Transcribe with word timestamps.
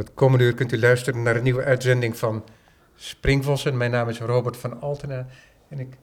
Het 0.00 0.14
komende 0.14 0.44
uur 0.44 0.54
kunt 0.54 0.72
u 0.72 0.78
luisteren 0.78 1.22
naar 1.22 1.36
een 1.36 1.42
nieuwe 1.42 1.64
uitzending 1.64 2.16
van 2.16 2.44
Springvossen. 2.94 3.76
Mijn 3.76 3.90
naam 3.90 4.08
is 4.08 4.20
Robert 4.20 4.56
van 4.56 4.80
Altena 4.80 5.26
en 5.68 5.78
ik 5.78 5.96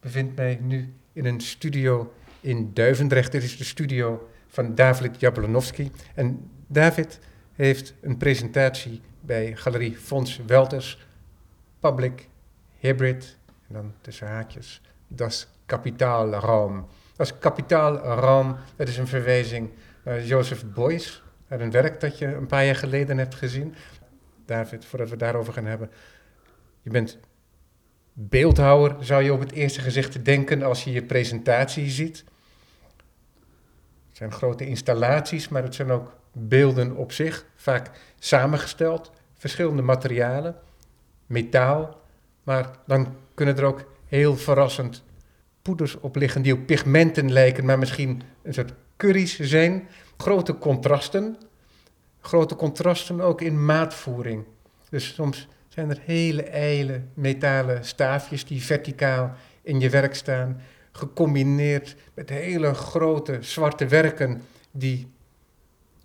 bevind 0.00 0.36
mij 0.36 0.58
nu 0.62 0.94
in 1.12 1.24
een 1.24 1.40
studio 1.40 2.12
in 2.40 2.70
Duivendrecht. 2.72 3.32
Dit 3.32 3.42
is 3.42 3.56
de 3.56 3.64
studio 3.64 4.28
van 4.48 4.74
David 4.74 5.20
Jablonowski. 5.20 5.90
En 6.14 6.50
David 6.66 7.18
heeft 7.52 7.94
een 8.00 8.16
presentatie 8.16 9.00
bij 9.20 9.56
Galerie 9.56 9.96
Fons 9.96 10.40
Welters, 10.46 11.06
Public 11.80 12.28
Hybrid, 12.78 13.36
en 13.68 13.74
dan 13.74 13.92
tussen 14.00 14.28
haakjes, 14.28 14.80
Das 15.08 15.48
Kapitalraum. 15.66 16.86
Das 17.16 17.38
Kapitalraum, 17.38 18.56
dat 18.76 18.88
is 18.88 18.96
een 18.96 19.06
verwijzing 19.06 19.70
naar 20.04 20.24
Joseph 20.24 20.64
Beuys, 20.64 21.23
een 21.60 21.70
werk 21.70 22.00
dat 22.00 22.18
je 22.18 22.26
een 22.26 22.46
paar 22.46 22.64
jaar 22.64 22.76
geleden 22.76 23.18
hebt 23.18 23.34
gezien. 23.34 23.74
David, 24.46 24.84
voordat 24.84 25.10
we 25.10 25.16
daarover 25.16 25.52
gaan 25.52 25.66
hebben. 25.66 25.90
Je 26.82 26.90
bent 26.90 27.18
beeldhouwer, 28.12 28.96
zou 29.00 29.22
je 29.22 29.32
op 29.32 29.40
het 29.40 29.52
eerste 29.52 29.80
gezicht 29.80 30.24
denken 30.24 30.62
als 30.62 30.84
je 30.84 30.92
je 30.92 31.02
presentatie 31.02 31.90
ziet. 31.90 32.24
Het 34.08 34.16
zijn 34.16 34.32
grote 34.32 34.66
installaties, 34.66 35.48
maar 35.48 35.62
het 35.62 35.74
zijn 35.74 35.90
ook 35.90 36.16
beelden 36.32 36.96
op 36.96 37.12
zich, 37.12 37.46
vaak 37.56 37.90
samengesteld, 38.18 39.12
verschillende 39.34 39.82
materialen, 39.82 40.56
metaal, 41.26 42.00
maar 42.42 42.70
dan 42.86 43.16
kunnen 43.34 43.56
er 43.56 43.64
ook 43.64 43.92
heel 44.06 44.36
verrassend 44.36 45.02
poeders 45.62 46.00
op 46.00 46.16
liggen 46.16 46.42
die 46.42 46.52
op 46.52 46.66
pigmenten 46.66 47.32
lijken, 47.32 47.64
maar 47.64 47.78
misschien 47.78 48.22
een 48.42 48.54
soort 48.54 48.72
curry's 48.96 49.38
zijn. 49.38 49.88
Grote 50.16 50.58
contrasten, 50.58 51.36
grote 52.20 52.56
contrasten 52.56 53.20
ook 53.20 53.40
in 53.40 53.64
maatvoering. 53.64 54.44
Dus 54.88 55.14
soms 55.14 55.48
zijn 55.68 55.90
er 55.90 56.00
hele 56.04 56.42
ijle 56.42 57.02
metalen 57.14 57.84
staafjes 57.84 58.44
die 58.44 58.62
verticaal 58.62 59.34
in 59.62 59.80
je 59.80 59.90
werk 59.90 60.14
staan, 60.14 60.60
gecombineerd 60.92 61.96
met 62.14 62.30
hele 62.30 62.74
grote 62.74 63.38
zwarte 63.40 63.86
werken 63.86 64.42
die 64.70 65.12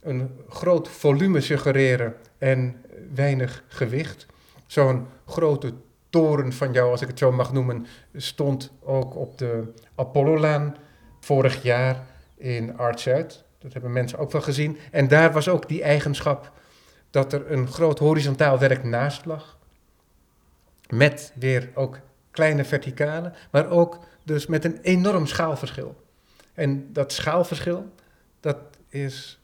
een 0.02 0.30
groot 0.50 0.88
volume 0.88 1.42
suggereren 1.42 2.16
en 2.38 2.82
weinig 3.14 3.64
gewicht. 3.68 4.26
Zo'n 4.66 5.08
grote 5.26 5.74
toren 6.10 6.54
van 6.54 6.72
jou, 6.72 6.92
als 6.92 7.02
ik 7.02 7.08
het 7.08 7.18
zo 7.18 7.32
mag 7.32 7.54
noemen, 7.54 7.86
stond 8.16 8.72
ook 8.82 9.16
op 9.16 9.38
de 9.38 9.74
Apollo-laan 9.96 10.76
vorig 11.20 11.64
jaar 11.64 12.06
in 12.38 12.78
Art-Zuid. 12.78 13.44
Dat 13.60 13.74
hebben 13.74 13.92
mensen 13.92 14.20
ook 14.20 14.32
wel 14.32 14.42
gezien. 14.42 14.78
En 14.92 15.08
daar 15.08 15.32
was 15.32 15.50
ook 15.50 15.68
die 15.68 15.84
eigenschap 15.84 16.52
dat 17.10 17.34
er 17.34 17.52
een 17.52 17.68
groot 17.68 18.00
horizontaal 18.00 18.60
werk 18.60 18.84
naast 18.84 19.26
lag. 19.26 19.58
Met 20.90 21.34
weer 21.36 21.70
ook 21.74 22.00
kleine 22.32 22.64
verticale, 22.64 23.34
maar 23.52 23.70
ook 23.70 24.00
dus 24.24 24.48
met 24.48 24.66
een 24.66 24.80
enorm 24.82 25.26
schaalverschil. 25.26 26.04
En 26.54 26.94
dat 26.94 27.14
schaalverschil, 27.14 27.94
dat 28.40 28.58
is 28.90 29.42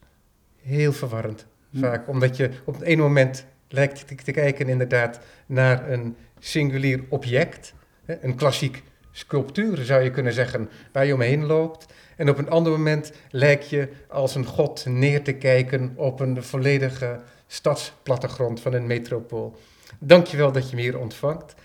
heel 0.61 0.93
verwarrend 0.93 1.45
hm. 1.69 1.79
vaak. 1.79 2.07
Omdat 2.07 2.37
je 2.37 2.51
op 2.65 2.73
het 2.73 2.83
ene 2.83 3.01
moment 3.01 3.45
lijkt 3.67 4.23
te 4.25 4.31
kijken 4.31 4.69
inderdaad 4.69 5.19
naar 5.45 5.91
een 5.91 6.15
singulier 6.39 7.03
object. 7.09 7.73
Een 8.05 8.35
klassiek 8.35 8.83
sculptuur 9.15 9.77
zou 9.77 10.03
je 10.03 10.11
kunnen 10.11 10.33
zeggen, 10.33 10.69
waar 10.91 11.05
je 11.05 11.13
omheen 11.13 11.45
loopt. 11.45 11.85
En 12.15 12.29
op 12.29 12.37
een 12.37 12.49
ander 12.49 12.71
moment 12.71 13.11
lijkt 13.29 13.69
je 13.69 13.89
als 14.07 14.35
een 14.35 14.45
god 14.45 14.85
neer 14.85 15.23
te 15.23 15.33
kijken 15.33 15.93
op 15.95 16.19
een 16.19 16.43
volledige 16.43 17.19
stadsplattegrond 17.47 18.59
van 18.59 18.73
een 18.73 18.87
metropool. 18.87 19.57
Dankjewel 19.99 20.51
dat 20.51 20.69
je 20.69 20.75
me 20.75 20.81
hier 20.81 20.99
ontvangt. 20.99 21.55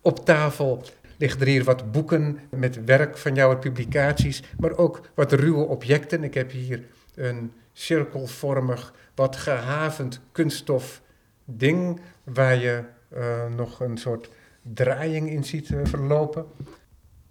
Op 0.00 0.24
tafel 0.24 0.82
liggen 1.16 1.40
er 1.40 1.46
hier 1.46 1.64
wat 1.64 1.92
boeken 1.92 2.38
met 2.50 2.84
werk 2.84 3.18
van 3.18 3.34
jouw 3.34 3.58
publicaties, 3.58 4.42
maar 4.58 4.76
ook 4.76 5.00
wat 5.14 5.32
ruwe 5.32 5.64
objecten. 5.64 6.24
Ik 6.24 6.34
heb 6.34 6.50
hier 6.50 6.84
een 7.14 7.52
cirkelvormig, 7.72 8.94
wat 9.14 9.36
gehavend 9.36 10.20
kunststof 10.32 11.02
ding 11.44 12.00
waar 12.24 12.56
je 12.56 12.82
uh, 13.16 13.46
nog 13.56 13.80
een 13.80 13.96
soort 13.98 14.30
draaiing 14.62 15.30
in 15.30 15.44
ziet 15.44 15.68
uh, 15.68 15.80
verlopen. 15.84 16.46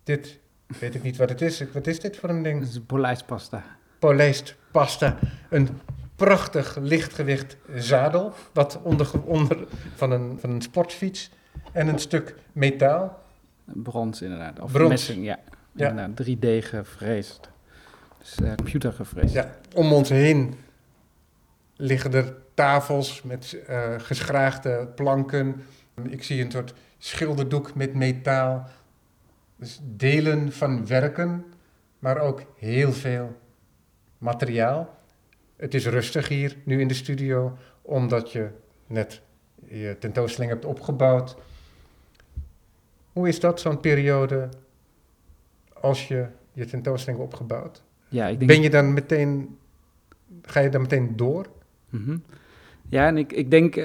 Dit 0.03 0.39
weet 0.79 0.95
ik 0.95 1.03
niet 1.03 1.17
wat 1.17 1.29
het 1.29 1.41
is. 1.41 1.63
Wat 1.73 1.87
is 1.87 1.99
dit 1.99 2.17
voor 2.17 2.29
een 2.29 2.43
ding? 2.43 2.59
Het 2.59 2.69
is 2.69 2.79
polijstpasta. 2.87 3.63
Polijstpasta. 3.99 5.17
Een 5.49 5.69
prachtig 6.15 6.77
lichtgewicht 6.81 7.57
zadel, 7.75 8.33
wat 8.53 8.79
onder, 8.81 9.23
onder 9.23 9.67
van, 9.95 10.11
een, 10.11 10.37
van 10.39 10.49
een 10.49 10.61
sportfiets 10.61 11.31
en 11.71 11.87
een 11.87 11.99
stuk 11.99 12.35
metaal. 12.51 13.23
Brons 13.65 14.21
inderdaad, 14.21 14.59
of 14.59 14.71
Brons. 14.71 14.89
messing, 14.89 15.25
ja. 15.25 15.39
ja. 15.71 16.09
3D 16.09 16.47
gevreesd. 16.59 17.49
Dus 18.19 18.37
uh, 18.41 18.55
computer 18.55 18.93
gevreesd. 18.93 19.33
Ja, 19.33 19.55
om 19.73 19.93
ons 19.93 20.09
heen 20.09 20.53
liggen 21.75 22.13
er 22.13 22.35
tafels 22.53 23.21
met 23.21 23.57
uh, 23.69 23.79
geschraagde 23.97 24.87
planken. 24.95 25.63
Ik 26.09 26.23
zie 26.23 26.43
een 26.43 26.51
soort 26.51 26.73
schilderdoek 26.97 27.75
met 27.75 27.93
metaal. 27.93 28.69
Dus 29.61 29.79
delen 29.83 30.51
van 30.51 30.87
werken, 30.87 31.45
maar 31.99 32.17
ook 32.17 32.43
heel 32.55 32.93
veel 32.93 33.35
materiaal. 34.17 34.97
Het 35.55 35.73
is 35.73 35.87
rustig 35.87 36.27
hier 36.27 36.57
nu 36.63 36.79
in 36.79 36.87
de 36.87 36.93
studio, 36.93 37.57
omdat 37.81 38.31
je 38.31 38.49
net 38.87 39.21
je 39.67 39.95
tentoonstelling 39.99 40.51
hebt 40.51 40.65
opgebouwd. 40.65 41.35
Hoe 43.13 43.27
is 43.27 43.39
dat, 43.39 43.59
zo'n 43.59 43.79
periode, 43.79 44.49
als 45.73 46.07
je 46.07 46.25
je 46.53 46.65
tentoonstelling 46.65 47.21
opgebouwd? 47.21 47.83
Ja, 48.07 48.27
ik 48.27 48.37
denk... 48.37 48.51
Ben 48.51 48.61
je 48.61 48.69
dan 48.69 48.93
meteen, 48.93 49.57
ga 50.41 50.59
je 50.59 50.69
dan 50.69 50.81
meteen 50.81 51.15
door? 51.15 51.45
Mm 51.89 52.23
Ja, 52.89 53.07
en 53.07 53.17
ik, 53.17 53.33
ik, 53.33 53.51
denk, 53.51 53.75
uh, 53.75 53.83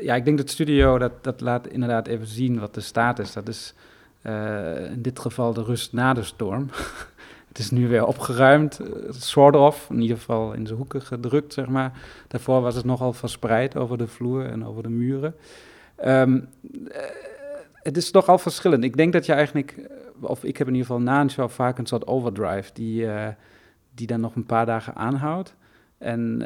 ja, 0.00 0.14
ik 0.14 0.24
denk 0.24 0.38
dat 0.38 0.50
studio, 0.50 0.98
dat, 0.98 1.24
dat 1.24 1.40
laat 1.40 1.66
inderdaad 1.66 2.06
even 2.06 2.26
zien 2.26 2.58
wat 2.58 2.74
de 2.74 2.80
staat 2.80 3.18
is. 3.18 3.32
Dat 3.32 3.48
is 3.48 3.74
uh, 4.22 4.90
in 4.90 5.02
dit 5.02 5.18
geval 5.18 5.52
de 5.52 5.62
rust 5.62 5.92
na 5.92 6.14
de 6.14 6.22
storm. 6.22 6.70
het 7.48 7.58
is 7.58 7.70
nu 7.70 7.88
weer 7.88 8.06
opgeruimd, 8.06 8.80
sort 9.10 9.56
of, 9.56 9.90
in 9.90 10.00
ieder 10.00 10.16
geval 10.16 10.52
in 10.52 10.66
zijn 10.66 10.78
hoeken 10.78 11.02
gedrukt, 11.02 11.52
zeg 11.52 11.66
maar. 11.66 11.92
Daarvoor 12.28 12.60
was 12.60 12.74
het 12.74 12.84
nogal 12.84 13.12
verspreid 13.12 13.76
over 13.76 13.98
de 13.98 14.06
vloer 14.06 14.46
en 14.46 14.66
over 14.66 14.82
de 14.82 14.88
muren. 14.88 15.34
Um, 16.04 16.48
het 17.74 17.96
is 17.96 18.10
nogal 18.10 18.38
verschillend. 18.38 18.84
Ik 18.84 18.96
denk 18.96 19.12
dat 19.12 19.26
je 19.26 19.32
eigenlijk, 19.32 19.90
of 20.20 20.44
ik 20.44 20.56
heb 20.56 20.66
in 20.66 20.74
ieder 20.74 20.88
geval 20.88 21.02
na 21.02 21.20
een 21.20 21.30
show 21.30 21.50
vaak 21.50 21.78
een 21.78 21.86
soort 21.86 22.06
overdrive 22.06 22.70
die, 22.72 23.06
die 23.94 24.06
dan 24.06 24.20
nog 24.20 24.34
een 24.34 24.46
paar 24.46 24.66
dagen 24.66 24.94
aanhoudt. 24.94 25.54
En 25.98 26.36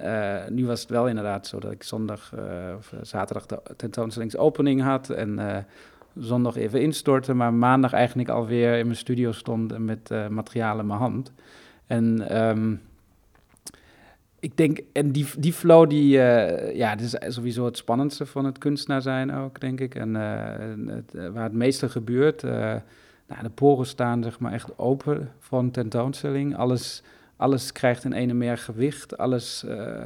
nu 0.55 0.67
was 0.67 0.81
het 0.81 0.91
wel 0.91 1.09
inderdaad 1.09 1.47
zo 1.47 1.59
dat 1.59 1.73
ik 1.73 1.83
zondag 1.83 2.33
of 2.77 2.93
zaterdag 3.03 3.47
de 3.47 3.61
tentoonstellingsopening 3.77 4.83
had 4.83 5.11
en 5.11 5.39
zondag 6.19 6.57
even 6.57 6.83
instortte, 6.83 7.35
maar 7.35 7.55
maandag 7.55 7.93
eigenlijk 7.93 8.29
alweer 8.29 8.79
in 8.79 8.85
mijn 8.85 8.99
studio 8.99 9.33
stond 9.33 9.79
met 9.79 10.11
materialen 10.31 10.81
in 10.81 10.87
mijn 10.87 10.99
hand. 10.99 11.33
En 11.87 12.37
um, 12.49 12.81
ik 14.41 14.57
denk, 14.57 14.81
en 14.93 15.13
die, 15.13 15.27
die 15.39 15.53
flow, 15.53 15.91
die, 15.91 16.09
ja, 16.75 16.95
dat 16.95 17.01
is 17.01 17.35
sowieso 17.35 17.65
het 17.65 17.77
spannendste 17.77 18.27
van 18.27 18.45
het 18.45 18.59
kunstenaar 18.59 19.03
zijn 19.03 19.35
ook, 19.35 19.61
denk 19.61 19.81
ik. 19.81 19.95
En 19.95 20.15
het, 20.15 21.33
waar 21.33 21.45
het 21.45 21.53
meeste 21.53 21.89
gebeurt, 21.89 22.43
nou, 22.43 23.43
de 23.43 23.51
poren 23.55 23.87
staan 23.87 24.23
zeg 24.23 24.39
maar 24.39 24.53
echt 24.53 24.79
open 24.79 25.33
voor 25.39 25.59
een 25.59 25.71
tentoonstelling. 25.71 26.57
Alles 26.57 27.03
alles 27.37 27.73
krijgt 27.73 28.05
een 28.05 28.13
ene 28.13 28.35
meer 28.35 28.59
gewicht, 28.59 29.19
alles 29.19 29.65
uh, 29.69 30.05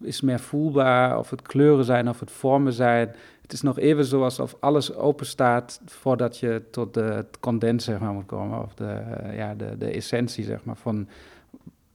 is 0.00 0.20
meer 0.20 0.40
voelbaar, 0.40 1.18
of 1.18 1.30
het 1.30 1.42
kleuren 1.42 1.84
zijn 1.84 2.08
of 2.08 2.20
het 2.20 2.30
vormen 2.30 2.72
zijn. 2.72 3.14
Het 3.48 3.56
is 3.56 3.62
nog 3.62 3.78
even 3.78 4.04
zo 4.04 4.22
alsof 4.22 4.56
alles 4.60 4.94
open 4.94 5.26
staat 5.26 5.80
voordat 5.84 6.38
je 6.38 6.62
tot 6.70 6.94
de, 6.94 7.24
condens 7.40 7.84
zeg 7.84 7.98
maar, 7.98 8.12
moet 8.12 8.26
komen, 8.26 8.62
of 8.62 8.74
de, 8.74 9.02
ja, 9.32 9.54
de, 9.54 9.78
de 9.78 9.90
essentie 9.90 10.44
zeg 10.44 10.64
maar, 10.64 10.76
van, 10.76 11.08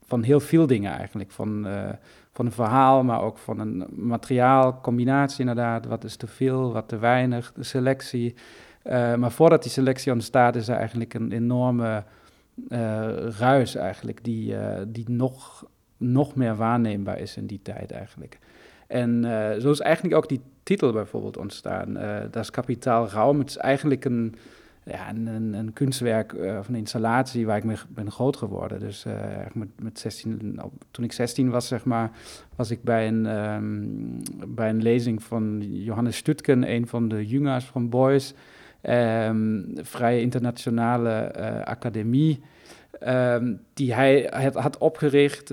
van 0.05 0.23
heel 0.23 0.39
veel 0.39 0.67
dingen 0.67 0.91
eigenlijk. 0.91 1.31
Van, 1.31 1.67
uh, 1.67 1.89
van 2.31 2.45
een 2.45 2.51
verhaal, 2.51 3.03
maar 3.03 3.21
ook 3.21 3.38
van 3.38 3.59
een 3.59 3.85
materiaalcombinatie 3.91 5.39
inderdaad. 5.39 5.85
Wat 5.85 6.03
is 6.03 6.15
te 6.15 6.27
veel, 6.27 6.71
wat 6.71 6.88
te 6.88 6.97
weinig, 6.97 7.51
de 7.55 7.63
selectie. 7.63 8.35
maar 9.17 9.31
voordat 9.31 9.63
die 9.63 9.71
selectie 9.71 10.11
ontstaat 10.11 10.55
is 10.55 10.67
er 10.67 10.75
eigenlijk 10.75 11.13
een 11.13 11.31
enorme 11.31 12.03
uh, 12.69 13.07
ruis 13.39 13.75
eigenlijk, 13.75 14.23
die, 14.23 14.55
die 14.88 15.09
nog, 15.09 15.65
nog 15.97 16.35
meer 16.35 16.55
waarneembaar 16.55 17.19
is 17.19 17.38
in 17.38 17.45
die 17.45 17.59
tijd 17.63 17.91
eigenlijk. 17.91 18.39
En 18.88 19.23
zo 19.61 19.71
is 19.71 19.79
eigenlijk 19.79 20.15
ook 20.15 20.29
die 20.29 20.41
titel 20.63 20.92
bijvoorbeeld 20.92 21.38
ontstaan, 21.38 21.94
Dat 22.31 22.44
is 22.44 22.50
kapitaal 22.50 23.10
Raum. 23.10 23.39
Het 23.39 23.50
is 23.50 23.57
eigenlijk 23.57 24.06
een, 24.06 24.36
ja, 24.86 25.10
een, 25.10 25.54
een, 25.54 25.74
kunstwerk 25.74 26.33
uh, 26.33 26.57
of 26.57 26.68
een 26.68 26.75
installatie 26.75 27.45
waar 27.45 27.57
ik 27.57 27.63
mee 27.63 27.77
ben 27.89 28.12
groot 28.12 28.38
geworden. 28.38 28.80
Dus 28.80 29.06
uh, 29.06 29.13
met, 29.54 29.68
met 29.81 30.00
16, 30.00 30.60
toen 30.92 31.04
ik 31.04 31.12
16 31.12 31.50
was, 31.50 31.68
zeg 31.68 31.86
maar, 31.86 32.12
was 32.56 32.71
ik 32.71 32.83
bij 32.83 33.07
een, 33.07 33.25
um, 33.25 34.21
bij 34.48 34.69
een 34.69 34.81
lezing 34.81 35.24
van 35.24 35.60
Johannes 35.62 36.18
Stutken, 36.18 36.71
een 36.71 36.88
van 36.88 37.07
de 37.07 37.27
jongers 37.27 37.65
van 37.65 37.89
Boys, 37.89 38.33
um, 38.83 39.71
vrije 39.81 40.21
internationale 40.21 41.36
uh, 41.38 41.62
academie. 41.62 42.42
Um, 43.07 43.60
die 43.74 43.94
hij 43.94 44.30
had, 44.31 44.56
had 44.56 44.77
opgericht, 44.77 45.51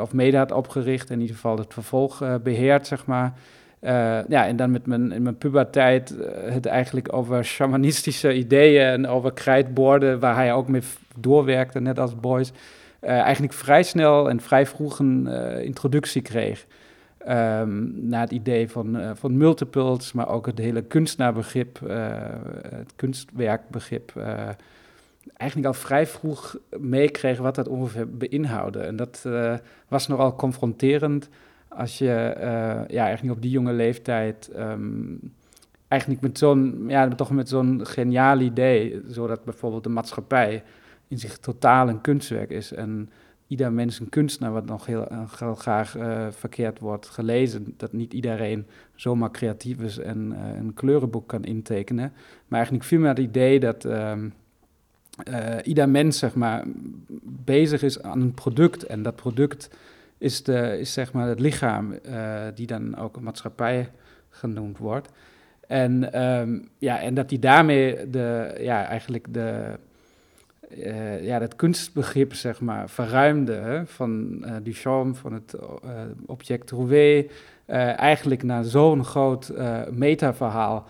of 0.00 0.12
mede 0.12 0.36
had 0.36 0.52
opgericht, 0.52 1.10
in 1.10 1.20
ieder 1.20 1.34
geval 1.34 1.58
het 1.58 1.72
vervolg 1.72 2.40
beheert, 2.42 2.86
zeg 2.86 3.06
maar. 3.06 3.32
Uh, 3.80 3.90
ja, 4.28 4.46
en 4.46 4.56
dan 4.56 4.70
met 4.70 4.86
mijn, 4.86 5.12
in 5.12 5.22
mijn 5.22 5.38
puberteit 5.38 6.14
uh, 6.18 6.26
het 6.52 6.66
eigenlijk 6.66 7.12
over 7.12 7.44
shamanistische 7.44 8.34
ideeën 8.34 8.86
en 8.86 9.06
over 9.06 9.32
krijtborden, 9.32 10.20
waar 10.20 10.34
hij 10.34 10.52
ook 10.52 10.68
mee 10.68 10.82
doorwerkte, 11.16 11.80
net 11.80 11.98
als 11.98 12.20
Boys, 12.20 12.52
uh, 13.02 13.10
eigenlijk 13.10 13.52
vrij 13.52 13.82
snel 13.82 14.30
en 14.30 14.40
vrij 14.40 14.66
vroeg 14.66 14.98
een 14.98 15.26
introductie 15.62 16.22
kreeg. 16.22 16.66
Um, 17.28 18.08
naar 18.08 18.20
het 18.20 18.30
idee 18.30 18.70
van, 18.70 19.00
van 19.14 19.36
multiples, 19.36 20.12
maar 20.12 20.28
ook 20.28 20.46
het 20.46 20.58
hele 20.58 20.82
kunstenaarbegrip, 20.82 21.80
het 22.68 22.92
kunstwerkbegrip. 22.96 24.12
eigenlijk 25.36 25.68
al 25.68 25.80
vrij 25.80 26.06
vroeg 26.06 26.56
meekreeg 26.78 27.38
wat 27.38 27.54
dat 27.54 27.68
ongeveer 27.68 28.10
beinhoudde. 28.16 28.78
En 28.78 28.96
dat 28.96 29.28
was 29.88 30.06
nogal 30.06 30.34
confronterend 30.34 31.28
als 31.76 31.98
je 31.98 32.34
uh, 32.36 32.44
ja, 32.88 33.04
eigenlijk 33.04 33.36
op 33.36 33.42
die 33.42 33.50
jonge 33.50 33.72
leeftijd 33.72 34.50
um, 34.56 35.20
eigenlijk 35.88 36.22
met 36.22 36.38
zo'n, 36.38 36.84
ja, 36.88 37.08
toch 37.08 37.30
met 37.30 37.48
zo'n 37.48 37.86
geniaal 37.86 38.40
idee, 38.40 39.02
zodat 39.06 39.44
bijvoorbeeld 39.44 39.84
de 39.84 39.88
maatschappij 39.88 40.62
in 41.08 41.18
zich 41.18 41.38
totaal 41.38 41.88
een 41.88 42.00
kunstwerk 42.00 42.50
is 42.50 42.72
en 42.72 43.10
ieder 43.46 43.72
mens 43.72 44.00
een 44.00 44.08
kunstenaar, 44.08 44.52
wat 44.52 44.66
nog 44.66 44.86
heel, 44.86 45.06
heel 45.38 45.54
graag 45.54 45.96
uh, 45.96 46.26
verkeerd 46.30 46.78
wordt 46.78 47.06
gelezen, 47.06 47.74
dat 47.76 47.92
niet 47.92 48.12
iedereen 48.12 48.66
zomaar 48.94 49.30
creatief 49.30 49.80
is 49.80 49.98
en 49.98 50.36
een 50.58 50.74
kleurenboek 50.74 51.28
kan 51.28 51.44
intekenen, 51.44 52.12
maar 52.46 52.58
eigenlijk 52.58 52.84
veel 52.84 52.98
meer 52.98 53.08
het 53.08 53.18
idee 53.18 53.60
dat 53.60 53.84
um, 53.84 54.32
ieder 55.62 55.88
mens 55.88 56.18
zeg 56.18 56.34
maar 56.34 56.64
bezig 57.44 57.82
is 57.82 58.02
aan 58.02 58.20
een 58.20 58.34
product 58.34 58.82
en 58.82 59.02
dat 59.02 59.16
product 59.16 59.70
is, 60.18 60.42
is 60.78 60.92
zeg 60.92 61.12
maar 61.12 61.28
het 61.28 61.40
lichaam 61.40 61.98
uh, 62.08 62.40
die 62.54 62.66
dan 62.66 62.96
ook 62.96 63.16
een 63.16 63.22
maatschappij 63.22 63.90
genoemd 64.28 64.78
wordt. 64.78 65.08
En, 65.66 66.22
um, 66.22 66.68
ja, 66.78 67.00
en 67.00 67.14
dat 67.14 67.30
hij 67.30 67.38
daarmee 67.38 68.10
de, 68.10 68.56
ja, 68.60 68.84
eigenlijk 68.84 69.34
de, 69.34 69.78
uh, 70.70 71.24
ja, 71.24 71.40
het 71.40 71.56
kunstbegrip 71.56 72.34
zeg 72.34 72.60
maar, 72.60 72.90
verruimde 72.90 73.52
hè, 73.52 73.86
van 73.86 74.42
uh, 74.44 74.50
Duchamp, 74.62 75.16
van 75.16 75.32
het 75.32 75.54
object 76.26 76.70
Rouet, 76.70 77.32
eigenlijk 77.96 78.42
naar 78.42 78.64
zo'n 78.64 79.04
groot 79.04 79.52
metaverhaal. 79.90 80.86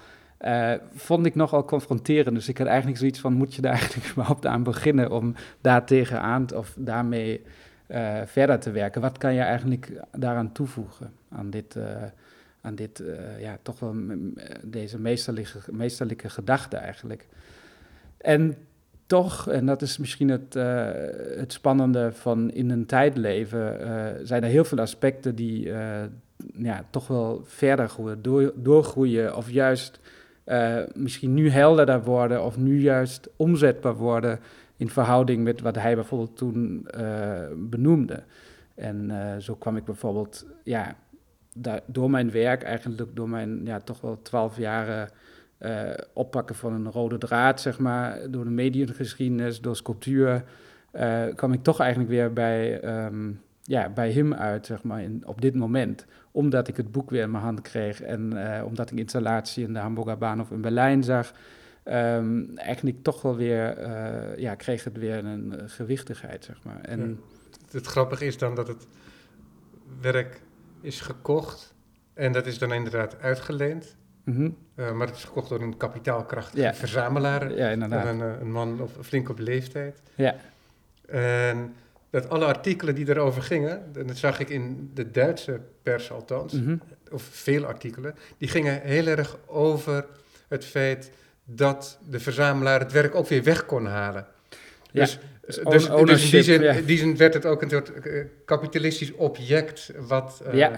Vond 0.94 1.26
ik 1.26 1.34
nogal 1.34 1.64
confronterend. 1.64 2.34
Dus 2.34 2.48
ik 2.48 2.58
had 2.58 2.66
eigenlijk 2.66 2.98
zoiets 2.98 3.20
van: 3.20 3.32
moet 3.32 3.54
je 3.54 3.62
daar 3.62 3.72
eigenlijk 3.80 4.10
überhaupt 4.10 4.46
aan 4.46 4.62
beginnen 4.62 5.10
om 5.10 5.34
daar 5.60 5.86
tegenaan 5.86 6.46
of 6.54 6.74
daarmee 6.76 7.42
uh, 7.88 8.20
verder 8.24 8.58
te 8.58 8.70
werken. 8.70 9.00
Wat 9.00 9.18
kan 9.18 9.34
je 9.34 9.40
eigenlijk 9.40 9.92
daaraan 10.12 10.52
toevoegen, 10.52 11.12
aan 11.28 11.50
dit, 11.50 11.74
uh, 11.76 11.84
aan 12.60 12.74
dit 12.74 13.00
uh, 13.00 13.40
ja, 13.40 13.58
toch 13.62 13.80
wel 13.80 13.94
deze 14.62 14.98
meesterlijke, 15.00 15.58
meesterlijke 15.70 16.28
gedachte 16.28 16.76
eigenlijk. 16.76 17.26
En 18.18 18.54
toch, 19.06 19.48
en 19.48 19.66
dat 19.66 19.82
is 19.82 19.98
misschien 19.98 20.28
het, 20.28 20.54
het 21.38 21.52
spannende 21.52 22.12
van 22.12 22.50
in 22.50 22.70
een 22.70 22.86
tijd 22.86 23.16
leven, 23.16 23.78
zijn 24.26 24.42
er 24.42 24.48
heel 24.48 24.64
veel 24.64 24.78
aspecten 24.78 25.34
die 25.34 25.72
ja, 26.56 26.84
toch 26.90 27.06
wel 27.06 27.42
verder 27.44 27.88
groeien, 27.88 28.22
door, 28.22 28.52
doorgroeien 28.56 29.36
of 29.36 29.50
juist 29.50 30.00
misschien 30.94 31.34
nu 31.34 31.50
helderder 31.50 32.02
worden 32.02 32.44
of 32.44 32.56
nu 32.56 32.80
juist 32.80 33.28
omzetbaar 33.36 33.94
worden 33.96 34.38
in 34.76 34.90
verhouding 34.90 35.44
met 35.44 35.60
wat 35.60 35.74
hij 35.74 35.94
bijvoorbeeld 35.94 36.36
toen 36.36 36.88
uh, 37.00 37.40
benoemde. 37.56 38.22
En 38.74 39.10
uh, 39.10 39.36
zo 39.36 39.54
kwam 39.54 39.76
ik 39.76 39.84
bijvoorbeeld, 39.84 40.46
ja, 40.64 40.96
door 41.86 42.10
mijn 42.10 42.30
werk, 42.30 42.62
eigenlijk 42.62 43.16
door 43.16 43.28
mijn 43.28 43.64
ja, 43.64 43.80
toch 43.80 44.00
wel 44.00 44.22
twaalf 44.22 44.56
jaren 44.56 45.08
uh, 45.58 45.90
oppakken 46.12 46.54
van 46.54 46.72
een 46.72 46.90
rode 46.90 47.18
draad, 47.18 47.60
zeg 47.60 47.78
maar, 47.78 48.30
door 48.30 48.44
de 48.44 48.50
mediumgeschiedenis, 48.50 49.60
door 49.60 49.76
sculptuur, 49.76 50.44
kwam 51.34 51.52
ik 51.52 51.62
toch 51.62 51.80
eigenlijk 51.80 52.10
weer 52.10 52.32
bij, 52.32 52.84
um, 53.04 53.40
ja, 53.62 53.88
bij 53.88 54.12
hem 54.12 54.34
uit, 54.34 54.66
zeg 54.66 54.82
maar, 54.82 55.02
in, 55.02 55.22
op 55.26 55.40
dit 55.40 55.54
moment. 55.54 56.04
Omdat 56.30 56.68
ik 56.68 56.76
het 56.76 56.92
boek 56.92 57.10
weer 57.10 57.22
in 57.22 57.30
mijn 57.30 57.42
hand 57.42 57.60
kreeg 57.60 58.02
en 58.02 58.32
omdat 58.64 58.90
ik 58.90 58.98
installatie 58.98 59.66
in 59.66 59.72
de 59.72 59.78
Hamburger 59.78 60.18
Bahnhof 60.18 60.50
in 60.50 60.60
Berlijn 60.60 61.04
zag 61.04 61.32
um, 61.88 62.56
eigenlijk 62.56 63.02
toch 63.02 63.22
wel 63.22 63.36
weer, 63.36 63.78
uh, 63.78 64.36
ja, 64.36 64.54
kreeg 64.54 64.84
het 64.84 64.98
weer 64.98 65.24
een 65.24 65.54
gewichtigheid, 65.66 66.44
zeg 66.44 66.62
maar. 66.62 66.80
En 66.80 67.20
Het 67.70 67.86
grappige 67.86 68.26
is 68.26 68.38
dan 68.38 68.54
dat 68.54 68.68
het 68.68 68.86
werk 70.00 70.40
is 70.80 71.00
gekocht 71.00 71.74
en 72.14 72.32
dat 72.32 72.46
is 72.46 72.58
dan 72.58 72.72
inderdaad 72.72 73.20
uitgeleend. 73.20 73.96
Mm 74.24 74.34
-hmm. 74.34 74.56
uh, 74.74 74.92
maar 74.92 75.06
het 75.06 75.16
is 75.16 75.24
gekocht 75.24 75.48
door 75.48 75.60
een 75.60 75.76
kapitaalkrachtige 75.76 76.62
ja. 76.62 76.74
verzamelaar. 76.74 77.56
Ja, 77.56 77.68
inderdaad. 77.68 78.06
Een, 78.06 78.20
eh, 78.20 78.40
een, 78.40 78.50
man 78.50 78.80
of 78.80 78.90
flink 79.00 79.28
op 79.28 79.38
leeftijd. 79.38 80.02
Ja. 80.14 80.36
En 81.06 81.74
dat 82.10 82.28
alle 82.28 82.44
artikelen 82.44 82.94
die 82.94 83.08
erover 83.08 83.42
gingen, 83.42 83.92
dat 83.92 84.16
zag 84.16 84.40
ik 84.40 84.48
in 84.48 84.90
de 84.94 85.10
Duitse 85.10 85.60
pers 85.82 86.10
althans, 86.10 86.52
mm 86.52 86.64
-hmm. 86.64 86.80
of 87.10 87.22
veel 87.22 87.64
artikelen, 87.64 88.14
die 88.38 88.48
gingen 88.48 88.80
heel 88.80 89.06
erg 89.06 89.38
over 89.46 90.06
het 90.48 90.64
feit 90.64 91.10
dat 91.46 91.98
de 92.08 92.20
verzamelaar 92.20 92.80
het 92.80 92.92
werk 92.92 93.14
ook 93.14 93.28
weer 93.28 93.42
weg 93.42 93.66
kon 93.66 93.86
halen. 93.86 94.26
Ja, 94.92 95.00
dus, 95.00 95.18
dus, 95.46 95.86
in 95.86 96.04
die 96.04 96.42
zin, 96.42 96.62
ja. 96.62 96.80
die 96.86 96.98
zin 96.98 97.16
werd 97.16 97.34
het 97.34 97.46
ook 97.46 97.62
een 97.62 97.70
soort 97.70 97.92
uh, 98.04 98.24
kapitalistisch 98.44 99.12
object 99.12 99.92
wat, 99.98 100.42
uh, 100.46 100.54
ja. 100.54 100.72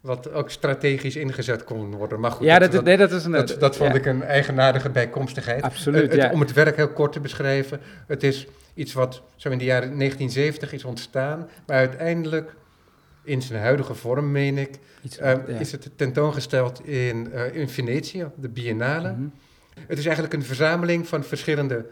wat 0.00 0.32
ook 0.32 0.50
strategisch 0.50 1.16
ingezet 1.16 1.64
kon 1.64 1.94
worden. 1.94 2.20
Maar 2.20 2.30
goed, 2.30 2.46
ja, 2.46 2.58
dat, 2.58 2.72
dat, 2.72 2.84
nee, 2.84 2.96
dat, 2.96 3.12
is 3.12 3.24
een, 3.24 3.32
dat, 3.32 3.56
dat 3.58 3.76
vond 3.76 3.94
ik 3.94 4.06
een 4.06 4.22
eigenaardige 4.22 4.90
bijkomstigheid. 4.90 5.62
Absoluut, 5.62 6.14
uh, 6.14 6.22
het, 6.22 6.32
Om 6.32 6.40
het 6.40 6.52
werk 6.52 6.76
heel 6.76 6.88
kort 6.88 7.12
te 7.12 7.20
beschrijven, 7.20 7.80
het 8.06 8.22
is 8.22 8.46
iets 8.74 8.92
wat 8.92 9.22
zo 9.36 9.50
in 9.50 9.58
de 9.58 9.64
jaren 9.64 9.98
1970 9.98 10.72
is 10.72 10.84
ontstaan, 10.84 11.48
maar 11.66 11.76
uiteindelijk 11.76 12.54
in 13.22 13.42
zijn 13.42 13.60
huidige 13.60 13.94
vorm, 13.94 14.32
meen 14.32 14.58
ik, 14.58 14.78
iets, 15.02 15.18
is 15.58 15.72
het 15.72 15.90
tentoongesteld 15.96 16.86
in, 16.86 17.32
in 17.52 17.68
Venetië, 17.68 18.26
de 18.36 18.48
Biennale. 18.48 19.08
Mm 19.08 19.14
-hmm. 19.14 19.32
Het 19.80 19.98
is 19.98 20.04
eigenlijk 20.04 20.34
een 20.34 20.44
verzameling 20.44 21.08
van 21.08 21.24
verschillende 21.24 21.86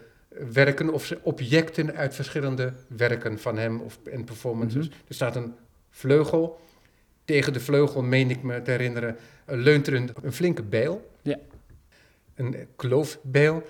werken 0.52 0.92
of 0.92 1.12
objecten 1.22 1.94
uit 1.94 2.14
verschillende 2.14 2.72
werken 2.86 3.38
van 3.38 3.58
hem 3.58 3.80
of, 3.80 3.98
en 4.10 4.24
performances. 4.24 4.88
Mhm. 4.88 4.96
Er 5.08 5.14
staat 5.14 5.36
een 5.36 5.54
vleugel. 5.90 6.60
Tegen 7.24 7.52
de 7.52 7.60
vleugel, 7.60 8.02
meen 8.02 8.30
ik 8.30 8.42
me 8.42 8.62
te 8.62 8.70
herinneren, 8.70 9.16
leunt 9.46 9.86
er 9.86 9.94
een, 9.94 10.10
een 10.22 10.32
flinke 10.32 10.62
bijl. 10.62 11.10
Ja. 11.22 11.38
Een 12.34 12.66
kloofbijl. 12.76 13.62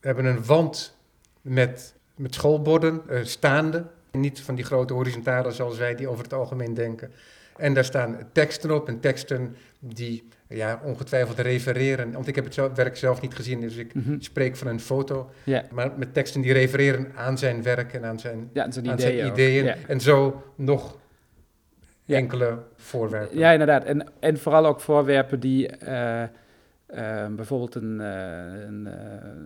We 0.00 0.06
hebben 0.06 0.24
een 0.24 0.44
wand 0.44 0.96
met, 1.40 1.94
met 2.14 2.34
schoolborden, 2.34 3.02
uh, 3.10 3.24
staande. 3.24 3.86
Niet 4.12 4.40
van 4.40 4.54
die 4.54 4.64
grote 4.64 4.92
horizontale 4.92 5.50
zoals 5.50 5.78
wij 5.78 5.94
die 5.94 6.08
over 6.08 6.24
het 6.24 6.32
algemeen 6.32 6.74
denken. 6.74 7.12
En 7.56 7.74
daar 7.74 7.84
staan 7.84 8.28
teksten 8.32 8.70
op 8.70 8.88
en 8.88 9.00
teksten 9.00 9.56
die 9.78 10.28
ja, 10.54 10.80
ongetwijfeld 10.84 11.38
refereren. 11.38 12.12
Want 12.12 12.28
ik 12.28 12.34
heb 12.34 12.44
het 12.44 12.54
zelf, 12.54 12.74
werk 12.74 12.96
zelf 12.96 13.20
niet 13.20 13.34
gezien, 13.34 13.60
dus 13.60 13.76
ik 13.76 13.94
mm 13.94 14.02
-hmm. 14.02 14.20
spreek 14.20 14.56
van 14.56 14.66
een 14.66 14.80
foto. 14.80 15.30
Yeah. 15.44 15.70
Maar 15.70 15.92
met 15.96 16.14
teksten 16.14 16.40
die 16.40 16.52
refereren 16.52 17.12
aan 17.16 17.38
zijn 17.38 17.62
werk 17.62 17.92
en 17.92 18.04
aan 18.04 18.18
zijn, 18.18 18.50
ja, 18.52 18.70
zijn 18.70 18.88
aan 18.88 18.94
ideeën. 18.94 19.18
Zijn 19.18 19.32
ideeën. 19.32 19.64
Yeah. 19.64 19.76
En 19.86 20.00
zo 20.00 20.42
nog 20.54 20.98
enkele 22.06 22.58
voorwerpen. 22.76 23.38
Ja, 23.38 23.50
inderdaad. 23.50 23.84
En, 23.84 24.06
en 24.20 24.38
vooral 24.38 24.66
ook 24.66 24.80
voorwerpen 24.80 25.40
die... 25.40 25.70
Uh, 25.82 26.22
uh, 26.94 27.26
bijvoorbeeld 27.26 27.74
een, 27.74 27.98
uh, 28.00 28.64
een, 28.66 28.86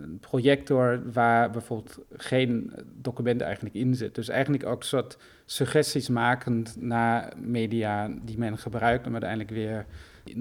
een, 0.03 0.17
projector 0.19 1.01
waar 1.11 1.49
bijvoorbeeld 1.49 1.99
geen 2.17 2.73
document 2.93 3.41
eigenlijk 3.41 3.75
in 3.75 3.95
zit. 3.95 4.15
Dus 4.15 4.29
eigenlijk 4.29 4.65
ook 4.65 4.83
soort 4.83 5.17
suggesties 5.45 6.09
makend 6.09 6.75
naar 6.79 7.33
media 7.37 8.11
die 8.21 8.37
men 8.37 8.57
gebruikt 8.57 9.05
om 9.05 9.11
uiteindelijk 9.11 9.49
weer 9.49 9.85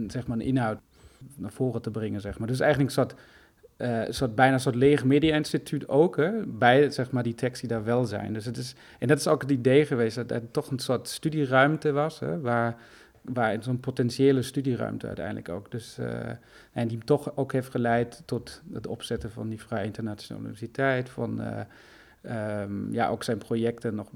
zeg 0.07 0.27
maar, 0.27 0.37
een 0.37 0.45
inhoud 0.45 0.79
naar 1.35 1.53
voren 1.53 1.83
te 1.83 1.91
brengen. 1.91 2.21
Zeg 2.21 2.39
maar. 2.39 2.49
Dus 2.49 2.61
eigenlijk 2.61 2.93
soort, 2.93 3.15
uh, 3.79 4.03
soort 4.09 4.35
bijna 4.35 4.53
een 4.53 4.61
soort 4.61 4.75
leeg 4.75 5.05
media-instituut 5.05 5.89
ook, 5.89 6.17
hè, 6.17 6.47
bij 6.47 6.91
zeg 6.91 7.11
maar, 7.11 7.23
die 7.23 7.35
teksten 7.35 7.69
die 7.69 7.77
daar 7.77 7.87
wel 7.87 8.05
zijn. 8.05 8.33
Dus 8.33 8.45
het 8.45 8.57
is, 8.57 8.75
en 8.99 9.09
dat 9.09 9.19
is 9.19 9.29
ook 9.29 9.43
het 9.43 9.51
idee 9.51 9.87
geweest, 9.87 10.17
dat 10.17 10.31
het 10.31 10.53
toch 10.53 10.71
een 10.71 10.79
soort 10.79 11.09
studieruimte 11.09 11.93
was, 11.93 12.21
hè, 12.21 12.41
waar 12.41 12.77
waar 13.35 13.63
zo'n 13.63 13.81
potentiële 13.81 14.43
studieruimte 14.43 15.07
uiteindelijk 15.07 15.49
ook. 15.49 15.71
Dus, 15.71 15.97
uh, 16.01 16.09
en 16.73 16.89
die 16.89 16.99
toch 17.05 17.37
ook 17.37 17.53
heeft 17.53 17.71
geleid 17.71 18.23
tot 18.25 18.63
het 18.73 18.87
opzetten 18.87 19.31
van 19.31 19.49
die 19.49 19.61
Vrije 19.61 19.85
Internationale 19.85 20.45
Universiteit, 20.45 21.09
van 21.09 21.41
uh, 21.41 21.61
um, 22.23 22.93
ja, 22.93 23.09
ook 23.09 23.23
zijn 23.23 23.39
projecten 23.39 23.95
nog, 23.95 24.09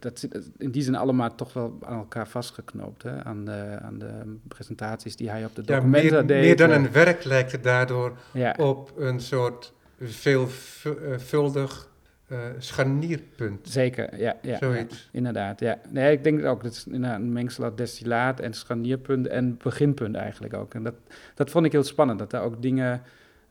dat 0.00 0.18
zit 0.18 0.50
in 0.58 0.70
die 0.70 0.82
zin 0.82 0.94
allemaal 0.94 1.34
toch 1.34 1.52
wel 1.52 1.78
aan 1.82 1.98
elkaar 1.98 2.28
vastgeknoopt, 2.28 3.02
hè? 3.02 3.24
Aan, 3.24 3.44
de, 3.44 3.78
aan 3.82 3.98
de 3.98 4.36
presentaties 4.48 5.16
die 5.16 5.30
hij 5.30 5.44
op 5.44 5.54
de 5.54 5.62
documenten 5.62 6.10
ja, 6.10 6.16
meer, 6.16 6.26
deed. 6.26 6.44
Meer 6.44 6.56
dan 6.56 6.70
een 6.70 6.92
werk 6.92 7.24
lijkt 7.24 7.52
het 7.52 7.62
daardoor 7.62 8.18
ja. 8.32 8.54
op 8.58 8.92
een 8.96 9.20
soort 9.20 9.72
veelvuldig 10.00 11.92
uh, 12.28 12.38
scharnierpunt. 12.58 13.68
Zeker, 13.68 14.18
ja. 14.20 14.36
ja, 14.42 14.56
Zoiets. 14.58 15.08
inderdaad, 15.12 15.60
ja. 15.60 15.78
Nee, 15.88 16.12
ik 16.12 16.24
denk 16.24 16.44
ook, 16.44 16.62
dat 16.62 16.72
is 16.72 16.86
een 16.90 17.32
mengsel 17.32 17.64
uit 17.64 17.76
destillaat 17.76 18.40
en 18.40 18.52
scharnierpunt 18.52 19.26
en 19.26 19.58
beginpunt 19.62 20.14
eigenlijk 20.14 20.54
ook. 20.54 20.74
En 20.74 20.82
dat, 20.82 20.94
dat 21.34 21.50
vond 21.50 21.66
ik 21.66 21.72
heel 21.72 21.82
spannend, 21.82 22.18
dat 22.18 22.30
daar 22.30 22.42
ook 22.42 22.62
dingen 22.62 23.02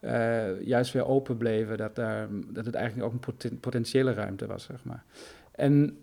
uh, 0.03 0.61
juist 0.61 0.93
weer 0.93 1.05
open 1.05 1.37
bleven, 1.37 1.77
dat, 1.77 1.95
daar, 1.95 2.27
dat 2.47 2.65
het 2.65 2.75
eigenlijk 2.75 3.07
ook 3.07 3.13
een 3.13 3.19
poten 3.19 3.59
potentiële 3.59 4.13
ruimte 4.13 4.45
was, 4.47 4.63
zeg 4.63 4.83
maar. 4.83 5.03
En 5.51 5.97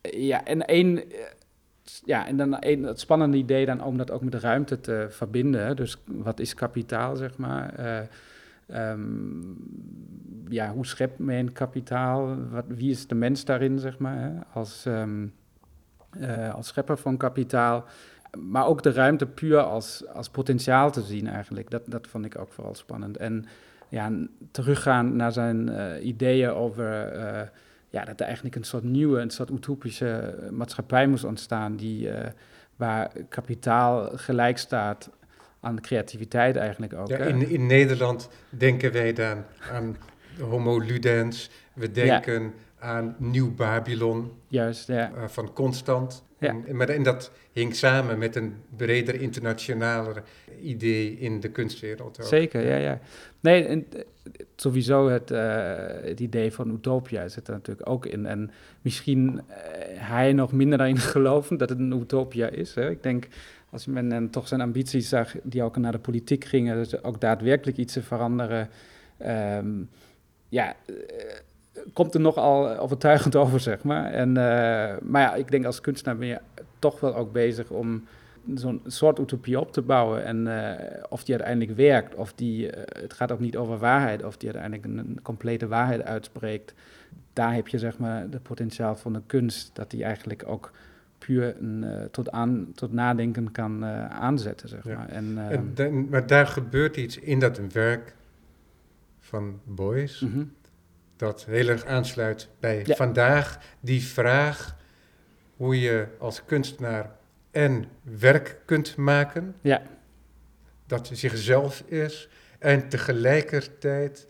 ja, 0.00 0.44
en 0.44 0.64
één... 0.64 1.02
Ja, 2.04 2.26
en 2.26 2.36
dan 2.36 2.56
een, 2.60 2.82
het 2.82 3.00
spannende 3.00 3.36
idee 3.36 3.66
dan 3.66 3.82
om 3.82 3.96
dat 3.96 4.10
ook 4.10 4.22
met 4.22 4.32
de 4.32 4.38
ruimte 4.38 4.80
te 4.80 5.06
verbinden. 5.10 5.76
Dus 5.76 6.02
wat 6.04 6.40
is 6.40 6.54
kapitaal, 6.54 7.16
zeg 7.16 7.36
maar? 7.36 7.80
Uh, 7.80 8.00
Um, 8.74 9.56
ja, 10.48 10.72
hoe 10.72 10.86
schept 10.86 11.18
men 11.18 11.52
kapitaal? 11.52 12.36
Wat, 12.50 12.64
wie 12.68 12.90
is 12.90 13.06
de 13.06 13.14
mens 13.14 13.44
daarin, 13.44 13.78
zeg 13.78 13.98
maar, 13.98 14.18
hè? 14.18 14.30
Als, 14.52 14.84
um, 14.84 15.34
uh, 16.18 16.54
als 16.54 16.66
schepper 16.66 16.98
van 16.98 17.16
kapitaal? 17.16 17.84
Maar 18.38 18.66
ook 18.66 18.82
de 18.82 18.92
ruimte 18.92 19.26
puur 19.26 19.58
als, 19.60 20.06
als 20.06 20.28
potentiaal 20.28 20.90
te 20.90 21.02
zien 21.02 21.28
eigenlijk. 21.28 21.70
Dat, 21.70 21.82
dat 21.86 22.06
vond 22.06 22.24
ik 22.24 22.38
ook 22.38 22.52
vooral 22.52 22.74
spannend. 22.74 23.16
En 23.16 23.46
ja, 23.88 24.12
teruggaan 24.50 25.16
naar 25.16 25.32
zijn 25.32 25.68
uh, 25.68 26.06
ideeën 26.06 26.50
over... 26.50 27.16
Uh, 27.16 27.40
ja, 27.90 28.04
dat 28.04 28.20
er 28.20 28.26
eigenlijk 28.26 28.56
een 28.56 28.64
soort 28.64 28.84
nieuwe, 28.84 29.20
een 29.20 29.30
soort 29.30 29.50
utopische 29.50 30.34
maatschappij 30.50 31.06
moest 31.06 31.24
ontstaan... 31.24 31.76
Die, 31.76 32.10
waar 32.76 33.10
kapitaal 33.28 34.10
gelijk 34.14 34.58
staat 34.58 35.10
aan 35.60 35.80
creativiteit 35.80 36.56
eigenlijk 36.56 36.92
ook. 36.92 37.08
Ja, 37.08 37.16
in, 37.18 37.48
in 37.48 37.66
Nederland 37.66 38.28
denken 38.48 38.92
wij 38.92 39.12
dan 39.12 39.44
aan 39.72 39.96
Homo 40.40 40.78
Ludens, 40.78 41.50
we 41.72 41.90
denken 41.90 42.52
aan 42.78 43.16
Nieuw 43.18 43.54
Babylon. 43.54 44.32
Juist, 44.48 44.86
ja. 44.86 45.10
Uh, 45.16 45.28
van 45.28 45.52
Constant. 45.52 46.24
Ja. 46.38 46.56
En, 46.66 46.76
maar 46.76 46.88
en 46.88 47.02
dat 47.02 47.30
hing 47.52 47.74
samen 47.74 48.18
met 48.18 48.36
een 48.36 48.54
breder 48.76 49.20
internationaler 49.20 50.22
idee 50.62 51.18
in 51.18 51.40
de 51.40 51.48
kunstwereld. 51.48 52.20
Ook. 52.20 52.26
Zeker, 52.26 52.66
ja, 52.66 52.76
ja. 52.76 53.00
Nee, 53.40 53.64
en, 53.64 53.86
eh, 53.92 54.00
sowieso 54.56 55.08
het, 55.08 55.30
uh, 55.30 55.64
het 56.02 56.20
idee 56.20 56.52
van 56.52 56.70
utopia 56.70 57.28
zit 57.28 57.48
er 57.48 57.54
natuurlijk 57.54 57.88
ook 57.88 58.06
in. 58.06 58.26
En 58.26 58.50
misschien 58.82 59.34
uh, 59.34 59.54
hij 59.94 60.32
nog 60.32 60.52
minder 60.52 60.78
daarin 60.78 60.98
geloven 61.14 61.56
dat 61.56 61.68
het 61.68 61.78
een 61.78 62.00
utopia 62.00 62.48
is. 62.48 62.74
Hè. 62.74 62.90
Ik 62.90 63.02
denk 63.02 63.28
als 63.70 63.86
men 63.86 64.12
en 64.12 64.30
toch 64.30 64.48
zijn 64.48 64.60
ambities 64.60 65.08
zag, 65.08 65.34
die 65.42 65.62
ook 65.62 65.76
naar 65.76 65.92
de 65.92 65.98
politiek 65.98 66.44
gingen, 66.44 66.76
dus 66.76 67.02
ook 67.02 67.20
daadwerkelijk 67.20 67.76
iets 67.76 67.92
te 67.92 68.02
veranderen, 68.02 68.68
um, 69.26 69.88
ja, 70.48 70.76
komt 71.92 72.14
er 72.14 72.20
nogal 72.20 72.78
overtuigend 72.78 73.36
over, 73.42 73.60
zeg 73.60 73.82
maar. 73.82 74.12
En, 74.12 74.28
uh, 74.28 74.34
maar 75.02 75.22
ja, 75.22 75.34
ik 75.34 75.50
denk 75.50 75.64
als 75.64 75.80
kunstenaar 75.80 76.16
ben 76.16 76.28
je 76.28 76.40
toch 76.78 77.00
wel 77.00 77.16
ook 77.16 77.32
bezig 77.32 77.70
om 77.70 78.04
zo'n 78.54 78.80
soort 78.86 79.18
utopie 79.18 79.60
op 79.60 79.72
te 79.72 79.82
bouwen. 79.82 80.24
En 80.24 80.46
uh, 80.46 80.72
of 81.08 81.24
die 81.24 81.34
uiteindelijk 81.34 81.76
werkt, 81.76 82.14
of 82.14 82.32
die, 82.32 82.68
het 83.02 83.12
gaat 83.12 83.32
ook 83.32 83.40
niet 83.40 83.56
over 83.56 83.78
waarheid, 83.78 84.24
of 84.24 84.36
die 84.36 84.52
uiteindelijk 84.52 84.84
een, 84.84 84.98
een, 84.98 85.22
complete 85.22 85.66
waarheid 85.66 86.02
uitspreekt. 86.02 86.74
Daar 87.32 87.54
heb 87.54 87.68
je 87.68 87.78
zeg 87.78 87.98
maar 87.98 88.30
de 88.30 88.40
potentiaal 88.40 88.96
van 88.96 89.12
de 89.12 89.22
kunst, 89.26 89.70
dat 89.72 89.90
die 89.90 90.04
eigenlijk 90.04 90.44
ook 90.46 90.70
puur 91.18 91.56
een, 91.60 91.82
uh, 91.84 92.04
tot, 92.04 92.30
aan, 92.30 92.68
tot 92.74 92.92
nadenken 92.92 93.52
kan 93.52 93.84
aanzetten, 93.84 94.68
zeg 94.68 94.84
maar. 94.84 95.08
En, 95.08 95.38
en 95.50 95.70
dan, 95.74 96.08
maar 96.08 96.26
daar 96.26 96.46
gebeurt 96.46 96.96
iets 96.96 97.18
in 97.18 97.38
dat 97.38 97.60
werk 97.72 98.14
van 99.18 99.60
Boys, 99.64 100.20
mm 100.20 100.32
-hmm. 100.32 100.52
Dat 101.18 101.44
heel 101.44 101.68
erg 101.68 101.84
aansluit 101.84 102.48
bij 102.60 102.82
ja. 102.86 102.94
vandaag, 102.94 103.58
die 103.80 104.02
vraag 104.02 104.76
hoe 105.56 105.80
je 105.80 106.06
als 106.18 106.44
kunstenaar 106.44 107.16
en 107.50 107.84
werk 108.02 108.60
kunt 108.64 108.96
maken, 108.96 109.54
ja. 109.60 109.82
dat 110.86 111.10
zichzelf 111.12 111.80
is, 111.86 112.28
en 112.58 112.88
tegelijkertijd, 112.88 114.26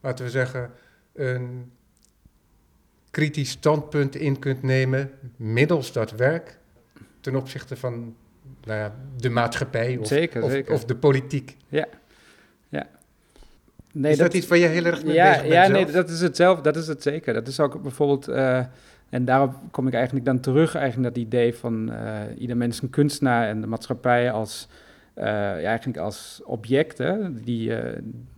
laten 0.00 0.24
we 0.24 0.30
zeggen, 0.30 0.70
een 1.12 1.72
kritisch 3.10 3.50
standpunt 3.50 4.16
in 4.16 4.38
kunt 4.38 4.62
nemen 4.62 5.10
middels 5.36 5.92
dat 5.92 6.10
werk 6.10 6.58
ten 7.20 7.36
opzichte 7.36 7.76
van 7.76 8.16
nou 8.64 8.78
ja, 8.78 8.94
de 9.16 9.30
maatschappij 9.30 9.96
of, 9.96 10.06
zeker, 10.06 10.42
of, 10.42 10.50
zeker. 10.50 10.74
of, 10.74 10.84
de 10.84 10.96
politiek. 10.96 11.56
Ja, 11.68 11.78
ja. 11.78 11.98
Nee, 13.92 14.12
is 14.12 14.18
dat, 14.18 14.26
dat, 14.26 14.36
iets 14.36 14.46
waar 14.46 14.58
je 14.58 14.66
heel 14.66 14.84
erg 14.84 15.04
mee 15.04 15.14
ja, 15.14 15.28
bezig 15.28 15.42
bent 15.42 15.54
Ja, 15.54 15.64
zelf? 15.64 15.84
nee, 15.84 15.92
dat 15.92 16.08
is 16.08 16.20
het 16.20 16.36
zelf, 16.36 16.60
dat 16.60 16.76
is 16.76 16.86
het 16.86 17.02
zeker. 17.02 17.34
Dat 17.34 17.46
is 17.48 17.60
ook 17.60 17.82
bijvoorbeeld, 17.82 18.28
uh, 18.28 18.64
en 19.08 19.24
daarop 19.24 19.54
kom 19.70 19.86
ik 19.86 19.94
eigenlijk 19.94 20.24
dan 20.24 20.40
terug, 20.40 20.74
eigenlijk 20.74 21.14
dat 21.14 21.24
idee 21.24 21.54
van 21.54 21.90
uh, 21.90 22.20
ieder 22.38 22.56
mens 22.56 22.82
een 22.82 22.90
kunstenaar 22.90 23.48
en 23.48 23.60
de 23.60 23.66
maatschappij 23.66 24.30
als, 24.30 24.68
uh, 25.18 25.24
ja, 25.24 25.62
eigenlijk 25.62 25.98
als 25.98 26.40
objecten, 26.44 27.40
die, 27.44 27.72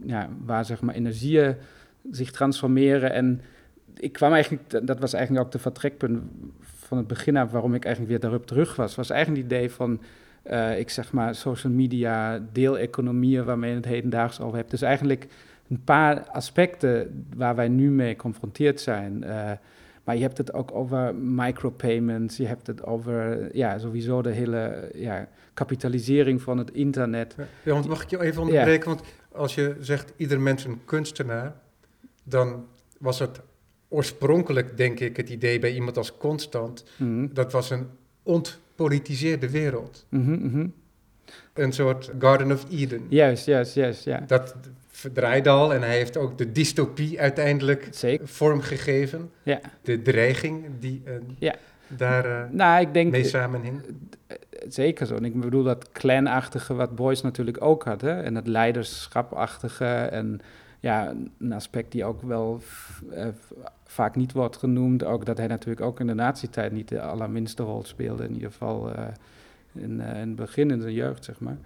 ja, 0.07 0.29
waar 0.45 0.65
zeg 0.65 0.81
maar 0.81 0.95
energieën 0.95 1.57
zich 2.11 2.31
transformeren 2.31 3.13
en 3.13 3.41
ik 3.97 4.13
kwam 4.13 4.33
eigenlijk, 4.33 4.87
dat 4.87 4.99
was 4.99 5.13
eigenlijk 5.13 5.47
ook 5.47 5.53
de 5.53 5.59
vertrekpunt 5.59 6.21
van 6.61 6.99
het 6.99 7.07
begin 7.07 7.37
af 7.37 7.51
waarom 7.51 7.75
ik 7.75 7.85
eigenlijk 7.85 8.13
weer 8.15 8.31
daarop 8.31 8.47
terug 8.47 8.77
was. 8.77 8.95
Was 8.95 9.11
eigenlijk 9.11 9.43
het 9.43 9.53
idee 9.53 9.71
van, 9.71 10.01
uh, 10.51 10.79
ik 10.79 10.91
zeg 10.91 11.13
maar, 11.13 11.35
social 11.35 11.73
media, 11.73 12.43
deeleconomieën 12.53 13.45
waarmee 13.45 13.71
je 13.71 13.77
het 13.77 13.85
hedendaags 13.85 14.41
over 14.41 14.57
hebt. 14.57 14.71
Dus 14.71 14.83
eigenlijk 14.83 15.27
een 15.69 15.85
paar 15.85 16.27
aspecten 16.31 17.25
waar 17.37 17.55
wij 17.55 17.69
nu 17.69 17.91
mee 17.91 18.11
geconfronteerd 18.11 18.81
zijn. 18.81 19.23
Uh, 19.25 19.51
maar 20.05 20.17
je 20.17 20.23
hebt 20.23 20.39
het 20.39 20.53
ook 20.53 20.75
over 20.75 21.15
micropayments, 21.15 22.37
je 22.37 22.47
hebt 22.47 22.67
het 22.67 22.85
over 22.85 23.49
ja, 23.57 23.79
sowieso 23.79 24.23
de 24.23 24.31
hele 24.31 24.91
ja, 24.95 25.29
kapitalisering 25.55 26.43
van 26.43 26.59
het 26.59 26.71
internet. 26.71 27.35
Ja, 27.63 27.73
want 27.73 27.89
mag 27.89 28.03
ik 28.03 28.11
je 28.11 28.21
even 28.21 28.43
onderbreken? 28.43 28.91
Ja. 28.91 28.97
Want 28.97 29.09
als 29.33 29.55
je 29.55 29.77
zegt 29.81 30.13
ieder 30.17 30.41
mens 30.41 30.65
een 30.65 30.81
kunstenaar, 30.85 31.55
dan 32.23 32.67
was 32.99 33.19
het 33.19 33.41
oorspronkelijk, 33.89 34.77
denk 34.77 35.01
ik, 35.01 35.17
het 35.17 35.29
idee 35.29 35.59
bij 35.59 35.75
iemand 35.75 35.97
als 35.97 36.17
Constant, 36.17 36.85
mm 36.97 37.07
-hmm. 37.07 37.35
dat 37.35 37.53
was 37.53 37.71
een 37.71 37.87
ontpolitiseerde 38.83 39.51
wereld. 39.51 40.07
Mm 40.09 40.25
-hmm, 40.25 40.39
mm 40.43 40.51
-hmm. 40.51 40.73
Een 41.55 41.73
soort 41.73 42.11
Garden 42.19 42.53
of 42.53 42.65
Eden. 42.71 43.07
Juist, 43.09 43.47
juist, 43.47 43.75
juist, 43.75 44.05
ja. 44.05 44.25
Dat 44.27 44.55
verdraaide 44.91 45.49
al 45.49 45.75
en 45.75 45.83
hij 45.83 45.97
heeft 45.97 46.17
ook 46.17 46.39
de 46.39 46.53
dystopie 46.53 47.21
uiteindelijk 47.21 47.89
Zeker. 47.91 48.29
vormgegeven. 48.29 49.31
Ja. 49.43 49.61
De 49.83 50.03
dreiging 50.03 50.65
die 50.79 51.03
uh, 51.05 51.13
ja. 51.39 51.55
daar 51.89 52.27
uh, 52.27 52.51
nou, 52.51 52.81
ik 52.81 52.95
denk, 52.95 53.11
mee 53.11 53.25
samenhing. 53.25 53.83
Zeker 54.69 55.07
zo. 55.07 55.15
En 55.15 55.25
ik 55.25 55.41
bedoel 55.41 55.63
dat 55.63 55.93
clanachtige 55.93 56.75
wat 56.75 56.95
Boys 56.95 57.23
natuurlijk 57.23 57.65
ook 57.65 57.85
had. 57.85 58.01
Hè? 58.01 58.23
En 58.23 58.35
dat 58.35 58.47
leiderschapachtige 58.47 59.85
en 59.95 60.41
ja, 60.81 61.15
een 61.39 61.53
aspect 61.53 61.93
die 61.93 62.05
ook 62.05 62.23
wel 62.23 62.61
uh, 63.13 63.27
vaak 63.93 64.17
niet 64.17 64.33
wordt 64.33 64.57
genoemd. 64.57 65.05
Ook 65.05 65.27
dat 65.27 65.39
hij 65.39 65.47
natuurlijk 65.47 65.87
ook 65.87 66.01
in 66.01 66.07
de 66.07 66.15
nazi-tijd 66.15 66.73
niet 66.73 66.89
de 66.89 67.01
allerminste 67.01 67.63
rol 67.63 67.85
speelde. 67.85 68.25
In 68.25 68.35
ieder 68.35 68.51
geval 68.51 68.89
uh, 68.89 69.05
in, 69.73 70.01
uh, 70.01 70.09
in 70.09 70.29
het 70.29 70.37
begin, 70.37 70.71
in 70.71 70.81
zijn 70.81 70.95
jeugd, 70.95 71.25
zeg 71.25 71.41
maar. 71.41 71.57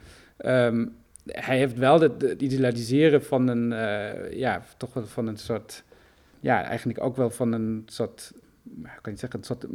Um, 0.67 0.95
hij 1.27 1.59
heeft 1.59 1.79
wel 1.79 2.01
het, 2.01 2.43
idealiseren 2.43 3.25
van 3.25 3.49
een, 3.49 3.69
ja, 4.37 4.63
toch 4.77 4.91
van 5.05 5.27
een 5.27 5.37
soort... 5.37 5.85
Ja, 6.41 6.63
eigenlijk 6.63 7.03
ook 7.03 7.17
wel 7.17 7.31
van 7.31 7.53
een 7.53 7.83
soort 7.87 8.33
kan 9.07 9.13
je 9.13 9.19
zeggen, 9.19 9.39
een 9.39 9.45
soort 9.45 9.67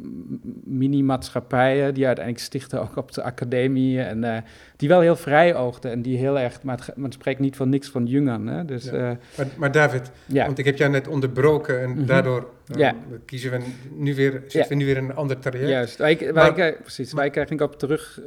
mini-maatschappijen 0.64 1.94
die 1.94 2.06
uiteindelijk 2.06 2.46
stichten 2.46 2.82
ook 2.82 2.96
op 2.96 3.12
de 3.12 3.24
academie 3.24 4.02
en 4.02 4.24
uh, 4.24 4.38
die 4.76 4.90
wel 4.90 5.00
heel 5.00 5.16
vrij 5.16 5.56
oogden 5.56 5.92
en 5.92 6.02
die 6.02 6.18
heel 6.18 6.40
erg, 6.40 6.64
maar 6.64 6.90
het, 6.96 7.14
spreekt 7.14 7.40
niet 7.40 7.56
van 7.56 7.70
niks 7.70 7.90
van 7.90 8.06
Jungen. 8.06 8.48
Hè? 8.48 8.66
Dus, 8.66 8.84
ja. 8.84 8.94
uh, 8.94 9.18
maar, 9.38 9.48
maar, 9.58 9.72
David, 9.72 10.12
ja. 10.26 10.46
want 10.46 10.58
ik 10.58 10.66
heb 10.66 10.78
jou 10.78 10.92
net 10.92 11.08
onderbroken 11.08 11.82
en 11.82 11.90
mm 11.90 11.96
-hmm. 11.96 12.06
daardoor 12.06 12.50
ja. 12.66 12.96
kiezen 13.26 13.52
we 13.52 13.60
nu 13.96 14.16
weer, 14.16 14.44
zitten 14.48 14.70
we 14.70 14.76
nu 14.76 14.86
weer 14.86 14.98
in 14.98 15.04
een 15.04 15.16
ander 15.16 15.40
traject. 15.40 15.70
Juist, 15.70 15.98
waar 15.98 16.10
ik, 16.10 16.20
waar 16.20 16.34
maar, 16.34 16.68
ik, 16.68 16.82
precies, 16.82 17.14
waar 17.14 17.26
ik 17.26 17.36
eigenlijk 17.36 17.72
op 17.72 17.80
terug, 17.80 18.20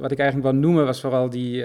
wat 0.00 0.10
ik 0.10 0.18
eigenlijk 0.18 0.50
wil 0.50 0.60
noemen 0.60 0.84
was 0.84 1.00
vooral 1.00 1.30
die... 1.30 1.64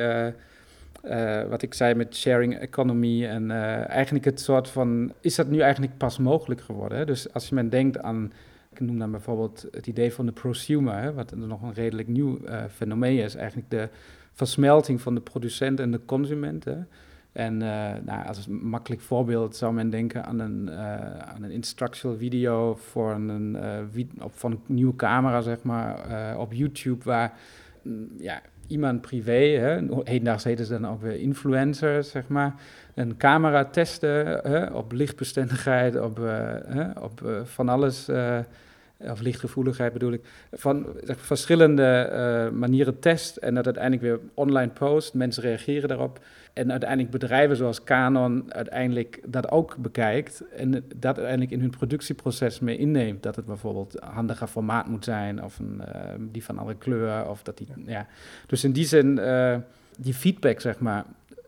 Uh, 1.04 1.42
wat 1.50 1.62
ik 1.62 1.74
zei 1.74 1.94
met 1.94 2.16
sharing 2.16 2.60
economy 2.60 3.26
en 3.26 3.50
uh, 3.50 3.90
eigenlijk 3.90 4.26
het 4.26 4.40
soort 4.40 4.70
van, 4.70 5.14
is 5.22 5.36
dat 5.36 5.48
nu 5.48 5.60
eigenlijk 5.60 5.98
pas 5.98 6.18
mogelijk 6.18 6.62
geworden? 6.62 6.98
Hè? 6.98 7.06
Dus 7.06 7.34
als 7.34 7.50
je 7.50 7.56
men 7.56 7.70
denkt 7.70 8.00
aan 8.00 8.32
Ik 8.80 8.86
noem 8.86 9.00
dan 9.00 9.12
bijvoorbeeld 9.12 9.68
het 9.72 9.88
idee 9.88 10.14
van 10.14 10.26
de 10.26 10.32
prosumer, 10.32 10.98
hè, 10.98 11.14
wat 11.14 11.36
nog 11.36 11.62
een 11.62 11.74
redelijk 11.74 12.08
nieuw 12.08 12.40
uh, 12.46 12.64
fenomeen 12.72 13.18
is. 13.18 13.36
Eigenlijk 13.36 13.70
de 13.70 13.90
versmelting 14.34 15.02
van 15.02 15.16
de 15.16 15.22
producent 15.22 15.80
en 15.80 15.92
de 15.92 16.00
consument. 16.06 16.64
Hè. 16.64 16.78
En 17.32 17.54
uh, 17.54 17.92
nou, 18.06 18.28
als 18.28 18.46
een 18.46 18.56
makkelijk 18.56 19.02
voorbeeld 19.02 19.56
zou 19.56 19.74
men 19.74 19.90
denken 19.90 20.26
aan 20.26 20.40
een, 20.40 20.68
uh, 20.70 21.18
aan 21.18 21.44
een 21.44 21.52
instructional 21.52 22.18
video 22.18 22.76
voor 22.76 23.12
een, 23.12 23.58
van 24.20 24.52
een 24.52 24.60
nieuwe 24.66 24.96
camera, 24.96 25.42
zeg 25.42 25.64
maar, 25.64 25.98
op 26.38 26.54
YouTube, 26.54 27.04
waar 27.04 27.34
mm, 27.82 28.08
ja, 28.18 28.42
iemand 28.68 29.02
privé, 29.02 29.58
hè, 29.58 29.80
hedendaags 30.04 30.44
heten 30.44 30.66
ze 30.66 30.80
dan 30.80 30.92
ook 30.92 31.02
weer 31.02 31.20
influencers, 31.20 32.10
zeg 32.10 32.28
maar, 32.28 32.56
een 32.94 33.18
camera 33.18 33.66
testen 33.66 34.26
hè, 34.44 34.66
op 34.66 34.92
lichtbestendigheid, 34.92 36.00
op, 36.00 36.18
hè, 36.68 36.92
op 36.92 37.44
van 37.44 37.70
alles 37.70 38.10
of 39.00 39.22
lichtgevoeligheid 39.22 39.94
bedoel 39.94 40.12
ik, 40.12 40.22
van 40.52 40.86
zeg, 41.04 41.20
verschillende 41.20 42.10
uh, 42.12 42.60
manieren 42.60 43.00
test 43.00 43.38
en 43.38 43.54
dat 43.56 43.66
uiteindelijk 43.66 44.04
weer 44.04 44.20
online 44.34 44.72
post. 44.72 45.14
Mensen 45.14 45.44
reageren 45.44 45.90
daarop. 45.90 46.20
En 46.54 46.72
uiteindelijk 46.72 47.12
bedrijven 47.12 47.56
zoals 47.56 47.84
Canon 47.84 48.54
uiteindelijk 48.54 49.20
dat 49.26 49.52
ook 49.52 49.78
bekijkt 49.78 50.44
en 50.56 50.72
dat 50.72 51.18
uiteindelijk 51.18 51.52
in 51.52 51.60
hun 51.60 51.70
productieproces 51.70 52.60
mee 52.60 52.78
inneemt. 52.78 53.24
Dat 53.24 53.36
het 53.36 53.46
bijvoorbeeld 53.46 54.00
handiger 54.00 54.48
formaat 54.48 54.88
moet 54.88 55.04
zijn 55.04 55.44
of 55.44 55.60
een, 55.60 55.82
uh, 55.96 56.02
die 56.20 56.44
van 56.44 56.58
andere 56.58 56.78
kleur. 56.78 57.30
Of 57.30 57.44
dat 57.44 57.58
die, 57.58 57.68
ja. 57.86 58.08
Dus 58.46 58.64
in 58.64 58.72
die 58.72 58.86
zin, 58.86 59.18
uh, 59.20 59.56
die 59.98 60.14
feedback 60.14 60.60
zeg 60.60 60.80
maar, 60.80 61.06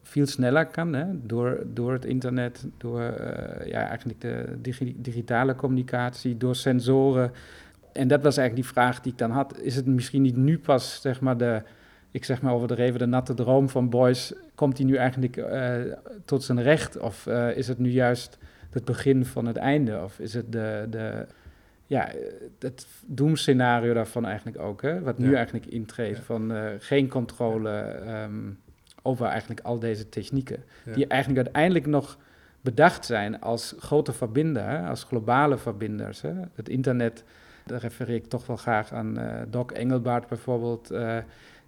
veel 0.09 0.25
sneller 0.25 0.65
kan 0.65 0.93
hè, 0.93 1.05
door, 1.11 1.63
door 1.73 1.93
het 1.93 2.05
internet, 2.05 2.65
door 2.77 2.99
uh, 3.01 3.67
ja, 3.67 3.87
eigenlijk 3.87 4.21
de 4.21 4.57
digitale 4.95 5.55
communicatie, 5.55 6.37
door 6.37 6.55
sensoren. 6.55 7.31
En 7.93 8.07
dat 8.07 8.23
was 8.23 8.37
eigenlijk 8.37 8.67
die 8.67 8.75
vraag 8.75 9.01
die 9.01 9.11
ik 9.11 9.17
dan 9.17 9.31
had. 9.31 9.59
Is 9.59 9.75
het 9.75 9.85
misschien 9.85 10.21
niet 10.21 10.35
nu 10.35 10.59
pas, 10.59 11.01
zeg 11.01 11.21
maar, 11.21 11.37
de, 11.37 11.61
ik 12.11 12.25
zeg 12.25 12.41
maar 12.41 12.53
over 12.53 12.67
de 12.67 12.81
even 12.81 12.99
de 12.99 13.05
natte 13.05 13.33
droom 13.33 13.69
van 13.69 13.89
Boys, 13.89 14.33
komt 14.55 14.77
die 14.77 14.85
nu 14.85 14.95
eigenlijk 14.95 15.37
uh, 15.37 15.73
tot 16.25 16.43
zijn 16.43 16.61
recht? 16.61 16.97
Of 16.97 17.25
uh, 17.25 17.57
is 17.57 17.67
het 17.67 17.79
nu 17.79 17.89
juist 17.89 18.37
het 18.69 18.85
begin 18.85 19.25
van 19.25 19.45
het 19.45 19.57
einde? 19.57 20.01
Of 20.03 20.19
is 20.19 20.33
het 20.33 20.51
de, 20.51 20.87
de 20.89 21.25
ja, 21.85 22.11
het 22.59 22.87
doemscenario 23.05 23.93
daarvan 23.93 24.25
eigenlijk 24.25 24.59
ook, 24.59 24.81
hè? 24.81 25.01
wat 25.01 25.17
nu 25.17 25.29
ja. 25.29 25.35
eigenlijk 25.35 25.65
intreedt, 25.65 26.17
ja. 26.17 26.23
van 26.23 26.53
geen 26.79 27.07
controle... 27.07 28.01
Um, 28.23 28.59
over 29.01 29.25
eigenlijk 29.25 29.59
al 29.59 29.79
deze 29.79 30.09
technieken. 30.09 30.63
Die 30.93 31.07
eigenlijk 31.07 31.43
uiteindelijk 31.43 31.85
nog 31.85 32.17
bedacht 32.61 33.05
zijn 33.05 33.41
als 33.41 33.75
grote 33.79 34.13
verbinder, 34.13 34.87
als 34.87 35.03
globale 35.03 35.57
verbinders. 35.57 36.21
Hè. 36.21 36.33
Het 36.53 36.69
internet, 36.69 37.23
daar 37.65 37.79
refereer 37.79 38.15
ik 38.15 38.25
toch 38.25 38.45
wel 38.45 38.57
graag 38.57 38.93
aan 38.93 39.19
uh, 39.19 39.41
Doc 39.47 39.71
Engelbart 39.71 40.27
bijvoorbeeld. 40.27 40.91
Uh, 40.91 41.17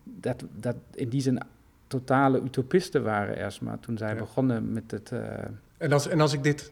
dat, 0.03 0.43
dat 0.55 0.75
in 0.93 1.09
die 1.09 1.21
zin 1.21 1.39
totale 1.87 2.41
utopisten 2.41 3.03
waren 3.03 3.37
eerst 3.37 3.61
maar 3.61 3.79
toen 3.79 3.97
zij 3.97 4.13
ja. 4.13 4.19
begonnen 4.19 4.73
met 4.73 4.91
het... 4.91 5.11
Uh, 5.13 5.19
en, 5.77 5.91
als, 5.91 6.07
en 6.07 6.21
als 6.21 6.33
ik 6.33 6.43
dit 6.43 6.71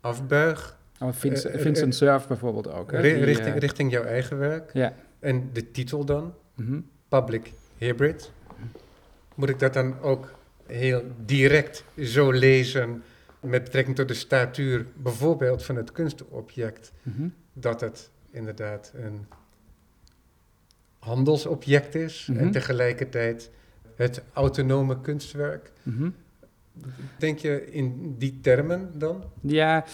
afbuig... 0.00 0.78
Oh, 1.00 1.12
Vincent, 1.12 1.60
Vincent 1.60 1.94
Cerf 1.94 2.26
bijvoorbeeld 2.26 2.72
ook. 2.72 2.92
Hè, 2.92 3.02
die, 3.02 3.24
richting, 3.24 3.58
richting 3.58 3.90
jouw 3.90 4.04
eigen 4.04 4.38
werk. 4.38 4.70
Ja. 4.72 4.92
En 5.18 5.50
de 5.52 5.70
titel 5.70 6.04
dan, 6.04 6.34
mm 6.54 6.66
-hmm. 6.66 6.88
Public 7.08 7.52
Hybrid 7.78 8.32
moet 9.34 9.48
ik 9.48 9.58
dat 9.58 9.74
dan 9.74 10.00
ook 10.00 10.34
heel 10.66 11.02
direct 11.24 11.84
zo 11.98 12.30
lezen 12.30 13.02
met 13.40 13.64
betrekking 13.64 13.96
tot 13.96 14.08
de 14.08 14.14
statuur 14.14 14.86
bijvoorbeeld 14.96 15.64
van 15.64 15.76
het 15.76 15.92
kunstobject, 15.92 16.92
mm 17.02 17.12
-hmm. 17.16 17.34
dat 17.52 17.80
het 17.80 18.10
inderdaad 18.30 18.92
een 18.94 19.26
handelsobject 20.98 21.94
is 21.94 22.26
mm 22.26 22.36
-hmm. 22.36 22.44
en 22.44 22.52
tegelijkertijd 22.52 23.50
het 23.96 24.22
autonome 24.32 25.00
kunstwerk. 25.00 25.72
Mm 25.82 25.96
-hmm. 25.96 26.14
Denk 27.18 27.38
je 27.38 27.70
in 27.70 28.14
die 28.18 28.40
termen 28.40 28.90
dan? 28.98 29.24
Ja, 29.40 29.84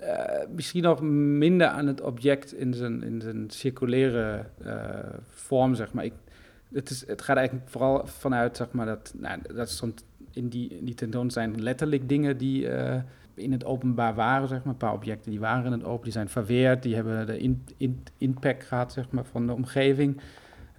uh, 0.00 0.14
misschien 0.54 0.82
nog 0.82 1.00
minder 1.00 1.66
aan 1.66 1.86
het 1.86 2.00
object 2.00 2.54
in 2.54 2.74
zijn, 2.74 3.02
in 3.02 3.20
zijn 3.20 3.50
circulaire 3.50 4.44
uh, 4.64 4.88
vorm, 5.28 5.74
zeg 5.74 5.92
maar. 5.92 6.04
Ik, 6.04 6.12
het, 6.72 6.90
is, 6.90 7.06
het 7.06 7.22
gaat 7.22 7.36
eigenlijk 7.36 7.68
vooral 7.68 8.06
vanuit, 8.06 8.56
zeg 8.56 8.72
maar, 8.72 8.86
dat, 8.86 9.14
nou, 9.16 9.40
dat 9.54 9.70
stond 9.70 10.04
in 10.32 10.48
die, 10.48 10.68
in 10.78 10.84
die 10.84 10.94
tentoon 10.94 11.30
zijn 11.30 11.62
letterlijk 11.62 12.08
dingen 12.08 12.38
die 12.38 12.68
uh, 12.68 12.94
in 13.34 13.52
het 13.52 13.64
openbaar 13.64 14.14
waren, 14.14 14.48
zeg 14.48 14.58
maar. 14.58 14.72
Een 14.72 14.78
paar 14.78 14.92
objecten 14.92 15.30
die 15.30 15.40
waren 15.40 15.64
in 15.64 15.72
het 15.72 15.84
open, 15.84 16.04
die 16.04 16.12
zijn 16.12 16.28
verweerd, 16.28 16.82
die 16.82 16.94
hebben 16.94 17.26
de 17.26 17.56
impact 18.18 18.64
gehad, 18.64 18.92
zeg 18.92 19.10
maar, 19.10 19.24
van 19.24 19.46
de 19.46 19.52
omgeving. 19.52 20.20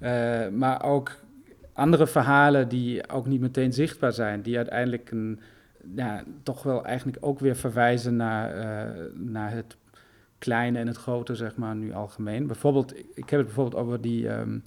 Uh, 0.02 0.48
maar 0.48 0.84
ook 0.84 1.12
andere 1.74 2.08
verhalen 2.08 2.70
die 2.70 3.10
ook 3.10 3.26
niet 3.26 3.42
meteen 3.42 3.74
zichtbaar 3.74 4.14
zijn, 4.14 4.42
die 4.42 4.58
uiteindelijk 4.58 5.12
een, 5.12 5.40
ja, 5.96 6.24
toch 6.44 6.64
wel 6.64 6.86
eigenlijk 6.86 7.18
ook 7.22 7.40
weer 7.40 7.56
verwijzen 7.56 8.16
naar, 8.16 8.58
uh, 8.58 9.04
naar 9.14 9.52
het 9.52 9.78
kleine 10.38 10.80
en 10.80 10.88
het 10.88 10.98
grote, 10.98 11.36
zeg 11.36 11.56
maar, 11.56 11.76
nu 11.76 11.94
algemeen. 11.94 12.48
Bijvoorbeeld, 12.48 12.98
ik 12.98 13.30
heb 13.30 13.40
het 13.40 13.46
bijvoorbeeld 13.46 13.84
over 13.84 14.02
die... 14.02 14.30
Um, 14.30 14.64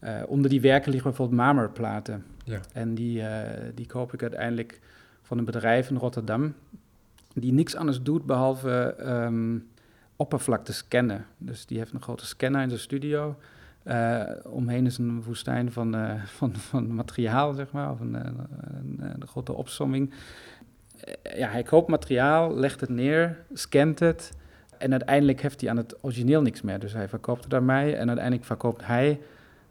uh, 0.00 0.22
onder 0.26 0.50
die 0.50 0.60
werken 0.60 0.90
liggen 0.90 1.10
bijvoorbeeld 1.10 1.40
marmerplaten. 1.40 2.24
Ja. 2.44 2.60
En 2.72 2.94
die, 2.94 3.20
uh, 3.20 3.40
die 3.74 3.86
koop 3.86 4.12
ik 4.12 4.22
uiteindelijk 4.22 4.80
van 5.22 5.38
een 5.38 5.44
bedrijf 5.44 5.90
in 5.90 5.96
Rotterdam, 5.96 6.54
die 7.34 7.52
niks 7.52 7.74
anders 7.74 8.02
doet 8.02 8.26
behalve 8.26 8.96
um, 9.00 9.68
oppervlakte 10.16 10.72
scannen. 10.72 11.26
Dus 11.38 11.66
die 11.66 11.78
heeft 11.78 11.92
een 11.92 12.02
grote 12.02 12.26
scanner 12.26 12.62
in 12.62 12.68
zijn 12.68 12.80
studio. 12.80 13.36
Uh, 13.84 14.22
omheen 14.44 14.86
is 14.86 14.98
een 14.98 15.22
woestijn 15.22 15.72
van, 15.72 15.94
van, 16.38 16.56
van 16.56 16.94
materiaal, 16.94 17.54
zeg 17.54 17.72
maar, 17.72 17.90
of 17.90 18.00
een, 18.00 18.14
een, 18.14 18.38
een, 18.70 19.00
een 19.00 19.26
grote 19.26 19.52
opsomming. 19.52 20.12
ja, 21.36 21.48
hij 21.48 21.62
koopt 21.62 21.88
materiaal, 21.88 22.54
legt 22.54 22.80
het 22.80 22.90
neer, 22.90 23.44
scant 23.52 23.98
het. 23.98 24.32
En 24.78 24.90
uiteindelijk 24.90 25.40
heeft 25.40 25.60
hij 25.60 25.70
aan 25.70 25.76
het 25.76 25.96
origineel 26.00 26.42
niks 26.42 26.62
meer. 26.62 26.78
Dus 26.78 26.92
hij 26.92 27.08
verkoopt 27.08 27.44
het 27.44 27.54
aan 27.54 27.64
mij 27.64 27.96
en 27.96 28.06
uiteindelijk 28.06 28.46
verkoopt 28.46 28.86
hij 28.86 29.20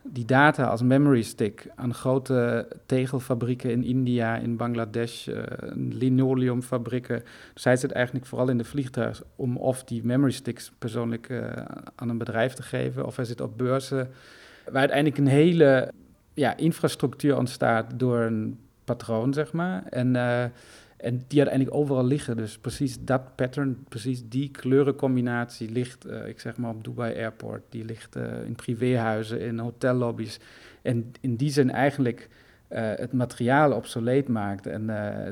die 0.07 0.25
data 0.25 0.65
als 0.65 0.81
memory 0.81 1.21
stick 1.21 1.67
aan 1.75 1.93
grote 1.93 2.67
tegelfabrieken 2.85 3.71
in 3.71 3.83
India, 3.83 4.35
in 4.37 4.57
Bangladesh, 4.57 5.27
uh, 5.27 5.43
linoleumfabrieken. 5.73 7.23
Dus 7.53 7.63
hij 7.63 7.75
zit 7.75 7.91
eigenlijk 7.91 8.25
vooral 8.25 8.49
in 8.49 8.57
de 8.57 8.63
vliegtuig 8.63 9.23
om 9.35 9.57
of 9.57 9.83
die 9.83 10.05
memory 10.05 10.31
sticks 10.31 10.71
persoonlijk 10.79 11.29
uh, 11.29 11.51
aan 11.95 12.09
een 12.09 12.17
bedrijf 12.17 12.53
te 12.53 12.63
geven, 12.63 13.05
of 13.05 13.15
hij 13.15 13.25
zit 13.25 13.41
op 13.41 13.57
beurzen, 13.57 14.09
waar 14.65 14.79
uiteindelijk 14.79 15.17
een 15.17 15.27
hele 15.27 15.91
ja, 16.33 16.57
infrastructuur 16.57 17.37
ontstaat 17.37 17.99
door 17.99 18.19
een 18.19 18.59
patroon, 18.83 19.33
zeg 19.33 19.53
maar. 19.53 19.83
En 19.89 20.15
uh, 20.15 20.43
en 21.05 21.23
die 21.27 21.39
uiteindelijk 21.39 21.77
overal 21.77 22.05
liggen. 22.05 22.37
Dus 22.37 22.57
precies 22.57 22.97
dat 22.99 23.35
pattern, 23.35 23.83
precies 23.89 24.29
die 24.29 24.51
kleurencombinatie 24.51 25.71
ligt, 25.71 26.07
uh, 26.07 26.27
ik 26.27 26.39
zeg 26.39 26.57
maar 26.57 26.69
op 26.69 26.83
Dubai 26.83 27.15
Airport. 27.15 27.61
Die 27.69 27.85
ligt 27.85 28.15
uh, 28.15 28.45
in 28.45 28.55
privéhuizen, 28.55 29.39
in 29.39 29.59
hotellobby's. 29.59 30.39
En 30.81 31.11
in 31.21 31.35
die 31.35 31.49
zin 31.49 31.71
eigenlijk 31.71 32.29
uh, 32.69 32.91
het 32.95 33.13
materiaal 33.13 33.71
obsoleet 33.71 34.27
maakt. 34.27 34.67
En 34.67 34.89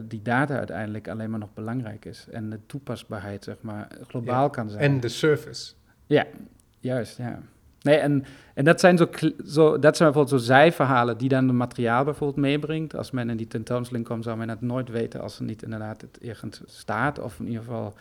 die 0.08 0.22
data 0.22 0.58
uiteindelijk 0.58 1.08
alleen 1.08 1.30
maar 1.30 1.40
nog 1.40 1.54
belangrijk 1.54 2.06
is. 2.06 2.28
En 2.32 2.50
de 2.50 2.60
toepasbaarheid, 2.66 3.44
zeg 3.44 3.58
maar, 3.62 3.88
globaal 4.08 4.44
ja. 4.44 4.50
kan 4.50 4.70
zijn. 4.70 4.82
En 4.84 5.00
de 5.00 5.08
service. 5.08 5.74
Ja, 6.06 6.26
juist, 6.80 7.18
ja. 7.18 7.40
Nee, 7.84 7.98
en, 7.98 8.26
en 8.54 8.66
dat 8.66 8.80
zijn 8.80 8.98
zo, 8.98 9.10
zo, 9.46 9.80
dat 9.80 9.98
zijn 9.98 10.12
bijvoorbeeld 10.12 10.42
zo 10.42 10.48
zijverhalen 10.48 11.18
die 11.18 11.30
dan 11.30 11.48
het 11.48 11.56
materiaal 11.56 12.04
bijvoorbeeld 12.04 12.40
meebrengt. 12.40 12.96
Als 12.96 13.12
men 13.12 13.30
in 13.30 13.38
die 13.38 13.48
tentoonstelling 13.48 14.08
komt, 14.08 14.24
zou 14.24 14.38
men 14.38 14.50
het 14.50 14.62
nooit 14.62 14.90
weten 14.90 15.22
als 15.22 15.38
er 15.38 15.44
niet 15.44 15.64
inderdaad 15.64 16.02
het 16.02 16.20
ergens 16.22 16.62
staat. 16.66 17.20
Of 17.20 17.40
in 17.40 17.48
ieder 17.48 17.64
geval. 17.64 17.94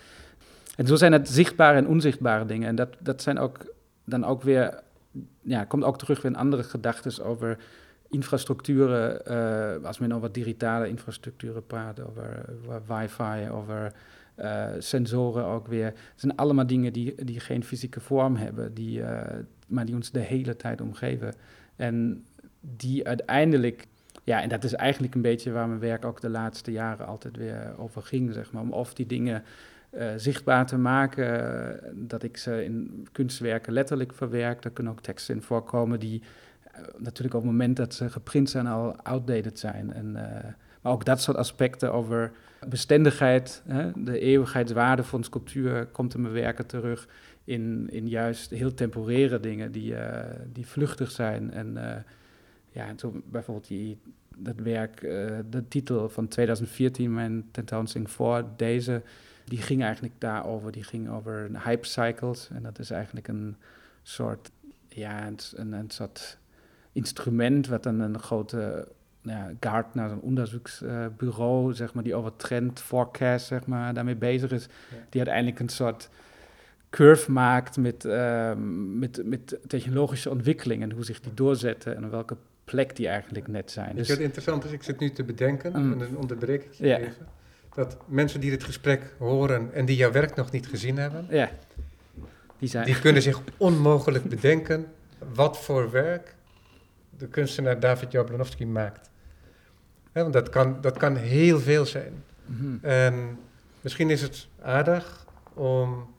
En 0.76 0.86
zo 0.86 0.96
zijn 0.96 1.12
het 1.12 1.28
zichtbare 1.28 1.76
en 1.76 1.88
onzichtbare 1.88 2.46
dingen. 2.46 2.68
En 2.68 2.74
dat, 2.74 2.88
dat 2.98 3.22
zijn 3.22 3.38
ook 3.38 3.58
dan 4.04 4.24
ook 4.24 4.42
weer. 4.42 4.80
Ja, 5.40 5.64
komt 5.64 5.84
ook 5.84 5.98
terug 5.98 6.22
weer 6.22 6.30
in 6.30 6.38
andere 6.38 6.62
gedachten 6.62 7.24
over 7.24 7.58
infrastructuren. 8.08 9.20
Uh, 9.80 9.86
als 9.86 9.98
men 9.98 10.12
over 10.12 10.32
digitale 10.32 10.88
infrastructuren 10.88 11.66
praat, 11.66 12.00
over, 12.00 12.44
over 12.64 12.82
wifi, 12.86 13.50
over 13.50 13.92
uh, 14.36 14.66
sensoren 14.78 15.44
ook 15.44 15.66
weer. 15.66 15.84
Het 15.84 15.94
zijn 16.16 16.36
allemaal 16.36 16.66
dingen 16.66 16.92
die, 16.92 17.24
die 17.24 17.40
geen 17.40 17.64
fysieke 17.64 18.00
vorm 18.00 18.36
hebben, 18.36 18.74
die, 18.74 18.98
uh, 18.98 19.20
maar 19.72 19.84
die 19.84 19.94
ons 19.94 20.10
de 20.10 20.20
hele 20.20 20.56
tijd 20.56 20.80
omgeven. 20.80 21.34
En 21.76 22.24
die 22.60 23.06
uiteindelijk, 23.06 23.86
ja, 24.24 24.42
en 24.42 24.48
dat 24.48 24.64
is 24.64 24.74
eigenlijk 24.74 25.14
een 25.14 25.22
beetje 25.22 25.52
waar 25.52 25.68
mijn 25.68 25.80
werk 25.80 26.04
ook 26.04 26.20
de 26.20 26.30
laatste 26.30 26.72
jaren 26.72 27.06
altijd 27.06 27.36
weer 27.36 27.74
over 27.78 28.02
ging, 28.02 28.32
zeg 28.32 28.52
maar. 28.52 28.62
Om 28.62 28.72
of 28.72 28.94
die 28.94 29.06
dingen 29.06 29.42
uh, 29.90 30.06
zichtbaar 30.16 30.66
te 30.66 30.78
maken, 30.78 31.80
dat 32.08 32.22
ik 32.22 32.36
ze 32.36 32.64
in 32.64 33.06
kunstwerken 33.12 33.72
letterlijk 33.72 34.14
verwerk. 34.14 34.62
Daar 34.62 34.72
kunnen 34.72 34.92
ook 34.92 35.00
teksten 35.00 35.34
in 35.34 35.42
voorkomen 35.42 36.00
die 36.00 36.22
natuurlijk 36.98 37.34
op 37.34 37.42
het 37.42 37.50
moment 37.50 37.76
dat 37.76 37.94
ze 37.94 38.10
geprint 38.10 38.50
zijn 38.50 38.66
al 38.66 38.96
outdated 38.96 39.58
zijn. 39.58 39.92
En, 39.92 40.12
maar 40.82 40.92
ook 40.92 41.04
dat 41.04 41.20
soort 41.20 41.36
aspecten 41.36 41.92
over 41.92 42.32
bestendigheid, 42.68 43.62
hè, 43.66 43.90
de 43.94 44.18
eeuwigheidswaarde 44.18 45.04
van 45.04 45.24
sculptuur 45.24 45.86
komt 45.86 46.14
in 46.14 46.20
mijn 46.20 46.34
werken 46.34 46.66
terug. 46.66 47.08
In, 47.44 47.88
in 47.90 48.08
juist 48.08 48.50
heel 48.50 48.74
temporaire 48.74 49.40
dingen 49.40 49.72
die, 49.72 49.94
die 50.52 50.66
vluchtig 50.66 51.10
zijn. 51.10 51.52
En 51.52 51.78
ja, 52.70 52.92
zo 52.96 53.22
bijvoorbeeld 53.24 53.68
die, 53.68 53.98
dat 54.36 54.56
werk, 54.56 55.00
de 55.50 55.64
titel 55.68 56.08
van 56.08 56.28
2014, 56.28 57.14
mijn 57.14 57.44
tentoonstelling 57.50 58.10
voor 58.10 58.44
deze, 58.56 59.02
die 59.44 59.58
ging 59.58 59.82
eigenlijk 59.82 60.14
daarover. 60.18 60.72
Die 60.72 60.84
ging 60.84 61.10
over 61.10 61.50
hype 61.64 61.86
cycles. 61.86 62.48
En 62.52 62.62
dat 62.62 62.78
is 62.78 62.90
eigenlijk 62.90 63.28
een 63.28 63.56
soort, 64.02 64.50
ja, 64.88 65.26
een, 65.26 65.72
een 65.72 65.90
soort 65.90 66.38
instrument 66.92 67.66
wat 67.66 67.82
dan 67.82 68.00
een 68.00 68.18
grote 68.18 68.88
ja, 69.22 69.50
Gartner, 69.60 70.10
een 70.10 70.20
onderzoeksbureau, 70.20 71.74
zeg 71.74 71.94
maar, 71.94 72.02
die 72.02 72.14
over 72.14 72.36
trend 72.36 72.80
forecast, 72.80 73.46
zeg 73.46 73.66
maar, 73.66 73.94
daarmee 73.94 74.16
bezig 74.16 74.50
is, 74.50 74.66
die 75.08 75.20
uiteindelijk 75.20 75.60
een 75.60 75.68
soort 75.68 76.08
curve 76.92 77.30
maakt 77.30 77.76
met, 77.76 78.04
uh, 78.04 78.52
met, 78.94 79.22
met 79.24 79.58
technologische 79.66 80.30
ontwikkelingen 80.30 80.90
en 80.90 80.94
hoe 80.94 81.04
zich 81.04 81.20
die 81.20 81.34
doorzetten 81.34 81.96
en 81.96 82.10
welke 82.10 82.36
plek 82.64 82.96
die 82.96 83.08
eigenlijk 83.08 83.48
net 83.48 83.70
zijn. 83.70 83.96
Dus, 83.96 84.08
wat 84.08 84.18
interessant 84.18 84.64
is, 84.64 84.72
ik 84.72 84.82
zit 84.82 84.98
nu 84.98 85.10
te 85.10 85.24
bedenken, 85.24 85.70
mm. 85.70 85.92
en 85.92 85.98
dan 85.98 86.16
onderbreek 86.16 86.64
ik 86.64 86.72
je 86.72 86.98
even, 86.98 87.26
dat 87.74 87.96
mensen 88.06 88.40
die 88.40 88.50
dit 88.50 88.64
gesprek 88.64 89.14
horen 89.18 89.72
en 89.72 89.84
die 89.84 89.96
jouw 89.96 90.12
werk 90.12 90.34
nog 90.34 90.50
niet 90.50 90.66
gezien 90.66 90.96
hebben, 90.96 91.26
die, 92.58 92.68
zijn. 92.68 92.84
die 92.84 93.00
kunnen 93.00 93.22
zich 93.22 93.40
onmogelijk 93.56 94.24
bedenken 94.24 94.86
wat 95.34 95.58
voor 95.58 95.90
werk 95.90 96.34
de 97.18 97.26
kunstenaar 97.26 97.80
David 97.80 98.12
Jablonowski 98.12 98.66
maakt. 98.66 99.10
want 100.12 100.32
dat 100.32 100.48
kan, 100.48 100.80
dat 100.80 100.96
kan 100.96 101.16
heel 101.16 101.60
veel 101.60 101.86
zijn. 101.86 102.24
Mhm. 102.46 102.84
En 102.84 103.38
misschien 103.80 104.10
is 104.10 104.22
het 104.22 104.48
aardig 104.62 105.26
om 105.54 106.11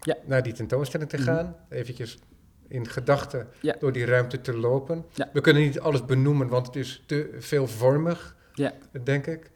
ja. 0.00 0.16
naar 0.24 0.42
die 0.42 0.52
tentoonstelling 0.52 1.10
te 1.10 1.16
mhm. 1.16 1.24
gaan. 1.24 1.56
Eventjes 1.68 2.18
in 2.68 2.88
gedachten 2.88 3.48
door 3.78 3.92
die 3.92 4.04
ruimte 4.04 4.40
te 4.40 4.56
lopen. 4.56 5.04
We 5.32 5.40
kunnen 5.40 5.62
niet 5.62 5.80
alles 5.80 6.04
benoemen, 6.04 6.48
want 6.48 6.66
het 6.66 6.76
is 6.76 7.02
te 7.06 7.36
veelvormig, 7.38 8.36
denk 9.02 9.26
ik. 9.26 9.50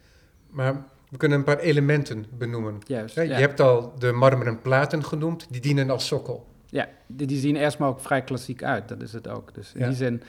Maar 0.51 0.85
we 1.09 1.17
kunnen 1.17 1.39
een 1.39 1.45
paar 1.45 1.59
elementen 1.59 2.27
benoemen. 2.39 2.79
Juist, 2.87 3.15
je 3.15 3.21
hebt 3.21 3.61
al 3.61 3.95
de 3.99 4.13
marmeren 4.13 4.61
platen 4.61 5.05
genoemd, 5.05 5.47
die 5.51 5.61
dienen 5.61 5.91
als 5.91 6.07
sokkel. 6.07 6.47
Ja, 6.67 6.89
die, 7.07 7.27
die 7.27 7.39
zien 7.39 7.57
eerst 7.57 7.79
maar 7.79 7.89
ook 7.89 8.01
vrij 8.01 8.23
klassiek 8.23 8.63
uit, 8.63 8.89
dat 8.89 9.03
is 9.03 9.13
het 9.13 9.29
ook. 9.29 9.55
Dus 9.55 9.73
in 9.75 9.87
die 9.87 9.97
zin 9.97 10.23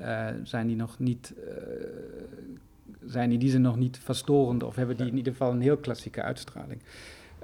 uh, 0.00 0.26
zijn 0.42 0.66
die 0.66 0.76
nog 0.76 0.98
niet... 0.98 1.34
Uh, 1.38 1.52
zijn 3.04 3.28
die, 3.28 3.38
die 3.38 3.50
zijn 3.50 3.62
nog 3.62 3.76
niet 3.76 3.98
verstorend 3.98 4.62
of 4.62 4.76
hebben 4.76 4.96
die 4.96 5.06
in 5.06 5.16
ieder 5.16 5.32
geval 5.32 5.50
een 5.50 5.60
heel 5.60 5.76
klassieke 5.76 6.22
uitstraling. 6.22 6.82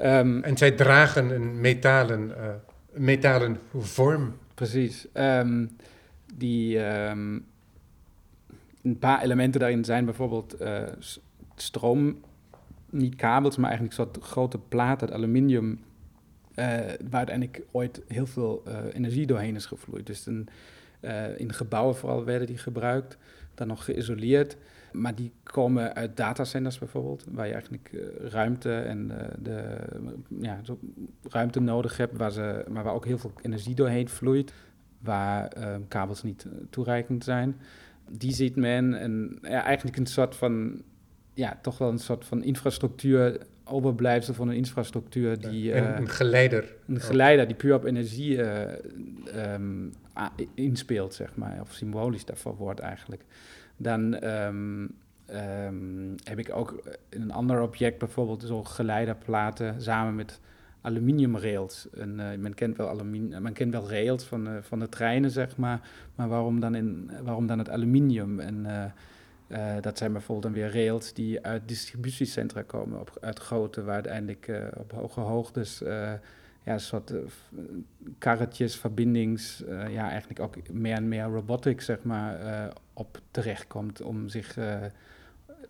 Um, 0.02 0.42
en 0.42 0.56
zij 0.56 0.70
dragen 0.70 1.30
een 1.30 1.60
metalen, 1.60 2.28
uh, 2.28 2.34
metalen 2.92 3.58
vorm. 3.78 4.36
Precies. 4.54 5.06
Um, 5.14 5.76
die, 6.34 6.78
um, 6.78 7.44
een 8.82 8.98
paar 8.98 9.22
elementen 9.22 9.60
daarin 9.60 9.84
zijn 9.84 10.04
bijvoorbeeld 10.04 10.56
stroom, 11.56 12.20
niet 12.90 13.14
kabels, 13.14 13.56
maar 13.56 13.70
eigenlijk 13.70 13.96
soort 13.96 14.24
grote 14.24 14.58
platen, 14.58 15.12
aluminium 15.12 15.70
uh, 15.70 16.66
waar 17.10 17.26
uiteindelijk 17.26 17.62
ooit 17.70 18.02
heel 18.08 18.26
veel 18.26 18.62
energie 18.92 19.26
doorheen 19.26 19.54
is 19.54 19.66
gevloeid. 19.66 20.06
Dus 20.06 20.26
een, 20.26 20.48
in 21.36 21.52
gebouwen 21.52 21.96
vooral 21.96 22.24
werden 22.24 22.46
die 22.46 22.58
gebruikt, 22.58 23.18
dan 23.54 23.66
nog 23.66 23.84
geïsoleerd. 23.84 24.56
Maar 24.94 25.14
die 25.14 25.32
komen 25.42 25.94
uit 25.94 26.16
datacenters 26.16 26.78
bijvoorbeeld, 26.78 27.24
waar 27.30 27.46
je 27.46 27.52
eigenlijk 27.52 27.90
ruimte 28.18 28.74
en 28.74 29.12
de, 29.42 29.76
ja, 30.38 30.60
ruimte 31.22 31.60
nodig 31.60 31.96
hebt, 31.96 32.16
waar 32.16 32.30
ze, 32.30 32.64
maar 32.70 32.84
waar 32.84 32.94
ook 32.94 33.04
heel 33.04 33.18
veel 33.18 33.32
energie 33.42 33.74
doorheen 33.74 34.08
vloeit, 34.08 34.52
waar 34.98 35.52
kabels 35.88 36.22
niet 36.22 36.46
toereikend 36.70 37.24
zijn. 37.24 37.56
Die 38.10 38.32
ziet 38.32 38.56
men 38.56 38.94
en 38.94 39.38
ja, 39.42 39.62
eigenlijk 39.62 39.96
een 39.96 40.06
soort 40.06 40.36
van, 40.36 40.82
ja, 41.34 41.58
toch 41.62 41.78
wel 41.78 41.88
een 41.90 41.98
soort 41.98 42.24
van 42.24 42.42
infrastructuur 42.42 43.46
overblijfsel 43.64 44.34
van 44.34 44.48
een 44.48 44.56
infrastructuur 44.56 45.38
die... 45.38 45.72
Uh, 45.72 45.96
een 45.96 46.08
geleider. 46.08 46.74
Een 46.86 47.00
geleider 47.00 47.46
die 47.46 47.56
puur 47.56 47.74
op 47.74 47.84
energie 47.84 48.36
uh, 48.36 48.62
um, 49.54 49.92
inspeelt, 50.54 51.14
zeg 51.14 51.36
maar, 51.36 51.60
of 51.60 51.72
symbolisch 51.72 52.24
daarvoor 52.24 52.56
wordt 52.56 52.80
eigenlijk. 52.80 53.24
Dan 53.76 54.24
um, 54.24 54.94
um, 55.30 56.14
heb 56.24 56.38
ik 56.38 56.56
ook 56.56 56.82
in 57.08 57.22
een 57.22 57.32
ander 57.32 57.60
object 57.62 57.98
bijvoorbeeld 57.98 58.42
zo 58.42 58.64
geleiderplaten 58.64 59.82
samen 59.82 60.14
met 60.14 60.40
aluminiumrails. 60.80 61.88
En, 61.90 62.18
uh, 62.18 62.26
men, 62.38 62.54
kent 62.54 62.76
wel 62.76 62.88
aluminium, 62.88 63.42
men 63.42 63.52
kent 63.52 63.72
wel 63.72 63.90
rails 63.90 64.24
van, 64.24 64.48
van 64.62 64.78
de 64.78 64.88
treinen, 64.88 65.30
zeg 65.30 65.56
maar, 65.56 65.80
maar 66.14 66.28
waarom 66.28 66.60
dan, 66.60 66.74
in, 66.74 67.10
waarom 67.22 67.46
dan 67.46 67.58
het 67.58 67.70
aluminium? 67.70 68.40
En 68.40 68.66
dat 69.80 69.98
zijn 69.98 70.12
bijvoorbeeld 70.12 70.54
dan 70.54 70.62
weer 70.62 70.72
rails 70.72 71.12
die 71.12 71.42
uit 71.42 71.68
distributiecentra 71.68 72.62
komen, 72.62 73.00
op, 73.00 73.18
uit 73.20 73.38
grote, 73.38 73.82
waar 73.82 73.94
uiteindelijk 73.94 74.50
op 74.76 74.92
hoge 74.92 75.20
hoogtes 75.20 75.82
ja, 76.64 76.78
soort 76.78 77.12
karretjes, 78.18 78.76
verbindings, 78.76 79.64
ja, 79.68 80.10
eigenlijk 80.10 80.40
ook 80.40 80.72
meer 80.72 80.96
en 80.96 81.08
meer 81.08 81.24
robotics, 81.24 81.84
zeg 81.84 82.02
maar, 82.02 82.38
op 82.94 83.20
terechtkomt 83.30 84.02
om 84.02 84.28
zich 84.28 84.58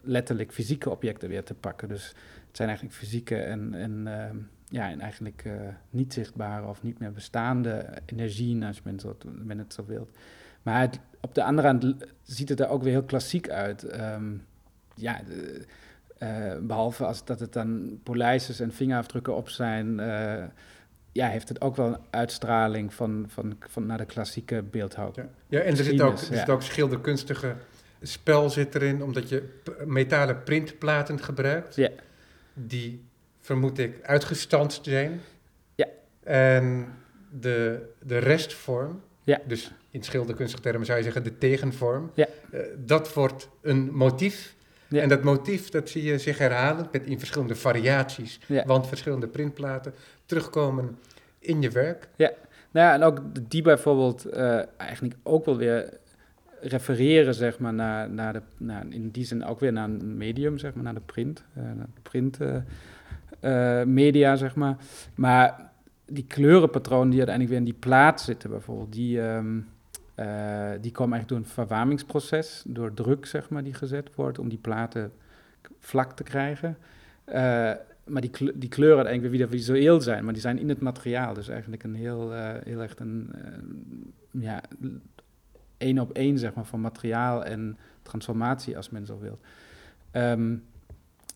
letterlijk 0.00 0.52
fysieke 0.52 0.90
objecten 0.90 1.28
weer 1.28 1.44
te 1.44 1.54
pakken. 1.54 1.88
Dus 1.88 2.08
het 2.46 2.56
zijn 2.56 2.68
eigenlijk 2.68 2.98
fysieke 2.98 3.36
en, 3.36 3.74
en, 3.74 4.08
ja, 4.68 4.90
en 4.90 5.00
eigenlijk 5.00 5.44
niet 5.90 6.12
zichtbare 6.12 6.66
of 6.66 6.82
niet 6.82 6.98
meer 6.98 7.12
bestaande 7.12 7.86
energieën, 8.06 8.62
als 8.62 8.82
men, 8.82 9.00
zo, 9.00 9.16
men 9.44 9.58
het 9.58 9.74
zo 9.74 9.84
wilt. 9.84 10.16
Maar 10.62 10.80
het, 10.80 11.00
op 11.20 11.34
de 11.34 11.44
andere 11.44 11.68
kant 11.68 12.06
ziet 12.22 12.48
het 12.48 12.60
er 12.60 12.68
ook 12.68 12.82
weer 12.82 12.92
heel 12.92 13.02
klassiek 13.02 13.48
uit. 13.48 13.82
Ehm, 13.82 14.36
ja, 14.94 15.20
uh, 16.18 16.58
behalve 16.60 17.04
als 17.04 17.24
dat 17.24 17.40
het 17.40 17.52
dan 17.52 18.00
polijsters 18.02 18.60
en 18.60 18.72
vingerafdrukken 18.72 19.36
op 19.36 19.48
zijn, 19.48 20.00
ja, 21.14 21.28
heeft 21.28 21.48
het 21.48 21.60
ook 21.60 21.76
wel 21.76 21.86
een 21.86 21.98
uitstraling 22.10 22.94
van, 22.94 23.24
van, 23.28 23.56
van 23.68 23.86
naar 23.86 23.98
de 23.98 24.04
klassieke 24.04 24.62
beeldhouw. 24.62 25.10
Ja. 25.14 25.28
ja, 25.48 25.60
en 25.60 25.76
er 25.76 25.84
zit 25.84 26.00
ook, 26.00 26.18
er 26.18 26.36
zit 26.36 26.50
ook 26.50 26.62
schilderkunstige 26.62 27.56
spel 28.02 28.50
zit 28.50 28.74
erin, 28.74 29.02
omdat 29.02 29.28
je 29.28 29.60
metalen 29.84 30.42
printplaten 30.42 31.22
gebruikt. 31.22 31.76
Ja. 31.76 31.90
Die, 32.54 33.04
vermoed 33.40 33.78
ik, 33.78 34.02
uitgestanst 34.02 34.84
zijn. 34.84 35.20
Ja. 35.74 35.86
En 36.22 36.86
de, 37.30 37.88
de 38.02 38.18
restvorm, 38.18 39.02
ja. 39.22 39.40
dus 39.46 39.72
in 39.90 40.02
schilderkunstige 40.02 40.62
termen 40.62 40.86
zou 40.86 40.98
je 40.98 41.04
zeggen 41.04 41.22
de 41.22 41.38
tegenvorm. 41.38 42.10
Ja. 42.14 42.26
Uh, 42.52 42.60
dat 42.76 43.12
wordt 43.12 43.48
een 43.62 43.90
motief. 43.92 44.54
Ja. 44.88 45.00
En 45.00 45.08
dat 45.08 45.22
motief 45.22 45.68
dat 45.68 45.88
zie 45.88 46.02
je 46.02 46.18
zich 46.18 46.38
herhalen 46.38 46.88
met 46.92 47.06
in 47.06 47.18
verschillende 47.18 47.54
variaties, 47.54 48.40
ja. 48.46 48.64
want 48.66 48.86
verschillende 48.86 49.28
printplaten 49.28 49.94
terugkomen 50.26 50.98
in 51.38 51.62
je 51.62 51.70
werk. 51.70 52.08
Ja, 52.16 52.30
nou 52.70 52.86
ja, 52.86 52.94
en 52.94 53.02
ook 53.02 53.20
die 53.50 53.62
bijvoorbeeld 53.62 54.26
uh, 54.34 54.60
eigenlijk 54.76 55.14
ook 55.22 55.44
wel 55.44 55.56
weer 55.56 55.98
refereren, 56.60 57.34
zeg 57.34 57.58
maar, 57.58 57.74
naar, 57.74 58.10
naar 58.10 58.32
de, 58.32 58.42
in 58.88 59.10
die 59.10 59.24
zin 59.24 59.44
ook 59.44 59.60
weer 59.60 59.72
naar 59.72 59.88
een 59.88 60.16
medium, 60.16 60.58
zeg 60.58 60.74
maar, 60.74 60.84
naar 60.84 60.94
de 60.94 61.00
print, 61.00 61.44
uh, 61.58 61.64
naar 61.64 61.86
de 61.94 62.00
print 62.02 62.38
media, 63.86 64.36
zeg 64.36 64.54
maar. 64.54 64.76
Maar 65.14 65.70
die 66.06 66.24
kleurenpatronen 66.26 67.10
die 67.10 67.18
uiteindelijk 67.18 67.48
weer 67.48 67.66
in 67.66 67.72
die 67.72 67.88
plaat 67.88 68.20
zitten, 68.20 68.50
bijvoorbeeld, 68.50 68.92
die, 68.92 69.16
uh, 69.16 69.40
die 70.80 70.92
komen 70.92 71.12
eigenlijk 71.12 71.28
door 71.28 71.38
een 71.38 71.44
verwarmingsproces, 71.44 72.62
door 72.66 72.94
druk 72.94 73.26
zeg 73.26 73.48
maar, 73.48 73.64
die 73.64 73.74
gezet 73.74 74.14
wordt 74.14 74.38
om 74.38 74.48
die 74.48 74.58
platen 74.58 75.12
vlak 75.78 76.12
te 76.12 76.22
krijgen. 76.22 76.76
Maar 78.04 78.20
die, 78.20 78.30
die 78.54 78.68
kleuren 78.68 79.06
eigenlijk 79.06 79.36
weer 79.36 79.48
visueel 79.48 80.00
zijn, 80.00 80.24
maar 80.24 80.32
die 80.32 80.42
zijn 80.42 80.58
in 80.58 80.68
het 80.68 80.80
materiaal. 80.80 81.34
Dus 81.34 81.48
eigenlijk 81.48 81.82
een 81.82 81.94
heel, 81.94 82.32
uh, 82.32 82.50
heel 82.64 82.82
echt 82.82 83.00
een, 83.00 83.30
ja, 84.30 84.62
één 85.76 85.98
op 85.98 86.12
één 86.12 86.38
zeg 86.38 86.54
maar, 86.54 86.64
van 86.64 86.80
materiaal 86.80 87.44
en 87.44 87.78
transformatie, 88.02 88.76
als 88.76 88.90
men 88.90 89.06
zo 89.06 89.18
wil. 89.18 89.38
Um, 90.12 90.62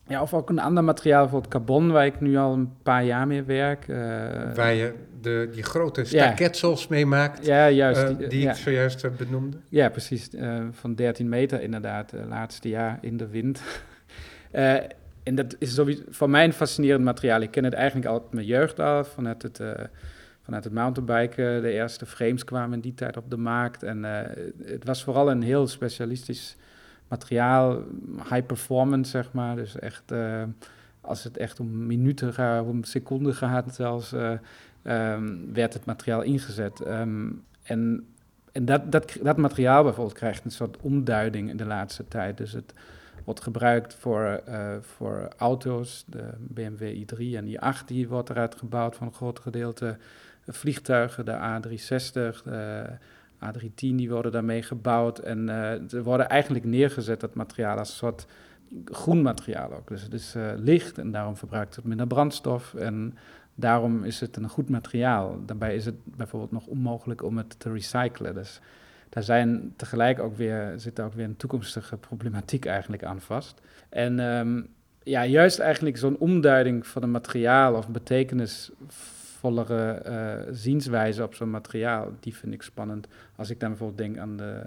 ja, 0.06 0.22
of 0.22 0.34
ook 0.34 0.50
een 0.50 0.58
ander 0.58 0.84
materiaal, 0.84 1.22
bijvoorbeeld 1.22 1.52
carbon, 1.52 1.90
waar 1.90 2.06
ik 2.06 2.20
nu 2.20 2.36
al 2.36 2.52
een 2.52 2.72
paar 2.82 3.04
jaar 3.04 3.26
mee 3.26 3.42
werk. 3.42 3.88
Uh, 3.88 3.96
waar 4.54 4.74
je 4.74 4.94
de, 5.20 5.48
die 5.52 5.62
grote 5.62 6.04
staketsels 6.04 6.80
ja. 6.82 6.86
mee 6.90 7.06
maakt, 7.06 7.46
ja, 7.46 7.70
juist, 7.70 8.02
uh, 8.02 8.28
die, 8.28 8.48
ik 8.48 8.54
zojuist 8.54 9.16
benoemde. 9.16 9.56
Ja, 9.68 9.88
precies. 9.88 10.28
van 10.72 10.94
13 10.94 11.28
meter 11.28 11.62
inderdaad, 11.62 12.12
laatste 12.28 12.68
jaar 12.68 12.98
in 13.00 13.16
de 13.16 13.26
wind. 13.26 13.60
en 15.28 15.34
dat 15.34 15.56
is 15.58 15.74
sowieso 15.74 16.02
voor 16.08 16.30
mij 16.30 16.44
een 16.44 16.52
fascinerend 16.52 17.04
materiaal. 17.04 17.40
Ik 17.40 17.50
ken 17.50 17.64
het 17.64 17.72
eigenlijk 17.72 18.06
al 18.06 18.28
mijn 18.30 18.46
jeugd 18.46 18.80
af, 18.80 19.08
vanuit 19.08 19.42
het, 19.42 19.60
vanuit 20.42 20.64
het 20.64 20.72
mountainbiken. 20.72 21.62
De 21.62 21.72
eerste 21.72 22.06
frames 22.06 22.44
kwamen 22.44 22.72
in 22.72 22.80
die 22.80 22.94
tijd 22.94 23.16
op 23.16 23.30
de 23.30 23.36
markt. 23.36 23.82
En 23.82 24.02
het 24.64 24.84
was 24.84 25.04
vooral 25.04 25.30
een 25.30 25.42
heel 25.42 25.66
specialistisch 25.66 26.56
materiaal, 27.08 27.82
high 28.30 28.46
performance, 28.46 29.10
zeg 29.10 29.32
maar. 29.32 29.56
Dus 29.56 29.78
echt, 29.78 30.12
uh, 30.12 30.42
als 31.00 31.24
het 31.24 31.36
echt 31.36 31.60
om 31.60 31.86
minuten 31.86 32.32
gaat, 32.32 32.64
om 32.64 32.84
seconden 32.84 33.34
gaat 33.34 33.74
zelfs, 33.74 34.14
ehm, 34.82 35.52
werd 35.52 35.72
het 35.72 35.84
materiaal 35.84 36.22
ingezet. 36.22 36.80
Ehm, 36.80 37.28
en 37.62 38.06
en 38.52 38.64
dat, 38.64 38.92
dat, 38.92 39.16
dat 39.22 39.36
materiaal 39.36 39.82
bijvoorbeeld 39.82 40.16
krijgt 40.16 40.44
een 40.44 40.50
soort 40.50 40.76
omduiding 40.80 41.50
in 41.50 41.56
de 41.56 41.64
laatste 41.64 42.08
tijd. 42.08 42.36
Dus 42.36 42.52
het 42.52 42.72
wordt 43.28 43.42
gebruikt 43.42 43.94
voor, 43.94 44.40
uh, 44.48 44.76
voor 44.80 45.28
auto's, 45.36 46.04
de 46.06 46.24
BMW 46.38 46.82
i3 46.82 47.36
en 47.36 47.46
i8, 47.46 47.84
die 47.86 48.08
wordt 48.08 48.30
eruit 48.30 48.54
gebouwd 48.54 48.96
van 48.96 49.06
een 49.06 49.12
groot 49.12 49.38
gedeelte. 49.38 49.96
Vliegtuigen, 50.46 51.24
de 51.24 51.32
A360, 51.32 52.42
de 52.44 52.84
A310, 53.44 53.70
die 53.74 54.10
worden 54.10 54.32
daarmee 54.32 54.62
gebouwd. 54.62 55.18
En 55.18 55.48
uh, 55.48 55.72
ze 55.88 56.02
worden 56.02 56.28
eigenlijk 56.28 56.64
neergezet, 56.64 57.20
dat 57.20 57.34
materiaal, 57.34 57.78
als 57.78 57.88
een 57.88 57.96
soort 57.96 58.26
groen 58.84 59.22
materiaal 59.22 59.72
ook. 59.72 59.88
Dus 59.88 60.02
het 60.02 60.12
is 60.12 60.36
uh, 60.36 60.50
licht 60.56 60.98
en 60.98 61.10
daarom 61.10 61.36
verbruikt 61.36 61.76
het 61.76 61.84
minder 61.84 62.06
brandstof. 62.06 62.74
En 62.74 63.16
daarom 63.54 64.04
is 64.04 64.20
het 64.20 64.36
een 64.36 64.48
goed 64.48 64.68
materiaal. 64.68 65.38
Daarbij 65.46 65.74
is 65.74 65.84
het 65.84 65.96
bijvoorbeeld 66.04 66.52
nog 66.52 66.66
onmogelijk 66.66 67.22
om 67.22 67.36
het 67.36 67.60
te 67.60 67.72
recyclen. 67.72 68.34
Dus 68.34 68.60
daar 69.08 69.22
zijn 69.22 69.72
tegelijk 69.76 70.18
ook 70.18 70.36
weer, 70.36 70.72
zit 70.76 71.00
ook 71.00 71.14
weer 71.14 71.24
een 71.24 71.36
toekomstige 71.36 71.96
problematiek 71.96 72.64
eigenlijk 72.64 73.04
aan 73.04 73.20
vast. 73.20 73.60
En 73.88 74.18
um, 74.18 74.68
ja, 75.02 75.26
juist 75.26 75.58
eigenlijk 75.58 75.96
zo'n 75.96 76.18
omduiding 76.18 76.86
van 76.86 77.02
een 77.02 77.10
materiaal 77.10 77.74
of 77.74 77.88
betekenisvollere 77.88 80.02
uh, 80.06 80.34
zienswijze 80.50 81.22
op 81.22 81.34
zo'n 81.34 81.50
materiaal, 81.50 82.12
die 82.20 82.34
vind 82.34 82.54
ik 82.54 82.62
spannend. 82.62 83.08
Als 83.36 83.50
ik 83.50 83.60
dan 83.60 83.68
bijvoorbeeld 83.68 83.98
denk 83.98 84.18
aan 84.18 84.36
de 84.36 84.62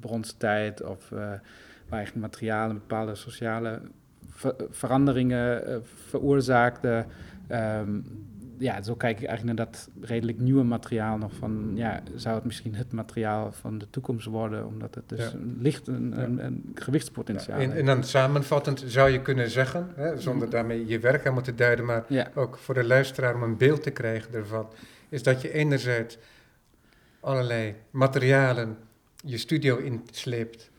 bronstijd 0.00 0.82
of 0.82 1.10
uh, 1.10 1.18
waar 1.18 1.98
eigenlijk 1.98 2.26
materialen 2.26 2.76
bepaalde 2.76 3.14
sociale 3.14 3.80
ver 4.28 4.54
veranderingen 4.70 5.82
veroorzaakte. 5.84 7.04
Um, 7.50 8.04
ja, 8.62 8.82
zo 8.82 8.94
kijk 8.94 9.20
ik 9.20 9.26
eigenlijk 9.26 9.58
naar 9.58 9.66
dat 9.66 9.88
redelijk 10.00 10.38
nieuwe 10.38 10.62
materiaal 10.62 11.18
nog 11.18 11.32
van, 11.32 11.72
ja, 11.74 12.02
zou 12.14 12.34
het 12.34 12.44
misschien 12.44 12.74
het 12.74 12.92
materiaal 12.92 13.52
van 13.52 13.78
de 13.78 13.90
toekomst 13.90 14.26
worden, 14.26 14.66
omdat 14.66 14.94
het 14.94 15.08
dus 15.08 15.18
ja. 15.18 15.32
een, 15.32 15.56
licht 15.60 15.86
een, 15.86 16.12
ja. 16.16 16.22
een, 16.22 16.44
een 16.44 16.72
gewichtspotentiaal 16.74 17.58
en, 17.58 17.72
en, 17.72 17.84
dan 17.84 18.04
samenvattend 18.04 18.84
zou 18.86 19.10
je 19.10 19.22
kunnen 19.22 19.50
zeggen, 19.50 19.90
hè, 19.94 20.20
zonder 20.20 20.50
daarmee 20.50 20.86
je 20.86 20.98
werk 20.98 21.26
aan 21.26 21.42
te 21.42 21.54
duiden, 21.54 21.84
maar 21.84 22.04
ook 22.34 22.58
voor 22.58 22.74
de 22.74 22.84
luisteraar 22.84 23.34
om 23.34 23.42
een 23.42 23.56
beeld 23.56 23.82
te 23.82 23.90
krijgen 23.90 24.34
ervan, 24.34 24.68
is 25.08 25.22
dat 25.22 25.42
je 25.42 25.52
enerzijds 25.52 26.18
allerlei 27.20 27.74
materialen 27.90 28.76
je 29.24 29.38
studio 29.38 29.76
insleept 29.76 30.70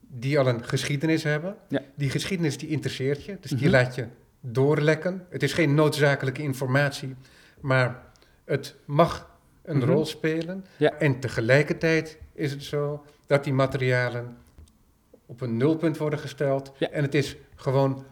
die 0.00 0.38
al 0.38 0.48
een 0.48 0.64
geschiedenis 0.64 1.22
hebben. 1.22 1.56
Die 1.94 2.10
geschiedenis 2.10 2.58
die 2.58 2.68
interesseert 2.68 3.24
je, 3.24 3.36
dus 3.40 3.50
die 3.50 3.58
mm 3.58 3.64
-hmm. 3.64 3.72
laat 3.72 3.94
je 3.94 4.06
doorlekken. 4.52 5.26
Het 5.30 5.42
is 5.42 5.52
geen 5.52 5.74
noodzakelijke 5.74 6.42
informatie, 6.42 7.14
maar 7.60 8.02
het 8.44 8.74
mag 8.84 9.30
een 9.62 9.76
Mhm. 9.76 9.86
rol 9.86 10.06
spelen. 10.06 10.64
Ja. 10.76 10.92
En 10.98 11.20
tegelijkertijd 11.20 12.18
is 12.32 12.50
het 12.50 12.62
zo 12.62 13.04
dat 13.26 13.44
die 13.44 13.52
materialen 13.52 14.36
op 15.26 15.40
een 15.40 15.56
nulpunt 15.56 15.96
worden 15.96 16.18
gesteld. 16.18 16.72
Ja. 16.78 16.90
En 16.90 17.02
het 17.02 17.14
is 17.14 17.36
gewoon 17.54 18.04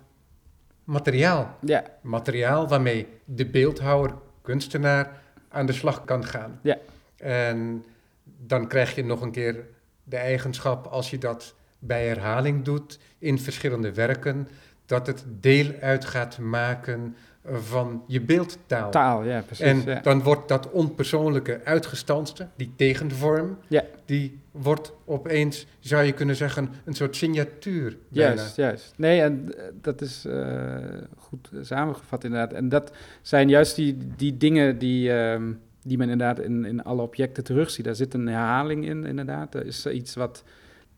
materiaal. 0.85 1.57
Ja, 1.61 1.85
Materiaal 2.01 2.69
waarmee 2.69 3.07
de 3.25 3.47
beeldhouwer, 3.47 4.15
kunstenaar 4.43 5.23
aan 5.49 5.67
de 5.67 5.73
slag 5.73 6.05
kan 6.05 6.25
gaan. 6.25 6.59
Ja. 6.63 6.79
En 7.17 7.85
dan 8.25 8.69
krijg 8.69 8.95
je 8.95 9.05
nog 9.05 9.21
een 9.21 9.31
keer 9.33 9.65
de 10.05 10.17
eigenschap, 10.17 10.87
als 10.87 11.11
je 11.11 11.19
dat 11.19 11.55
bij 11.79 12.07
herhaling 12.07 12.65
doet 12.65 12.99
in 13.19 13.39
verschillende 13.39 13.93
werken, 13.93 14.49
dat 14.87 15.07
het 15.07 15.25
deel 15.41 15.67
uit 15.81 16.05
gaat 16.05 16.39
maken 16.39 17.17
van 17.53 18.03
je 18.07 18.21
beeldtaal. 18.21 18.91
taal, 18.91 19.25
ja, 19.25 19.41
precies. 19.41 19.65
en 19.65 19.83
ja. 19.85 20.01
dan 20.01 20.23
wordt 20.23 20.49
dat 20.49 20.71
onpersoonlijke 20.71 21.61
uitgestanste, 21.65 22.49
die 22.57 22.73
tegenvorm, 22.77 23.59
Ja. 23.69 23.83
die 24.05 24.41
wordt 24.51 24.93
opeens, 25.05 25.67
zou 25.81 26.05
je 26.05 26.13
kunnen 26.13 26.37
zeggen, 26.37 26.69
een 26.85 26.95
soort 26.95 27.17
signatuur. 27.17 27.97
bijna. 28.09 28.35
Juist, 28.35 28.57
juist. 28.57 28.93
Nee, 28.97 29.21
en 29.21 29.55
eh, 29.57 29.65
dat 29.81 30.01
is 30.01 30.25
eh, 30.25 30.77
goed 31.17 31.51
samengevat 31.61 32.25
inderdaad. 32.25 32.53
En 32.53 32.69
dat 32.69 32.93
zijn 33.23 33.49
juist 33.49 33.77
die, 33.77 33.97
die 34.17 34.37
dingen 34.37 34.79
die, 34.79 35.13
ehm, 35.13 35.53
die 35.83 35.99
men 35.99 36.09
inderdaad 36.09 36.41
in, 36.45 36.65
in 36.65 36.83
alle 36.83 37.03
objecten 37.03 37.45
terugziet. 37.45 37.85
Daar 37.85 37.95
zit 37.95 38.15
een 38.15 38.27
herhaling 38.27 38.87
in, 38.87 39.05
inderdaad. 39.05 39.55
Er 39.55 39.67
is 39.67 39.87
iets 39.87 40.15
wat 40.15 40.45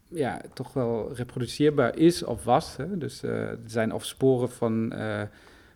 ja, 0.08 0.40
toch 0.52 0.72
wel 0.72 1.14
reproduceerbaar 1.14 1.98
is 1.98 2.24
of 2.24 2.44
was. 2.44 2.76
Hè? 2.76 2.98
Dus 2.98 3.22
eh, 3.22 3.48
er 3.48 3.58
zijn 3.66 3.92
of 3.92 4.04
sporen 4.04 4.50
van, 4.50 4.92
eh, 4.92 5.22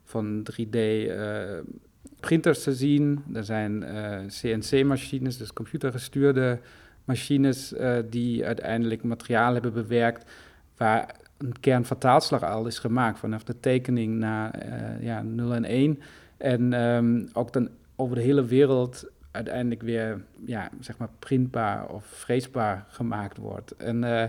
van 0.05 0.47
3D-printers 0.53 2.62
te 2.62 2.75
zien. 2.75 3.25
Er 3.33 3.45
zijn 3.45 3.83
eh, 3.83 4.19
CNC-machines, 4.27 5.37
dus 5.37 5.53
computergestuurde 5.53 6.59
machines, 7.05 7.73
eh, 7.73 7.97
die 8.11 8.47
uiteindelijk 8.47 9.03
materiaal 9.03 9.53
hebben 9.53 9.73
bewerkt 9.73 10.31
waar 10.77 11.16
een 11.38 11.61
kernvertaalslag 11.61 12.43
al 12.43 12.66
is 12.66 12.79
gemaakt 12.79 13.19
vanaf 13.19 13.45
de 13.45 13.61
tekening 13.61 14.19
naar 14.19 14.51
eh, 14.51 15.03
ja, 15.03 15.23
0 15.23 15.55
en 15.55 15.64
1. 15.64 15.99
En 16.37 16.73
ehm, 16.73 17.27
ook 17.33 17.53
dan 17.53 17.69
over 17.97 18.16
de 18.16 18.23
hele 18.23 18.45
wereld 18.45 19.05
uiteindelijk 19.31 19.83
weer 19.83 20.23
ja, 20.45 20.71
zeg 20.81 20.99
maar 20.99 21.09
printbaar 21.19 21.88
of 21.88 22.05
freesbaar 22.07 22.85
gemaakt 22.88 23.37
wordt. 23.37 23.77
En 23.77 24.05
eh, 24.05 24.29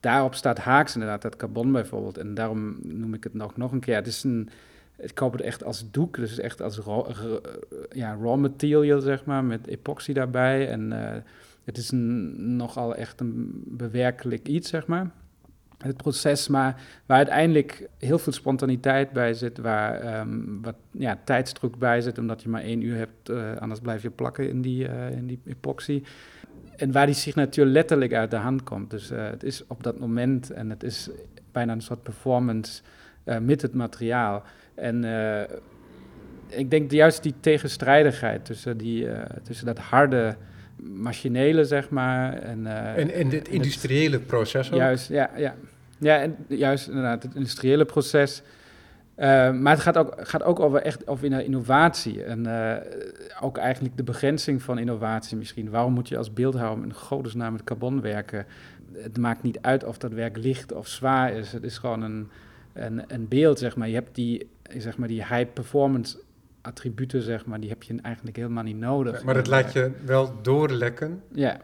daarop 0.00 0.34
staat 0.34 0.58
haaks 0.58 0.94
inderdaad 0.94 1.22
dat 1.22 1.36
carbon 1.36 1.72
bijvoorbeeld. 1.72 2.18
En 2.18 2.34
daarom 2.34 2.76
noem 2.82 3.14
ik 3.14 3.24
het 3.24 3.34
nog, 3.34 3.56
nog 3.56 3.72
een 3.72 3.80
keer. 3.80 3.94
Het 3.94 4.06
is 4.06 4.24
een, 4.24 4.48
ik 4.96 5.14
koop 5.14 5.32
het 5.32 5.40
echt 5.40 5.64
als 5.64 5.90
doek, 5.90 6.16
dus 6.16 6.38
echt 6.38 6.62
als 6.62 6.78
raw, 6.78 7.10
ra- 7.10 7.40
ja, 7.90 8.16
raw 8.20 8.36
material, 8.38 9.00
zeg 9.00 9.24
maar, 9.24 9.44
met 9.44 9.66
epoxy 9.66 10.12
daarbij. 10.12 10.68
En 10.68 10.92
eh, 10.92 11.20
het 11.64 11.76
is 11.78 11.90
een, 11.90 12.56
nogal 12.56 12.94
echt 12.94 13.20
een 13.20 13.62
bewerkelijk 13.66 14.48
iets, 14.48 14.68
zeg 14.68 14.86
maar. 14.86 15.10
Het 15.78 15.96
proces, 15.96 16.48
maar 16.48 16.82
waar 17.06 17.16
uiteindelijk 17.16 17.88
heel 17.98 18.18
veel 18.18 18.32
spontaniteit 18.32 19.12
bij 19.12 19.34
zit, 19.34 19.58
waar 19.58 20.00
ehm, 20.00 20.60
wat 20.62 20.74
ja, 20.90 21.18
tijdsdruk 21.24 21.78
bij 21.78 22.00
zit, 22.00 22.18
omdat 22.18 22.42
je 22.42 22.48
maar 22.48 22.62
één 22.62 22.82
uur 22.82 22.96
hebt, 22.96 23.28
eh, 23.28 23.56
anders 23.56 23.80
blijf 23.80 24.02
je 24.02 24.10
plakken 24.10 24.48
in 24.48 24.62
die, 24.62 24.88
eh, 24.88 25.10
in 25.10 25.26
die 25.26 25.40
epoxy. 25.46 26.02
En 26.76 26.92
waar 26.92 27.06
die 27.06 27.14
signatuur 27.14 27.64
letterlijk 27.64 28.14
uit 28.14 28.30
de 28.30 28.36
hand 28.36 28.62
komt. 28.62 28.90
Dus 28.90 29.10
eh, 29.10 29.30
het 29.30 29.42
is 29.42 29.66
op 29.66 29.82
dat 29.82 29.98
moment 29.98 30.50
en 30.50 30.70
het 30.70 30.82
is 30.82 31.10
bijna 31.52 31.72
een 31.72 31.80
soort 31.80 32.02
performance 32.02 32.82
met 33.40 33.62
het 33.62 33.74
materiaal. 33.74 34.42
En 34.74 35.04
ik 36.46 36.70
denk 36.70 36.90
juist 36.90 37.22
die 37.22 37.34
tegenstrijdigheid 37.40 38.44
tussen, 38.44 38.76
die, 38.76 39.08
tussen 39.42 39.66
dat 39.66 39.78
harde 39.78 40.36
machinele, 40.82 41.64
zeg 41.64 41.90
maar. 41.90 42.32
En, 42.32 42.66
eh, 42.66 42.96
En, 43.02 43.10
en 43.10 43.28
dit 43.28 43.48
industriële 43.48 44.18
proces 44.18 44.72
ook. 44.72 44.78
Juist, 44.78 45.08
ja, 45.08 45.30
ja. 45.36 45.54
Ja, 45.98 46.20
en 46.20 46.36
juist 46.48 46.88
inderdaad, 46.88 47.22
het 47.22 47.34
industriële 47.34 47.84
proces. 47.84 48.42
Eh, 49.14 49.52
maar 49.52 49.72
het 49.72 49.82
gaat 49.82 49.96
ook, 49.96 50.14
gaat 50.18 50.42
ook 50.42 50.60
over 50.60 50.80
echt 50.82 51.06
over 51.06 51.24
inno- 51.24 51.38
innovatie. 51.38 52.22
En 52.24 52.46
eh, 52.46 52.76
ook 53.40 53.56
eigenlijk 53.56 53.96
de 53.96 54.02
begrenzing 54.02 54.62
van 54.62 54.78
innovatie 54.78 55.36
misschien. 55.36 55.70
Waarom 55.70 55.92
moet 55.92 56.08
je 56.08 56.16
als 56.16 56.32
beeldhouwer 56.32 56.84
in 56.84 56.94
godesnaam 56.94 57.52
met 57.52 57.64
carbon 57.64 58.00
werken? 58.00 58.46
Het 58.92 59.18
maakt 59.18 59.42
niet 59.42 59.58
uit 59.60 59.84
of 59.84 59.98
dat 59.98 60.12
werk 60.12 60.36
licht 60.36 60.72
of 60.72 60.86
zwaar 60.88 61.32
is. 61.32 61.52
Het 61.52 61.62
is 61.62 61.78
gewoon 61.78 62.02
een, 62.02 62.28
een, 62.72 63.02
een 63.06 63.28
beeld, 63.28 63.58
zeg 63.58 63.76
maar. 63.76 63.88
Je 63.88 63.94
hebt 63.94 64.14
die, 64.14 64.48
zeg 64.76 64.96
maar, 64.96 65.08
die 65.08 65.24
high 65.26 65.52
performance 65.52 66.18
attributen, 66.68 67.22
zeg 67.22 67.46
maar, 67.46 67.60
die 67.60 67.68
heb 67.68 67.82
je 67.82 67.98
eigenlijk 68.02 68.36
helemaal 68.36 68.62
niet 68.62 68.76
nodig. 68.76 69.22
Maar 69.24 69.34
dat 69.34 69.46
laat 69.46 69.72
je 69.72 69.90
wel 70.04 70.42
doorlekken 70.42 71.22
Ja, 71.32 71.60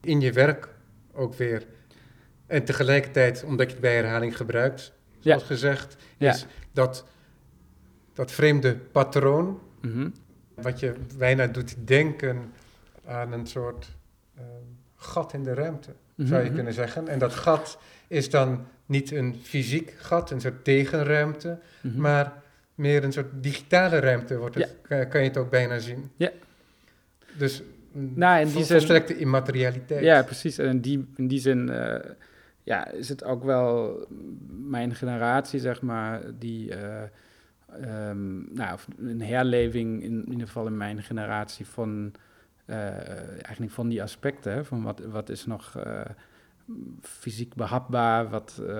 in 0.00 0.20
je 0.20 0.32
werk 0.32 0.68
ook 1.12 1.34
weer. 1.34 1.66
En 2.46 2.64
tegelijkertijd, 2.64 3.44
omdat 3.44 3.66
je 3.66 3.72
het 3.72 3.80
bij 3.80 3.94
herhaling 3.96 4.36
gebruikt, 4.36 4.92
Ja. 5.10 5.20
zoals 5.20 5.42
gezegd, 5.42 5.96
Ja. 6.18 6.30
is 6.32 6.46
dat, 6.72 7.04
dat 8.12 8.30
vreemde 8.32 8.76
patroon, 8.76 9.60
mhm. 9.80 10.08
wat 10.54 10.80
je 10.80 10.94
bijna 11.18 11.46
doet 11.46 11.74
denken 11.86 12.52
aan 13.06 13.32
een 13.32 13.46
soort 13.46 13.88
ehm, 14.36 14.46
gat 14.96 15.32
in 15.32 15.42
de 15.42 15.54
ruimte, 15.54 15.90
zou 16.16 16.38
je 16.40 16.46
Mhm. 16.46 16.54
kunnen 16.54 16.72
zeggen. 16.72 17.08
En 17.08 17.18
dat 17.18 17.34
gat 17.34 17.78
is 18.08 18.30
dan 18.30 18.66
niet 18.86 19.10
een 19.10 19.36
fysiek 19.42 19.94
gat, 19.98 20.30
een 20.30 20.40
soort 20.40 20.64
tegenruimte, 20.64 21.58
Mhm. 21.82 22.00
maar 22.00 22.42
meer 22.74 23.04
een 23.04 23.12
soort 23.12 23.42
digitale 23.42 23.98
ruimte, 23.98 24.38
wordt 24.38 24.54
het, 24.54 24.76
kan, 24.82 25.08
kan 25.08 25.20
je 25.20 25.28
het 25.28 25.36
ook 25.36 25.50
bijna 25.50 25.78
zien. 25.78 26.10
Ja. 26.16 26.30
Dus 27.38 27.62
Nou, 27.92 28.40
in 28.40 28.52
die 28.52 28.64
volstrekte 28.64 29.16
immaterialiteit. 29.16 30.04
Ja, 30.04 30.22
precies. 30.22 30.58
En 30.58 30.68
in 30.68 30.80
die, 30.80 31.08
in 31.16 31.28
die 31.28 31.40
zin 31.40 31.68
eh, 31.68 32.10
ja, 32.62 32.88
is 32.88 33.08
het 33.08 33.24
ook 33.24 33.44
wel 33.44 33.98
mijn 34.48 34.94
generatie, 34.94 35.60
zeg 35.60 35.82
maar, 35.82 36.20
die 36.38 36.74
eh, 36.74 37.02
ehm, 37.82 38.54
nou, 38.54 38.78
een 38.98 39.22
herleving, 39.22 40.02
in, 40.02 40.24
in 40.24 40.30
ieder 40.30 40.46
geval 40.46 40.66
in 40.66 40.76
mijn 40.76 41.02
generatie, 41.02 41.66
van 41.66 42.12
eh, 42.64 42.78
eigenlijk 43.28 43.72
van 43.72 43.88
die 43.88 44.02
aspecten. 44.02 44.66
Van 44.66 44.82
wat, 44.82 45.00
wat 45.00 45.28
is 45.28 45.46
nog 45.46 45.76
fysiek 47.00 47.54
behapbaar, 47.54 48.28
wat, 48.28 48.60
eh, 48.68 48.74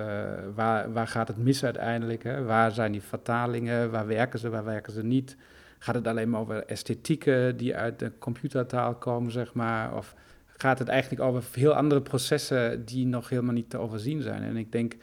waar, 0.55 0.93
waar 0.93 1.07
gaat 1.07 1.27
het 1.27 1.37
mis 1.37 1.63
uiteindelijk? 1.63 2.23
Hè? 2.23 2.43
Waar 2.43 2.71
zijn 2.71 2.91
die 2.91 3.01
vertalingen? 3.01 3.91
Waar 3.91 4.07
werken 4.07 4.39
ze, 4.39 4.49
waar 4.49 4.65
werken 4.65 4.93
ze 4.93 5.03
niet? 5.03 5.37
gaat 5.83 5.95
het 5.95 6.07
alleen 6.07 6.29
maar 6.29 6.39
over 6.39 6.65
esthetieken 6.65 7.57
die 7.57 7.75
uit 7.75 7.99
de 7.99 8.11
computertaal 8.19 8.95
komen, 8.95 9.31
zeg 9.31 9.53
maar? 9.53 9.95
Of 9.95 10.15
gaat 10.45 10.79
het 10.79 10.87
eigenlijk 10.87 11.21
over 11.21 11.43
heel 11.51 11.73
andere 11.73 12.01
processen 12.01 12.85
die 12.85 13.05
nog 13.05 13.29
helemaal 13.29 13.53
niet 13.53 13.69
te 13.69 13.77
overzien 13.77 14.21
zijn? 14.21 14.43
En 14.43 14.57
ik 14.57 14.71
denk, 14.71 14.95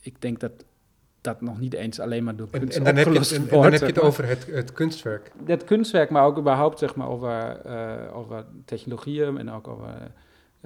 ik 0.00 0.20
denk 0.20 0.40
dat 0.40 0.64
dat 1.20 1.40
nog 1.40 1.58
niet 1.58 1.74
eens 1.74 2.00
alleen 2.00 2.24
maar 2.24 2.36
door 2.36 2.50
kunst 2.50 2.76
en, 2.76 2.78
en 2.78 2.84
dan 2.84 2.96
heb 2.96 3.12
je 3.12 3.18
het, 3.18 3.32
en, 3.32 3.48
dan 3.48 3.72
heb 3.72 3.80
je 3.80 3.86
het 3.86 4.00
over 4.00 4.28
het, 4.28 4.46
het, 4.46 4.72
kunstwerk. 4.72 5.32
Het 5.44 5.64
kunstwerk, 5.64 6.10
maar 6.10 6.24
ook 6.24 6.38
überhaupt 6.38 6.78
zeg 6.78 6.94
maar, 6.94 7.08
over, 7.08 7.60
uh, 7.66 8.16
over 8.16 8.44
technologieën 8.64 9.38
en 9.38 9.50
ook 9.50 9.68
over 9.68 9.92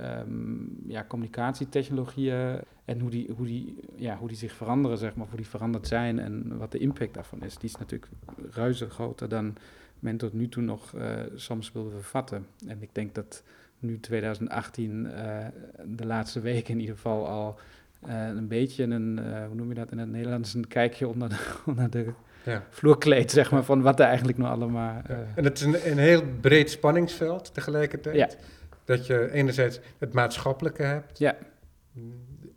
um, 0.01 0.83
ja, 0.87 1.05
communicatietechnologieën 1.09 2.61
en 2.85 3.01
hoe 3.01 3.11
die, 3.11 3.31
hoe, 3.37 3.47
die, 3.47 3.77
ja, 3.97 4.17
hoe 4.17 4.29
die 4.29 4.37
zich 4.37 4.53
veranderen, 4.53 4.99
zeg 4.99 5.15
maar, 5.15 5.27
hoe 5.27 5.37
die 5.37 5.47
veranderd 5.47 5.87
zijn 5.87 6.19
en 6.19 6.59
wat 6.59 6.73
de 6.73 6.79
impact 6.79 7.15
daarvan 7.15 7.43
is. 7.43 7.57
Die 7.57 7.69
is 7.69 7.77
natuurlijk 7.77 8.09
reuze 8.51 8.91
groter 8.91 9.29
dan 9.29 9.57
men 9.99 10.17
tot 10.17 10.33
nu 10.33 10.49
toe 10.49 10.63
nog 10.63 10.93
uh, 10.93 11.03
soms 11.35 11.73
wilde 11.73 11.91
vervatten. 11.91 12.47
En 12.67 12.83
ik 12.83 12.89
denk 12.93 13.15
dat 13.15 13.43
nu 13.79 14.01
2018 14.01 15.05
uh, 15.05 15.47
eh, 15.47 15.53
de 15.85 16.07
laatste 16.07 16.41
weken 16.41 16.75
in 16.75 16.81
ieder 16.81 16.95
geval 16.95 17.27
al 17.29 17.59
uh, 18.09 18.27
een 18.27 18.49
beetje 18.49 18.85
een, 18.85 19.21
hoe 19.47 19.55
noem 19.55 19.69
je 19.69 19.75
dat 19.75 19.93
in 19.93 19.99
het 19.99 20.11
Nederlands, 20.11 20.55
een 20.55 20.69
kijkje 20.69 21.09
onder 21.09 21.29
de, 21.29 21.55
onder 21.67 21.91
de 21.91 22.13
ja. 22.45 22.65
vloerkleed, 22.71 23.31
zeg 23.31 23.51
maar, 23.51 23.65
van 23.65 23.83
wat 23.83 24.01
er 24.01 24.07
eigenlijk 24.07 24.39
nog 24.39 24.49
allemaal... 24.49 25.03
Ja. 25.09 25.25
En 25.35 25.45
het 25.45 25.59
is 25.59 25.65
een, 25.65 25.91
een 25.91 25.99
heel 25.99 26.23
breed 26.41 26.71
spanningsveld 26.71 27.55
tegelijkertijd. 27.55 28.17
Ja. 28.17 28.29
Dat 28.91 29.07
je 29.07 29.31
enerzijds 29.33 29.81
het 29.99 30.13
maatschappelijke 30.13 30.83
hebt, 30.83 31.19
ja. 31.19 31.37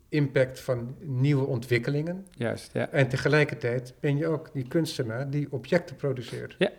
impact 0.10 0.60
van 0.60 0.96
nieuwe 1.00 1.46
ontwikkelingen. 1.46 2.26
Juist, 2.32 2.74
ja. 2.74 2.90
En 2.90 3.08
tegelijkertijd 3.08 3.94
ben 4.00 4.18
je 4.18 4.28
ook 4.28 4.50
die 4.54 4.68
kunstenaar 4.68 5.30
die 5.30 5.48
objecten 5.50 5.96
produceert. 5.96 6.56
Ja, 6.58 6.70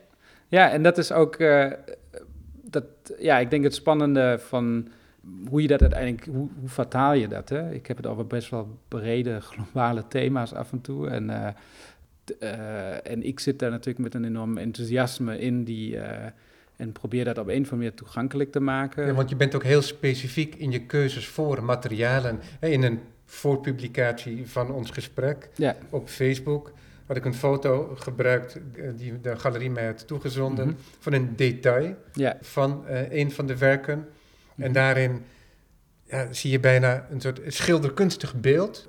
ja 0.49 0.71
en 0.71 0.83
dat 0.83 0.99
is 0.99 1.13
ook, 1.13 1.39
uh, 1.39 1.73
dat, 2.63 2.85
ja, 3.19 3.39
ik 3.39 3.51
denk 3.51 3.65
het 3.65 3.75
spannende 3.75 4.39
van 4.39 4.89
hoe 5.49 5.63
je 5.63 5.69
dat 5.69 5.81
uiteindelijk, 5.81 6.25
hoe, 6.25 6.49
hoe 6.61 6.69
vertaal 6.69 7.13
je 7.13 7.29
dat? 7.29 7.49
Hè? 7.49 7.73
Ik 7.73 7.87
heb 7.87 7.97
het 7.97 8.07
over 8.07 8.27
best 8.27 8.51
wel 8.51 8.79
brede 8.89 9.41
globale 9.51 10.05
thema's 10.09 10.53
af 10.53 10.73
en 10.73 10.81
toe. 10.81 11.09
En, 11.09 11.31
uh, 11.31 11.49
uh, 12.41 13.11
en 13.11 13.23
ik 13.23 13.41
zit 13.41 13.59
daar 13.59 13.71
natuurlijk 13.71 14.05
met 14.05 14.15
een 14.15 14.25
enorm 14.25 14.59
enthousiasme 14.59 15.39
in 15.39 15.65
die 15.65 15.99
en 16.85 16.93
probeer 16.93 17.25
dat 17.25 17.39
op 17.39 17.49
een 17.49 17.53
of 17.53 17.57
andere 17.57 17.77
manier 17.77 17.95
toegankelijk 17.95 18.53
te 18.53 18.61
maken. 18.61 19.07
Ja, 19.07 19.13
want 19.13 19.29
je 19.29 19.37
bent 19.37 19.55
ook 19.55 19.63
heel 19.63 19.83
specifiek 19.83 20.55
in 20.55 20.71
je 20.71 20.87
keuzes 20.87 21.27
voor 21.27 21.65
materialen. 21.65 22.41
In 22.61 22.83
een 22.83 23.01
voorpublicatie 23.25 24.51
van 24.51 24.71
ons 24.71 24.91
gesprek 24.91 25.49
ja. 25.55 25.77
op 25.91 26.09
Facebook 26.09 26.73
had 27.07 27.17
ik 27.17 27.25
een 27.25 27.35
foto 27.35 27.95
gebruikt 27.95 28.57
eh, 28.57 28.89
die 28.97 29.21
de 29.21 29.37
galerie 29.37 29.71
mij 29.71 29.87
had 29.87 30.07
toegezonden 30.07 30.67
mhm. 30.67 30.77
van 30.99 31.13
een 31.13 31.37
detail 31.37 31.97
ja. 32.13 32.37
van 32.41 32.85
uh, 32.89 33.13
een 33.13 33.33
van 33.33 33.47
de 33.47 33.59
werken. 33.59 34.09
En 34.57 34.65
mhm. 34.65 34.73
daarin 34.73 35.25
ja, 36.05 36.33
zie 36.33 36.51
je 36.51 36.61
bijna 36.61 37.07
een 37.11 37.21
soort 37.21 37.41
schilderkunstig 37.47 38.35
beeld 38.35 38.89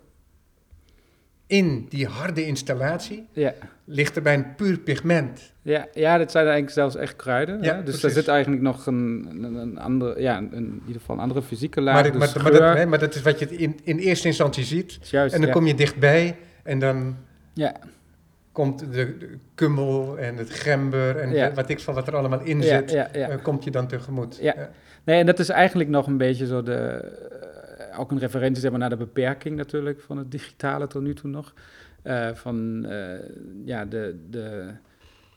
in 1.48 1.86
die 1.90 2.08
harde 2.08 2.46
installatie 2.46 3.28
ja. 3.32 3.54
ligt 3.86 4.16
er 4.16 4.22
bij 4.22 4.34
een 4.34 4.56
puur 4.56 4.78
pigment. 4.78 5.54
Ja, 5.62 5.88
ja, 5.94 6.18
dit 6.18 6.32
zijn 6.32 6.44
eigenlijk 6.46 6.76
zelfs 6.76 6.96
echt 6.96 7.16
kruiden. 7.16 7.62
Ja, 7.62 7.82
Dus 7.82 8.04
er 8.04 8.10
zit 8.10 8.28
eigenlijk 8.28 8.62
nog 8.62 8.86
een, 8.86 9.28
een, 9.30 9.56
een 9.56 9.80
andere, 9.80 10.22
ja, 10.22 10.38
een, 10.38 10.54
in 10.54 10.82
ieder 10.86 11.02
geval 11.02 11.16
een 11.16 11.22
andere 11.22 11.42
fysieke 11.42 11.82
laag. 11.82 11.94
Maar, 11.94 12.12
dus 12.12 12.34
maar, 12.34 12.44
maar, 12.44 12.52
dat, 12.52 12.78
hè, 12.78 12.86
maar, 12.86 13.00
dat, 13.00 13.16
is 13.16 13.22
wat 13.22 13.40
je 13.40 13.48
in, 13.48 13.80
in 13.84 13.98
eerste 13.98 14.28
instantie 14.28 14.64
ziet. 14.64 15.00
Juist, 15.02 15.36
en 15.36 15.42
dan 15.42 15.52
kom 15.52 15.68
je 15.68 15.76
dichtbij 15.76 16.36
en 16.64 16.80
dan 16.80 17.16
ja. 17.54 17.76
komt 18.52 18.80
de, 18.80 19.18
de, 19.18 19.38
kummel 19.56 20.18
en 20.18 20.38
het 20.38 20.50
gember 20.50 21.18
en 21.18 21.56
wat 21.56 21.70
ik 21.70 21.80
van 21.80 21.94
wat 21.94 22.08
er 22.08 22.16
allemaal 22.16 22.42
in 22.42 22.64
zit, 22.64 22.94
uh, 22.94 23.28
komt 23.42 23.64
je 23.64 23.72
dan 23.72 23.88
tegemoet. 23.88 24.38
Ja. 24.42 24.70
Nee, 25.04 25.20
en 25.20 25.26
dat 25.26 25.40
is 25.40 25.50
eigenlijk 25.50 25.90
nog 25.90 26.08
een 26.08 26.18
beetje 26.18 26.46
zo 26.46 26.64
de 26.64 27.12
ook 27.98 28.12
een 28.12 28.20
referentie 28.20 28.62
zeg 28.62 28.72
maar, 28.72 28.80
naar 28.80 28.90
de 28.90 28.96
beperking 28.98 29.56
natuurlijk 29.56 30.02
van 30.02 30.18
het 30.18 30.32
digitale 30.32 30.88
tot 30.88 31.02
nu 31.02 31.14
toe 31.14 31.30
nog. 31.30 31.54
Uh, 32.04 32.34
van 32.34 32.86
uh, 32.86 33.20
ja, 33.66 33.86
de, 33.86 34.26
de, 34.30 34.74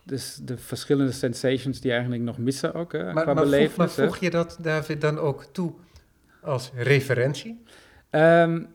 dus 0.04 0.40
de 0.42 0.56
verschillende 0.56 1.12
sensations 1.12 1.80
die 1.80 1.92
eigenlijk 1.92 2.22
nog 2.22 2.38
missen 2.38 2.74
ook 2.74 2.92
hè, 2.92 3.12
maar, 3.12 3.22
qua 3.22 3.34
maar 3.34 3.42
belevenis. 3.42 3.72
Voeg, 3.72 3.96
maar 3.96 4.06
voeg 4.06 4.16
je 4.16 4.30
dat, 4.30 4.58
David, 4.60 5.00
dan 5.00 5.18
ook 5.18 5.44
toe 5.44 5.72
als 6.42 6.70
referentie? 6.74 7.62
Um, 8.10 8.66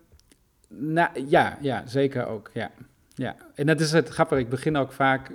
nou, 0.67 1.09
ja, 1.27 1.57
ja, 1.61 1.83
zeker 1.87 2.27
ook, 2.27 2.49
ja. 2.53 2.71
ja. 3.15 3.35
En 3.55 3.65
dat 3.65 3.79
is 3.79 3.91
het 3.91 4.09
grappige, 4.09 4.41
ik 4.41 4.49
begin 4.49 4.75
ook 4.75 4.91
vaak 4.91 5.31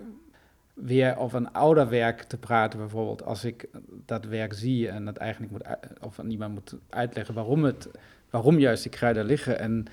weer 0.74 1.16
over 1.16 1.38
een 1.38 1.52
ouder 1.52 1.88
werk 1.88 2.22
te 2.22 2.38
praten, 2.38 2.78
bijvoorbeeld 2.78 3.24
als 3.24 3.44
ik 3.44 3.68
dat 4.06 4.24
werk 4.24 4.54
zie 4.54 4.88
en 4.88 5.04
dat 5.04 5.16
eigenlijk 5.16 5.52
moet, 5.52 5.62
of 6.00 6.18
aan 6.18 6.30
iemand 6.30 6.54
moet 6.54 6.74
uitleggen 6.88 7.34
waarom 7.34 7.64
het 7.64 7.88
waarom 8.30 8.58
juist 8.58 8.82
die 8.82 8.92
kruiden 8.92 9.24
liggen. 9.24 9.58
En, 9.58 9.86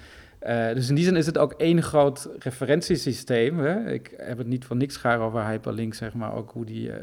uh, 0.47 0.73
dus 0.73 0.89
in 0.89 0.95
die 0.95 1.03
zin 1.03 1.15
is 1.15 1.25
het 1.25 1.37
ook 1.37 1.53
één 1.53 1.83
groot 1.83 2.29
referentiesysteem. 2.39 3.59
Hè? 3.59 3.91
Ik 3.91 4.13
heb 4.17 4.37
het 4.37 4.47
niet 4.47 4.65
van 4.65 4.77
niks 4.77 4.97
gaar 4.97 5.19
over 5.19 5.45
hyperlinks, 5.45 5.97
zeg 5.97 6.13
maar, 6.13 6.33
ook 6.33 6.51
hoe 6.51 6.65
die 6.65 6.87
uh, 6.87 6.95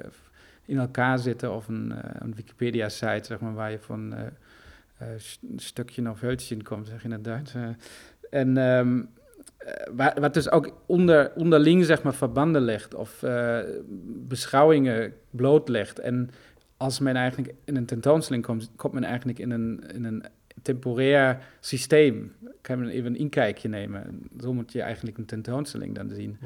in 0.64 0.78
elkaar 0.78 1.18
zitten. 1.18 1.54
Of 1.54 1.68
een, 1.68 1.92
uh, 1.92 1.98
een 2.18 2.34
Wikipedia-site, 2.34 3.26
zeg 3.26 3.40
maar, 3.40 3.54
waar 3.54 3.70
je 3.70 3.78
van 3.78 4.14
een 4.98 5.58
stukje 5.58 6.10
of 6.10 6.20
heutje 6.20 6.54
in 6.54 6.62
komt, 6.62 6.86
zeg 6.86 6.98
je 6.98 7.08
in 7.08 7.12
het 7.12 7.24
Duits. 7.24 7.54
en 8.30 8.54
waar, 9.92 10.20
wat 10.20 10.34
dus 10.34 10.50
ook 10.50 10.76
onder, 10.86 11.32
onderling, 11.34 11.84
zeg 11.84 12.02
maar, 12.02 12.14
verbanden 12.14 12.62
legt 12.62 12.94
of 12.94 13.24
beschouwingen 14.28 15.12
blootlegt. 15.30 15.98
En 15.98 16.30
als 16.76 16.98
men 16.98 17.16
eigenlijk 17.16 17.54
in 17.64 17.76
een 17.76 17.86
tentoonstelling 17.86 18.44
komt, 18.44 18.70
komt 18.76 18.92
men 18.92 19.04
eigenlijk 19.04 19.38
in 19.38 19.50
een, 19.50 19.84
in 19.94 20.04
een 20.04 20.24
temporair 20.62 21.38
systeem. 21.60 22.32
Kan 22.60 22.86
je 22.86 22.92
even 22.92 23.06
een 23.06 23.18
inkijkje 23.18 23.68
nemen. 23.68 24.28
Zo 24.40 24.52
moet 24.52 24.72
je 24.72 24.82
eigenlijk 24.82 25.18
een 25.18 25.24
tentoonstelling 25.24 25.94
dan 25.94 26.10
zien. 26.10 26.38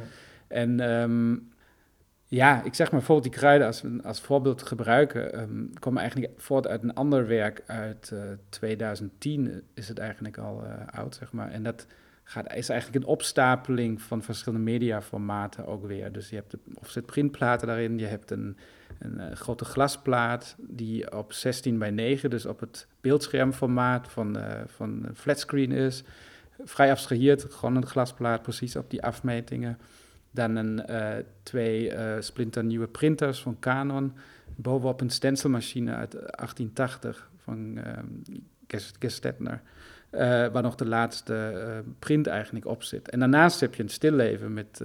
En 0.48 0.90
um, 0.90 1.48
ja, 2.28 2.62
ik 2.62 2.74
zeg 2.74 2.90
maar 2.90 2.98
bijvoorbeeld 2.98 3.32
die 3.32 3.40
kruiden 3.40 3.66
als, 3.66 3.82
als 4.02 4.20
voorbeeld 4.20 4.62
gebruiken, 4.62 5.40
um, 5.40 5.70
komen 5.78 6.00
eigenlijk 6.00 6.32
voort 6.36 6.66
uit 6.66 6.82
een 6.82 6.94
ander 6.94 7.26
werk 7.26 7.62
uit 7.66 8.10
uh, 8.12 8.32
eh, 8.32 8.38
2010 8.48 9.62
is 9.74 9.88
het 9.88 9.98
eigenlijk 9.98 10.38
al 10.38 10.64
uh, 10.64 10.70
oud, 10.86 11.14
zeg 11.14 11.32
maar. 11.32 11.50
En 11.50 11.62
dat 11.62 11.86
gaat, 12.24 12.54
is 12.54 12.68
eigenlijk 12.68 13.04
een 13.04 13.10
opstapeling 13.10 14.02
van 14.02 14.22
verschillende 14.22 14.64
mediaformaten 14.64 15.66
ook 15.66 15.86
weer. 15.86 16.12
Dus 16.12 16.28
je 16.28 16.36
hebt 16.36 16.50
de 16.50 16.58
offset 16.74 17.06
printplaten 17.06 17.66
daarin, 17.66 17.98
je 17.98 18.06
hebt 18.06 18.30
een 18.30 18.56
een 18.98 19.18
uh, 19.18 19.32
grote 19.32 19.64
glasplaat 19.64 20.54
die 20.58 21.16
op 21.16 21.32
16 21.32 21.78
bij 21.78 21.90
9, 21.90 22.30
dus 22.30 22.46
op 22.46 22.60
het 22.60 22.86
beeldschermformaat 23.00 24.08
van, 24.08 24.36
uh, 24.36 24.44
van 24.66 25.06
flatscreen 25.14 25.72
is. 25.72 26.04
Vrij 26.64 26.90
abstraheerd, 26.90 27.46
gewoon 27.50 27.76
een 27.76 27.86
glasplaat, 27.86 28.42
precies 28.42 28.76
op 28.76 28.90
die 28.90 29.02
afmetingen. 29.02 29.78
Dan 30.30 30.56
een, 30.56 30.82
uh, 30.90 31.08
twee 31.42 31.92
splinternieuwe 32.18 32.86
printers 32.86 33.42
van 33.42 33.56
Canon. 33.60 34.12
Bovenop 34.54 35.00
een 35.00 35.10
stencilmachine 35.10 35.94
uit 35.94 36.12
1880 36.12 37.30
van 37.42 37.78
Gestetner. 38.98 39.60
waar 40.52 40.62
nog 40.62 40.74
de 40.74 40.86
laatste 40.86 41.82
print 41.98 42.26
eigenlijk 42.26 42.66
op 42.66 42.82
zit. 42.82 43.08
En 43.08 43.18
daarnaast 43.18 43.60
heb 43.60 43.74
je 43.74 43.82
een 43.82 43.88
stilleven 43.88 44.54
met 44.54 44.80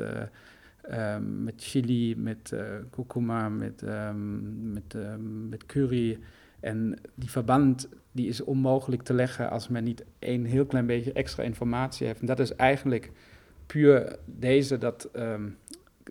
Um, 0.93 1.43
met 1.43 1.53
chili, 1.57 2.15
met 2.17 2.51
uh, 2.53 3.49
met, 3.49 3.81
um, 3.81 4.71
met, 4.73 4.93
um, 4.93 5.49
met 5.49 5.65
curry. 5.65 6.19
En 6.59 6.99
die 7.15 7.29
verband 7.29 7.89
die 8.11 8.27
is 8.27 8.43
onmogelijk 8.43 9.01
te 9.01 9.13
leggen 9.13 9.49
als 9.49 9.67
men 9.67 9.83
niet 9.83 10.03
een 10.19 10.45
heel 10.45 10.65
klein 10.65 10.85
beetje 10.85 11.13
extra 11.13 11.43
informatie 11.43 12.07
heeft. 12.07 12.19
En 12.19 12.25
dat 12.25 12.39
is 12.39 12.55
eigenlijk 12.55 13.11
puur 13.65 14.17
deze, 14.25 14.77
dat 14.77 15.09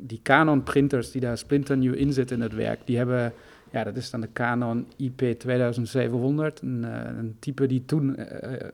die 0.01 0.21
Canon 0.23 0.63
printers 0.63 1.11
die 1.11 1.21
daar 1.21 1.39
splinternieuw 1.39 1.93
in 1.93 2.13
zitten 2.13 2.37
in 2.37 2.43
het 2.43 2.55
werk, 2.55 2.81
die 2.85 2.97
hebben, 2.97 3.33
ja, 3.71 3.85
dat 3.85 3.97
is 3.97 4.11
dan 4.11 4.21
de 4.21 4.33
Canon 4.33 4.87
IP 4.97 5.19
2700, 5.19 6.61
een, 6.61 6.83
uh, 6.83 7.19
een 7.19 7.37
type 7.39 7.67
die 7.67 7.85
toen, 7.85 8.21
uh, 8.21 8.27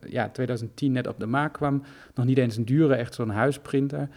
ja, 0.09 0.29
2010 0.29 0.91
net 0.91 1.07
op 1.07 1.19
de 1.19 1.25
markt 1.25 1.57
kwam. 1.57 1.83
Nog 2.15 2.25
niet 2.25 2.37
eens 2.37 2.57
een 2.57 2.65
dure, 2.65 2.95
echt 2.95 3.13
zo'n 3.13 3.29
huisprinter. 3.29 4.09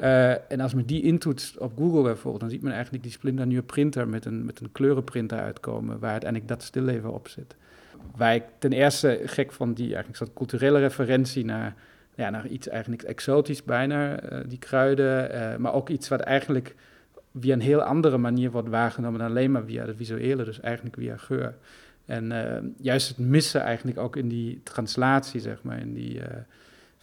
Uh, 0.00 0.30
en 0.52 0.60
als 0.60 0.74
men 0.74 0.86
die 0.86 1.02
intoetst 1.02 1.58
op 1.58 1.72
Google 1.76 2.02
bijvoorbeeld, 2.02 2.40
dan 2.40 2.50
ziet 2.50 2.62
men 2.62 2.72
eigenlijk 2.72 3.02
die 3.02 3.12
splinternieuwe 3.12 3.62
printer 3.62 4.08
met 4.08 4.24
een, 4.24 4.44
met 4.44 4.60
een 4.60 4.72
kleurenprinter 4.72 5.38
uitkomen, 5.38 5.98
waar 5.98 6.10
uiteindelijk 6.10 6.50
dat 6.50 6.62
stilleven 6.62 7.12
op 7.12 7.28
zit. 7.28 7.56
Waar 8.16 8.34
ik 8.34 8.44
ten 8.58 8.72
eerste 8.72 9.20
gek 9.24 9.52
van 9.52 9.72
die 9.72 9.86
eigenlijk 9.86 10.16
soort 10.16 10.32
culturele 10.32 10.78
referentie 10.78 11.44
naar, 11.44 11.74
ja, 12.14 12.30
naar 12.30 12.46
iets 12.46 12.68
eigenlijk 12.68 13.02
exotisch 13.02 13.64
bijna, 13.64 14.32
uh, 14.32 14.38
die 14.46 14.58
kruiden, 14.58 15.34
uh, 15.34 15.56
maar 15.56 15.72
ook 15.72 15.88
iets 15.88 16.08
wat 16.08 16.20
eigenlijk 16.20 16.74
via 17.38 17.52
een 17.52 17.60
heel 17.60 17.82
andere 17.82 18.18
manier 18.18 18.50
wordt 18.50 18.68
waargenomen 18.68 19.18
dan 19.18 19.28
alleen 19.28 19.50
maar 19.50 19.64
via 19.64 19.84
de 19.84 19.94
visuele, 19.94 20.44
dus 20.44 20.60
eigenlijk 20.60 20.96
via 20.96 21.16
geur. 21.16 21.54
En 22.04 22.32
juist 22.80 23.08
het 23.08 23.18
missen 23.18 23.60
eigenlijk 23.60 23.98
ook 23.98 24.16
in 24.16 24.28
die 24.28 24.60
translatie, 24.62 25.40
zeg 25.40 25.62
maar, 25.62 25.78
in 25.78 25.94
die 25.94 26.20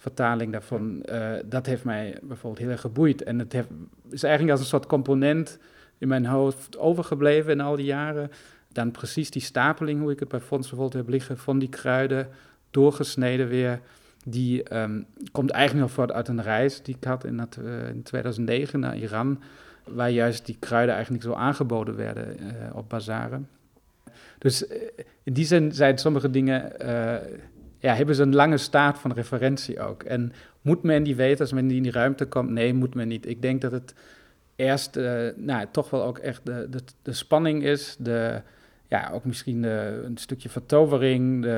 vertaling 0.00 0.52
daarvan, 0.52 1.02
uh, 1.12 1.30
dat 1.44 1.66
heeft 1.66 1.84
mij 1.84 2.18
bijvoorbeeld 2.22 2.62
heel 2.62 2.70
erg 2.70 2.80
geboeid. 2.80 3.22
En 3.22 3.38
het 3.38 3.52
heeft, 3.52 3.68
is 4.10 4.22
eigenlijk 4.22 4.52
als 4.52 4.60
een 4.60 4.70
soort 4.70 4.86
component 4.86 5.58
in 5.98 6.08
mijn 6.08 6.26
hoofd 6.26 6.78
overgebleven 6.78 7.52
in 7.52 7.60
al 7.60 7.76
die 7.76 7.84
jaren. 7.84 8.30
Dan 8.72 8.90
precies 8.90 9.30
die 9.30 9.42
stapeling, 9.42 10.00
hoe 10.00 10.12
ik 10.12 10.20
het 10.20 10.28
bij 10.28 10.40
Fons 10.40 10.68
bijvoorbeeld 10.68 11.02
heb 11.02 11.08
liggen, 11.08 11.38
van 11.38 11.58
die 11.58 11.68
kruiden, 11.68 12.28
doorgesneden 12.70 13.48
weer. 13.48 13.80
Die 14.24 14.62
ehm, 14.62 15.02
komt 15.32 15.50
eigenlijk 15.50 15.86
nog 15.86 15.94
voort 15.94 16.12
uit 16.12 16.28
een 16.28 16.42
reis 16.42 16.82
die 16.82 16.96
ik 16.96 17.04
had 17.04 17.24
in, 17.24 17.36
dat, 17.36 17.58
uh, 17.62 17.88
in 17.88 18.02
2009 18.02 18.80
naar 18.80 18.96
Iran, 18.96 19.42
waar 19.84 20.10
juist 20.10 20.46
die 20.46 20.56
kruiden 20.58 20.94
eigenlijk 20.94 21.24
zo 21.24 21.32
aangeboden 21.32 21.96
werden 21.96 22.36
uh, 22.40 22.46
op 22.72 22.88
bazaren. 22.88 23.48
Dus 24.38 24.66
in 25.22 25.32
die 25.32 25.44
zin 25.44 25.72
zijn 25.72 25.98
sommige 25.98 26.30
dingen, 26.30 26.72
ja, 27.78 27.94
hebben 27.94 28.14
ze 28.14 28.22
een 28.22 28.34
lange 28.34 28.56
staat 28.56 28.98
van 28.98 29.12
referentie 29.12 29.80
ook. 29.80 30.02
En 30.02 30.32
moet 30.60 30.82
men 30.82 31.02
die 31.02 31.16
weten 31.16 31.40
als 31.40 31.52
men 31.52 31.66
die 31.66 31.76
in 31.76 31.82
die 31.82 31.92
ruimte 31.92 32.26
komt? 32.26 32.50
Nee, 32.50 32.74
moet 32.74 32.94
men 32.94 33.08
niet. 33.08 33.28
Ik 33.28 33.42
denk 33.42 33.60
dat 33.60 33.72
het 33.72 33.94
eerst 34.56 34.98
nou, 35.36 35.66
toch 35.70 35.90
wel 35.90 36.04
ook 36.04 36.18
echt 36.18 36.46
de, 36.46 36.66
de, 36.70 36.80
de 37.02 37.12
spanning 37.12 37.62
is, 37.62 37.96
de, 37.98 38.42
ja, 38.88 39.10
ook 39.12 39.24
misschien 39.24 39.62
de, 39.62 40.02
een 40.04 40.16
stukje 40.16 40.48
vertovering, 40.48 41.42
de, 41.42 41.54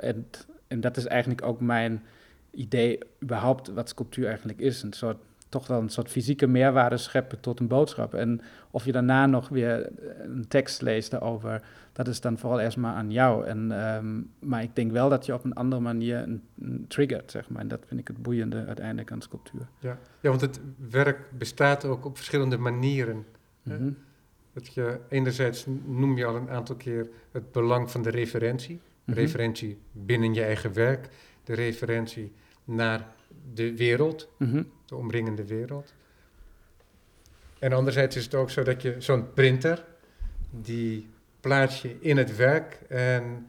en 0.00 0.26
en 0.72 0.80
dat 0.80 0.96
is 0.96 1.06
eigenlijk 1.06 1.42
ook 1.42 1.60
mijn 1.60 2.02
idee, 2.50 2.98
überhaupt 3.22 3.68
wat 3.68 3.88
sculptuur 3.88 4.26
eigenlijk 4.26 4.60
is. 4.60 4.82
Een 4.82 4.92
soort, 4.92 5.16
toch 5.52 5.66
wel 5.66 5.80
een 5.80 5.88
soort 5.88 6.10
fysieke 6.10 6.46
meerwaarde 6.46 6.96
scheppen 6.96 7.40
tot 7.40 7.60
een 7.60 7.66
boodschap. 7.66 8.14
En 8.14 8.40
of 8.70 8.84
je 8.84 8.92
daarna 8.92 9.26
nog 9.26 9.48
weer 9.48 9.90
een 10.22 10.48
tekst 10.48 10.82
leest 10.82 11.10
daarover, 11.10 11.62
dat 11.92 12.08
is 12.08 12.20
dan 12.20 12.38
vooral 12.38 12.60
eerst 12.60 12.76
maar 12.76 12.94
aan 12.94 13.10
jou. 13.10 13.46
En, 13.46 13.86
um, 13.96 14.30
maar 14.38 14.62
ik 14.62 14.76
denk 14.76 14.92
wel 14.92 15.08
dat 15.08 15.26
je 15.26 15.34
op 15.34 15.44
een 15.44 15.52
andere 15.52 15.82
manier 15.82 16.18
een, 16.22 16.42
een 16.60 16.84
triggert, 16.88 17.30
zeg 17.30 17.48
maar. 17.48 17.60
En 17.60 17.68
dat 17.68 17.84
vind 17.86 18.00
ik 18.00 18.08
het 18.08 18.22
boeiende 18.22 18.64
uiteindelijk 18.66 19.12
aan 19.12 19.22
sculptuur. 19.22 19.68
Ja, 19.78 19.98
ja 20.20 20.28
want 20.28 20.40
het 20.40 20.60
werk 20.90 21.18
bestaat 21.38 21.84
ook 21.84 22.04
op 22.04 22.16
verschillende 22.16 22.58
manieren. 22.58 23.24
Mm 23.62 23.76
-hmm. 23.76 23.96
Dat 24.52 24.74
je, 24.74 24.98
enerzijds 25.08 25.66
noem 25.84 26.16
je 26.16 26.24
al 26.24 26.36
een 26.36 26.50
aantal 26.50 26.76
keer 26.76 27.08
het 27.32 27.52
belang 27.52 27.90
van 27.90 28.02
de 28.02 28.10
referentie. 28.10 28.80
Mm 29.04 29.14
Referentie 29.14 29.78
binnen 29.92 30.34
je 30.34 30.42
eigen 30.42 30.72
werk, 30.72 31.08
de 31.44 31.54
referentie 31.54 32.32
naar 32.64 33.06
de 33.54 33.76
wereld, 33.76 34.28
mm 34.38 34.70
de 34.86 34.98
omringende 34.98 35.44
wereld. 35.44 35.94
En 37.58 37.72
anderzijds 37.72 38.16
is 38.16 38.24
het 38.24 38.34
ook 38.34 38.50
zo 38.50 38.62
dat 38.62 38.82
je 38.82 38.94
zo'n 38.98 39.32
printer, 39.32 39.84
die 40.50 41.08
plaats 41.40 41.82
je 41.82 41.96
in 42.00 42.16
het 42.16 42.36
werk 42.36 42.80
en 42.88 43.46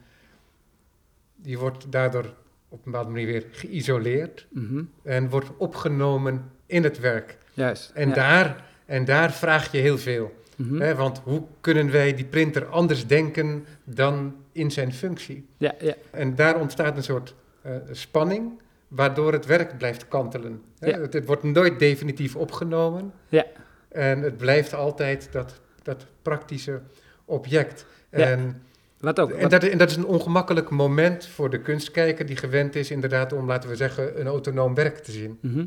die 1.35 1.59
wordt 1.59 1.91
daardoor 1.91 2.33
op 2.69 2.85
een 2.85 2.91
bepaalde 2.91 3.11
manier 3.11 3.25
weer 3.27 3.45
geïsoleerd 3.51 4.47
mm 4.49 4.89
en 5.03 5.29
wordt 5.29 5.49
opgenomen 5.57 6.51
in 6.65 6.83
het 6.83 6.99
werk. 6.99 7.37
Juist. 7.53 7.91
En, 7.93 8.07
ja. 8.07 8.13
daar, 8.13 8.65
en 8.85 9.05
daar 9.05 9.33
vraag 9.33 9.71
je 9.71 9.77
heel 9.77 9.97
veel. 9.97 10.33
Mhm. 10.55 10.81
Hè, 10.81 10.95
want 10.95 11.19
hoe 11.23 11.43
kunnen 11.61 11.91
wij 11.91 12.13
die 12.13 12.25
printer 12.25 12.65
anders 12.65 13.07
denken 13.07 13.65
dan 13.83 14.35
in 14.51 14.71
zijn 14.71 14.93
functie? 14.93 15.45
Ja, 15.57 15.75
ja. 15.79 15.95
En 16.11 16.35
daar 16.35 16.59
ontstaat 16.59 16.97
een 16.97 17.03
soort 17.03 17.35
uh, 17.65 17.75
spanning, 17.91 18.61
waardoor 18.95 19.31
het 19.31 19.45
werk 19.45 19.77
blijft 19.77 20.07
kantelen. 20.07 20.61
Hè? 20.79 20.89
Ja. 20.89 20.99
Het, 20.99 21.13
het, 21.13 21.25
wordt 21.25 21.43
nooit 21.43 21.79
definitief 21.79 22.35
opgenomen. 22.35 23.11
Ja. 23.29 23.45
En 23.89 24.21
het 24.21 24.37
blijft 24.37 24.73
altijd 24.73 25.31
dat, 25.31 25.61
dat 25.83 26.05
praktische 26.21 26.81
object. 27.25 27.85
Ja. 28.11 28.17
En, 28.17 28.61
Wat 28.99 29.19
ook, 29.19 29.31
en, 29.31 29.49
dat, 29.49 29.63
en 29.63 29.77
dat 29.77 29.89
is 29.89 29.95
een 29.95 30.05
ongemakkelijk 30.05 30.69
moment 30.69 31.25
voor 31.25 31.49
de 31.49 31.61
kunstkijker 31.61 32.25
die 32.25 32.35
gewend 32.35 32.75
is 32.75 32.91
inderdaad 32.91 33.33
om, 33.33 33.47
laten 33.47 33.69
we 33.69 33.75
zeggen, 33.75 34.19
een 34.19 34.27
autonoom 34.27 34.73
werk 34.73 34.97
te 34.97 35.11
zien. 35.11 35.37
Mhm. 35.41 35.65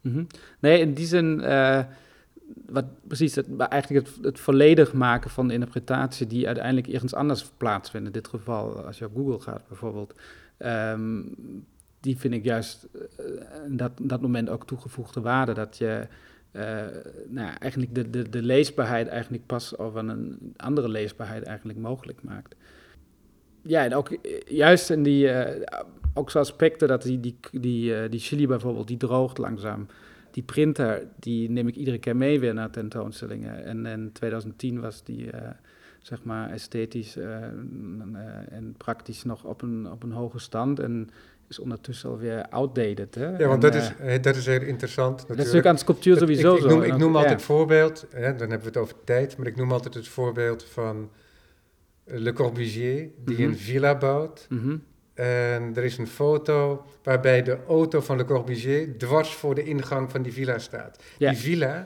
Mhm. 0.00 0.24
Nee, 0.58 0.80
in 0.80 0.94
die 0.94 1.06
zin, 1.06 1.40
eh, 1.40 1.80
wat, 2.66 2.84
precies, 3.06 3.34
het, 3.34 3.46
eigenlijk 3.58 4.06
het, 4.06 4.24
het 4.24 4.40
volledig 4.40 4.92
maken 4.92 5.30
van 5.30 5.48
de 5.48 5.54
interpretatie 5.54 6.26
die 6.26 6.46
uiteindelijk 6.46 6.88
ergens 6.88 7.14
anders 7.14 7.50
plaatsvindt. 7.56 8.06
In 8.06 8.12
dit 8.12 8.28
geval, 8.28 8.84
als 8.84 8.98
je 8.98 9.04
op 9.04 9.14
Google 9.14 9.40
gaat 9.40 9.68
bijvoorbeeld, 9.68 10.14
ehm, 10.56 11.20
die 12.00 12.18
vind 12.18 12.34
ik 12.34 12.44
juist 12.44 12.88
eh, 13.16 13.24
dat, 13.68 13.92
dat 14.02 14.20
moment 14.20 14.48
ook 14.48 14.66
toegevoegde 14.66 15.20
waarde. 15.20 15.52
Dat 15.52 15.78
je 15.78 16.06
eh, 16.50 16.86
nou, 17.28 17.52
eigenlijk 17.58 17.94
de, 17.94 18.10
de, 18.10 18.28
de 18.28 18.42
leesbaarheid 18.42 19.08
eigenlijk 19.08 19.46
pas 19.46 19.76
of 19.76 19.94
een 19.94 20.38
andere 20.56 20.88
leesbaarheid 20.88 21.42
eigenlijk 21.42 21.78
mogelijk 21.78 22.22
maakt. 22.22 22.54
Ja, 23.62 23.84
en 23.84 23.94
ook 23.94 24.10
eh, 24.10 24.40
juist 24.46 24.90
in 24.90 25.02
die, 25.02 25.30
ook 26.14 26.30
zo 26.30 26.38
aspecten 26.38 26.88
dat 26.88 27.02
die, 27.02 27.20
die, 27.20 27.36
die, 27.50 28.08
die 28.08 28.20
chili 28.20 28.46
bijvoorbeeld, 28.46 28.88
die 28.88 28.96
droogt 28.96 29.38
langzaam. 29.38 29.86
Die 30.30 30.42
printer, 30.42 31.06
die 31.18 31.50
neem 31.50 31.68
ik 31.68 31.76
iedere 31.76 31.98
keer 31.98 32.16
mee 32.16 32.40
weer 32.40 32.54
naar 32.54 32.70
tentoonstellingen. 32.70 33.64
En 33.64 33.86
in 33.86 34.12
2010 34.12 34.80
was 34.80 35.04
die, 35.04 35.30
zeg 36.02 36.22
maar, 36.22 36.50
esthetisch 36.50 37.16
en 37.16 38.74
praktisch 38.76 39.24
nog 39.24 39.44
op 39.44 39.62
een, 39.62 39.90
op 39.90 40.02
een 40.02 40.12
hoge 40.12 40.38
stand. 40.38 40.78
En 40.80 41.10
is 41.50 41.58
ondertussen 41.58 42.10
alweer 42.10 42.48
outdated. 42.48 43.14
Hè? 43.14 43.26
Ja, 43.36 43.46
want 43.48 43.64
En, 43.64 43.70
dat, 43.70 43.74
is, 43.74 43.92
eh, 44.00 44.22
dat 44.22 44.36
is 44.36 44.46
heel 44.46 44.60
interessant. 44.62 45.18
dat 45.18 45.20
is 45.20 45.36
natuurlijk. 45.36 45.38
natuurlijk 45.38 45.66
aan 45.66 45.78
sculptuur 45.78 46.16
sowieso 46.16 46.50
ik, 46.54 46.56
ik 46.56 46.62
zo. 46.62 46.68
noem, 46.68 46.82
En 46.82 46.88
ik 46.88 46.96
noem 46.96 47.12
altijd 47.16 47.30
ja. 47.30 47.36
het 47.36 47.44
voorbeeld, 47.44 48.06
hè, 48.10 48.20
dan 48.20 48.38
hebben 48.50 48.58
we 48.60 48.66
het 48.66 48.76
over 48.76 48.94
tijd, 49.04 49.36
maar 49.36 49.46
ik 49.46 49.56
noem 49.56 49.72
altijd 49.72 49.94
het 49.94 50.08
voorbeeld 50.08 50.64
van 50.64 51.10
eh, 52.04 52.18
Le 52.18 52.32
Corbusier, 52.32 53.08
die 53.24 53.34
Mhm. 53.34 53.42
een 53.44 53.56
villa 53.56 53.96
bouwt. 53.98 54.46
Mhm. 54.48 54.76
En 55.14 55.72
er 55.76 55.84
is 55.84 55.98
een 55.98 56.06
foto 56.06 56.84
waarbij 57.02 57.42
de 57.42 57.58
auto 57.68 58.00
van 58.00 58.16
Le 58.16 58.24
Corbusier 58.24 58.98
dwars 58.98 59.34
voor 59.34 59.54
de 59.54 59.62
ingang 59.64 60.10
van 60.10 60.22
die 60.22 60.32
villa 60.32 60.58
staat. 60.58 61.02
Ja. 61.18 61.30
Die 61.30 61.38
villa, 61.38 61.84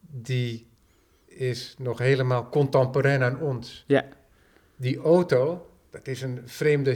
die 0.00 0.66
is 1.26 1.74
nog 1.78 1.98
helemaal 1.98 2.48
contemporain 2.48 3.22
aan 3.22 3.40
ons. 3.40 3.84
Ja. 3.86 4.04
Die 4.76 4.98
auto, 4.98 5.70
dat 5.90 6.06
is 6.08 6.22
een 6.22 6.40
vreemde 6.44 6.94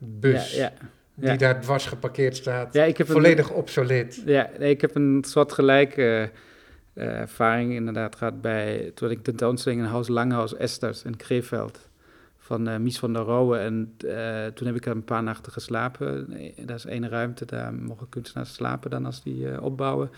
sigaarbus 0.00 0.54
Ja, 0.54 0.72
ja. 1.14 1.28
die 1.28 1.38
daar 1.38 1.60
dwars 1.60 1.86
geparkeerd 1.86 2.36
staat. 2.36 2.74
Ja, 2.74 2.84
ik 2.84 2.96
heb 2.98 3.06
een- 3.08 3.12
volledig 3.14 3.50
obsoleet. 3.50 4.22
Ja, 4.26 4.50
nee, 4.58 4.70
ik 4.70 4.80
heb 4.80 4.94
een 4.94 5.24
soort 5.26 5.52
gelijke 5.52 6.30
eh, 6.94 7.20
ervaring 7.20 7.72
inderdaad 7.72 8.16
gehad 8.16 8.40
bij 8.40 8.92
toen 8.94 9.10
ik 9.10 9.22
tentoonstelling 9.22 9.80
in 9.82 9.88
Huis 9.88 10.08
Langhaus 10.08 10.56
Esters 10.56 11.02
in 11.02 11.16
Krefeld 11.16 11.88
van 12.38 12.68
eh, 12.68 12.76
Mies 12.76 12.98
van 12.98 13.12
der 13.12 13.22
Rohe. 13.22 13.58
En 13.58 13.94
eh, 13.98 14.46
toen 14.46 14.66
heb 14.66 14.76
ik 14.76 14.86
er 14.86 14.92
een 14.92 15.04
paar 15.04 15.22
nachten 15.22 15.52
geslapen. 15.52 16.34
Dat 16.66 16.76
is 16.76 16.84
één 16.86 17.08
ruimte, 17.08 17.44
daar 17.44 17.74
mogen 17.74 18.08
kunstenaars 18.08 18.54
slapen 18.54 18.90
dan 18.90 19.06
als 19.06 19.22
die 19.22 19.60
opbouwen. 19.62 20.10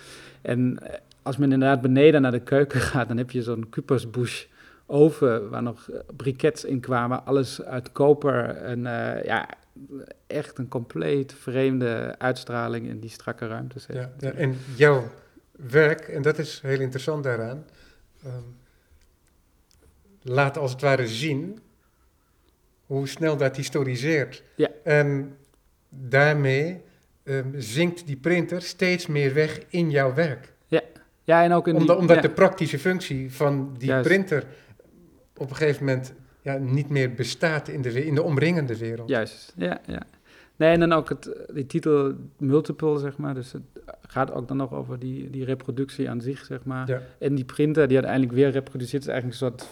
En 0.42 0.78
als 1.22 1.36
men 1.36 1.52
inderdaad 1.52 1.80
beneden 1.80 2.22
naar 2.22 2.30
de 2.30 2.40
keuken 2.40 2.80
gaat, 2.90 3.08
dan 3.08 3.16
heb 3.16 3.30
je 3.30 3.42
zo'n 3.42 3.68
Kupersbusch 3.68 4.46
oven 4.86 5.50
waar 5.50 5.62
nog 5.62 5.88
brikets 6.16 6.64
in 6.64 6.80
kwamen, 6.80 7.24
alles 7.26 7.62
uit 7.62 7.92
koper. 7.92 8.48
En 8.48 8.82
ja, 9.24 9.48
echt 10.26 10.58
een 10.58 10.68
compleet 10.68 11.34
vreemde 11.34 12.14
uitstraling 12.18 12.88
in 12.88 13.00
die 13.00 13.10
strakke 13.10 13.46
ruimtes. 13.46 13.86
heeft. 13.86 13.98
Ja, 13.98 14.12
ja, 14.18 14.32
en 14.32 14.56
jouw 14.76 15.10
werk, 15.52 16.00
en 16.00 16.22
dat 16.22 16.38
is 16.38 16.60
heel 16.62 16.80
interessant 16.80 17.24
daaraan, 17.24 17.64
ehm, 18.24 18.42
laat 20.22 20.56
als 20.56 20.72
het 20.72 20.80
ware 20.80 21.08
zien 21.08 21.58
hoe 22.86 23.08
snel 23.08 23.36
dat 23.36 23.56
historiseert. 23.56 24.42
Ja. 24.54 24.68
En 24.84 25.36
daarmee 25.88 26.80
ehm, 27.22 27.48
zinkt 27.56 28.06
die 28.06 28.16
printer 28.16 28.62
steeds 28.62 29.06
meer 29.06 29.34
weg 29.34 29.62
in 29.68 29.90
jouw 29.90 30.14
werk. 30.14 30.52
Ja, 31.28 31.42
en 31.44 31.52
ook 31.52 31.66
in 31.66 31.72
die... 31.72 31.80
Omdat, 31.80 31.96
omdat 31.98 32.16
ja, 32.16 32.22
de 32.22 32.30
praktische 32.30 32.78
functie 32.78 33.32
van 33.32 33.74
die 33.78 33.88
Juist. 33.88 34.08
printer 34.08 34.44
op 35.36 35.50
een 35.50 35.56
gegeven 35.56 35.84
moment 35.84 36.12
ja, 36.42 36.56
niet 36.56 36.88
meer 36.88 37.14
bestaat 37.14 37.68
in 37.68 37.82
de, 37.82 38.06
in 38.06 38.14
de 38.14 38.22
omringende 38.22 38.78
wereld. 38.78 39.08
Juist, 39.08 39.52
ja, 39.56 39.80
ja. 39.86 40.02
Nee, 40.56 40.72
en 40.72 40.80
dan 40.80 40.92
ook 40.92 41.08
het, 41.08 41.30
die 41.52 41.66
titel 41.66 42.12
multiple, 42.36 42.98
zeg 42.98 43.16
maar. 43.16 43.34
Dus 43.34 43.52
het 43.52 43.62
gaat 44.02 44.32
ook 44.32 44.48
dan 44.48 44.56
nog 44.56 44.72
over 44.72 44.98
die, 44.98 45.30
die 45.30 45.44
reproductie 45.44 46.10
aan 46.10 46.20
zich, 46.20 46.44
zeg 46.44 46.64
maar. 46.64 46.88
Ja. 46.88 47.02
En 47.18 47.34
die 47.34 47.44
printer 47.44 47.86
die 47.86 47.96
uiteindelijk 47.96 48.34
weer 48.34 48.50
reproduceert, 48.50 49.02
is 49.02 49.08
eigenlijk 49.08 49.40
een 49.40 49.48
soort 49.48 49.68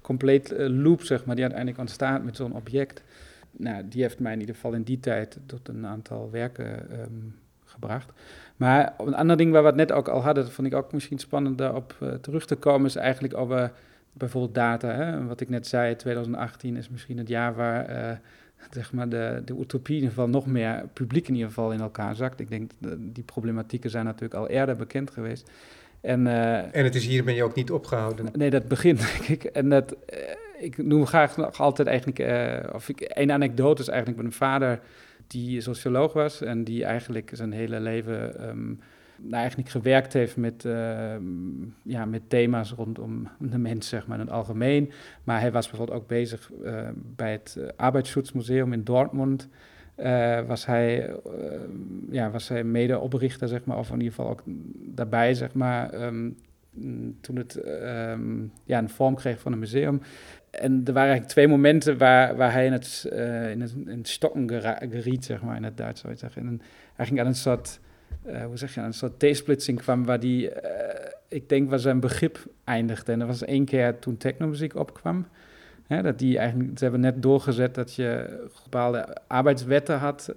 compleet 0.00 0.52
eh, 0.52 0.66
loop, 0.68 1.02
zeg 1.02 1.24
maar, 1.24 1.34
die 1.34 1.44
uiteindelijk 1.44 1.80
ontstaat 1.80 2.24
met 2.24 2.36
zo'n 2.36 2.54
object. 2.54 3.02
Nou, 3.50 3.88
die 3.88 4.02
heeft 4.02 4.18
mij 4.18 4.32
in 4.32 4.40
ieder 4.40 4.54
geval 4.54 4.72
in 4.72 4.82
die 4.82 5.00
tijd 5.00 5.38
tot 5.46 5.68
een 5.68 5.86
aantal 5.86 6.30
werken 6.30 6.90
ehm, 6.90 7.08
gebracht. 7.64 8.12
Maar 8.56 8.94
een 8.98 9.14
ander 9.14 9.36
ding 9.36 9.52
waar 9.52 9.62
we 9.62 9.68
het 9.68 9.76
net 9.76 9.92
ook 9.92 10.08
al 10.08 10.22
hadden, 10.22 10.44
dat 10.44 10.52
vond 10.52 10.66
ik 10.66 10.74
ook 10.74 10.92
misschien 10.92 11.18
spannend 11.18 11.58
daarop 11.58 11.96
eh, 12.00 12.08
terug 12.08 12.46
te 12.46 12.56
komen, 12.56 12.86
is 12.86 12.96
eigenlijk 12.96 13.36
over 13.36 13.72
bijvoorbeeld 14.20 14.54
data. 14.54 14.88
Hè? 14.88 15.26
Wat 15.26 15.40
ik 15.40 15.48
net 15.48 15.66
zei, 15.66 15.96
2018 15.96 16.76
is 16.76 16.88
misschien 16.88 17.18
het 17.18 17.28
jaar 17.28 17.54
waar 17.54 17.86
eh, 17.86 18.16
zeg 18.70 18.92
maar 18.92 19.08
de, 19.08 19.42
de 19.44 19.54
utopie 19.60 19.96
in 19.96 20.00
ieder 20.00 20.08
geval 20.08 20.28
nog 20.28 20.46
meer 20.46 20.84
publiek 20.92 21.28
in 21.28 21.34
ieder 21.34 21.48
geval 21.48 21.72
in 21.72 21.80
elkaar 21.80 22.14
zakt. 22.14 22.40
Ik 22.40 22.48
denk, 22.48 22.70
dat 22.78 22.96
die 23.00 23.24
problematieken 23.24 23.90
zijn 23.90 24.04
natuurlijk 24.04 24.34
al 24.34 24.48
eerder 24.48 24.76
bekend 24.76 25.10
geweest. 25.10 25.50
En 26.00 26.26
eh, 26.26 26.74
En 26.74 26.84
het 26.84 26.94
is 26.94 27.06
hiermee 27.06 27.44
ook 27.44 27.54
niet 27.54 27.70
opgehouden. 27.70 28.26
Nee, 28.32 28.50
dat 28.50 28.68
begint, 28.68 28.98
denk 29.12 29.28
ik. 29.28 29.44
En 29.44 29.68
dat, 29.68 29.96
eh, 30.06 30.18
ik 30.58 30.78
noem 30.78 31.06
graag 31.06 31.36
nog 31.36 31.60
altijd 31.60 31.88
eigenlijk, 31.88 32.18
of 32.74 32.88
ik, 32.88 33.10
een 33.14 33.32
anekdote 33.32 33.82
is 33.82 33.88
eigenlijk 33.88 34.20
mijn 34.20 34.32
vader, 34.32 34.80
die 35.26 35.60
socioloog 35.60 36.12
was 36.12 36.40
en 36.40 36.64
die 36.64 36.84
eigenlijk 36.84 37.30
zijn 37.34 37.52
hele 37.52 37.80
leven 37.80 38.40
ehm, 38.40 38.72
nou, 39.20 39.34
eigenlijk 39.34 39.68
gewerkt 39.68 40.12
heeft 40.12 40.36
met, 40.36 40.62
ja, 41.82 42.04
met 42.04 42.22
thema's 42.28 42.72
rondom 42.72 43.28
de 43.38 43.58
mens, 43.58 43.88
zeg 43.88 44.06
maar, 44.06 44.18
in 44.18 44.24
het 44.24 44.34
algemeen. 44.34 44.92
Maar 45.24 45.40
hij 45.40 45.52
was 45.52 45.68
bijvoorbeeld 45.68 45.98
ook 45.98 46.08
bezig 46.08 46.50
bij 47.16 47.32
het 47.32 47.58
Arbeitsschutzmuseum 47.76 48.72
in 48.72 48.84
Dortmund. 48.84 49.48
was, 50.46 50.66
hij, 50.66 51.14
ja, 52.10 52.30
was 52.30 52.48
hij 52.48 52.64
medeoprichter, 52.64 53.48
zeg 53.48 53.64
maar, 53.64 53.78
of 53.78 53.90
in 53.90 54.00
ieder 54.00 54.14
geval 54.14 54.30
ook 54.30 54.42
daarbij, 54.94 55.34
zeg 55.34 55.54
maar, 55.54 55.90
ehm, 55.90 56.30
toen 57.20 57.36
het 57.36 57.56
ehm, 57.56 58.42
ja, 58.64 58.78
een 58.78 58.88
vorm 58.88 59.14
kreeg 59.14 59.40
van 59.40 59.52
een 59.52 59.58
museum 59.58 60.00
en 60.50 60.80
er 60.84 60.92
waren 60.92 61.08
eigenlijk 61.08 61.28
twee 61.28 61.48
momenten 61.48 61.98
waar, 61.98 62.36
waar 62.36 62.52
hij 62.52 62.66
in 62.66 62.72
het, 62.72 63.06
uh, 63.12 63.50
in 63.50 63.60
het, 63.60 63.74
in 63.86 64.04
stokken 64.04 64.62
geriet, 64.90 65.24
zeg 65.24 65.42
maar, 65.42 65.56
in 65.56 65.64
het 65.64 65.76
Duits 65.76 66.00
zou 66.00 66.12
je 66.12 66.18
zeggen. 66.18 66.46
En 66.46 66.60
hij 66.94 67.06
ging 67.06 67.20
aan 67.20 67.26
een 67.26 67.34
soort, 67.34 67.80
uh, 68.26 68.44
hoe 68.44 68.56
zeg 68.56 68.74
je, 68.74 68.80
aan 68.80 68.86
een 68.86 68.94
soort 68.94 69.18
T-splitsing 69.18 69.78
kwam, 69.78 70.04
waar 70.04 70.20
die, 70.20 70.48
uh, 70.48 70.52
ik 71.28 71.48
denk, 71.48 71.70
waar 71.70 71.78
zijn 71.78 72.00
begrip 72.00 72.38
eindigde. 72.64 73.12
En 73.12 73.20
er 73.20 73.26
was 73.26 73.44
één 73.44 73.64
keer 73.64 73.98
toen 73.98 74.16
technomuziek 74.16 74.74
opkwam, 74.74 75.26
hè, 75.86 76.02
dat 76.02 76.18
die 76.18 76.38
eigenlijk, 76.38 76.78
ze 76.78 76.82
hebben 76.82 77.00
net 77.00 77.22
doorgezet 77.22 77.74
dat 77.74 77.94
je 77.94 78.38
bepaalde 78.62 79.16
arbeidswetten 79.26 79.98
had, 79.98 80.34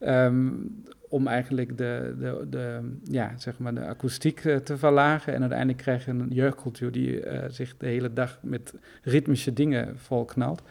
um, 0.00 0.82
om 1.08 1.26
eigenlijk 1.26 1.78
de, 1.78 2.14
de, 2.18 2.46
de, 2.50 2.80
ja, 3.04 3.32
zeg 3.36 3.58
maar 3.58 3.74
de 3.74 3.86
akoestiek 3.86 4.40
te 4.40 4.76
verlagen. 4.76 5.34
En 5.34 5.40
uiteindelijk 5.40 5.78
krijg 5.78 6.04
je 6.04 6.10
een 6.10 6.28
jeugdcultuur 6.28 6.92
die 6.92 7.22
zich 7.48 7.76
de 7.76 7.86
hele 7.86 8.12
dag 8.12 8.38
met 8.42 8.74
ritmische 9.02 9.52
dingen 9.52 9.98
volknalt. 9.98 10.62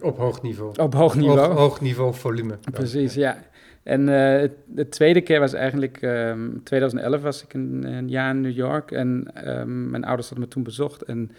Op 0.00 0.16
hoog 0.18 0.42
niveau. 0.42 0.80
Op 0.80 0.94
hoog 0.94 1.14
niveau. 1.14 1.38
Hoog, 1.38 1.58
hoog 1.58 1.80
niveau 1.80 2.14
volume. 2.14 2.58
Precies, 2.70 3.14
ja. 3.14 3.36
En 3.82 4.06
de 4.06 4.88
tweede 4.88 5.20
keer 5.20 5.40
was 5.40 5.52
eigenlijk, 5.52 6.02
um, 6.02 6.60
2011 6.64 7.22
was 7.22 7.44
ik 7.44 7.54
een, 7.54 8.08
jaar 8.08 8.34
in 8.34 8.40
New 8.40 8.52
York 8.52 8.90
en 8.90 9.30
um, 9.48 9.90
mijn 9.90 10.04
ouders 10.04 10.28
hadden 10.28 10.46
me 10.46 10.52
toen 10.54 10.62
bezocht. 10.62 11.02
En 11.02 11.30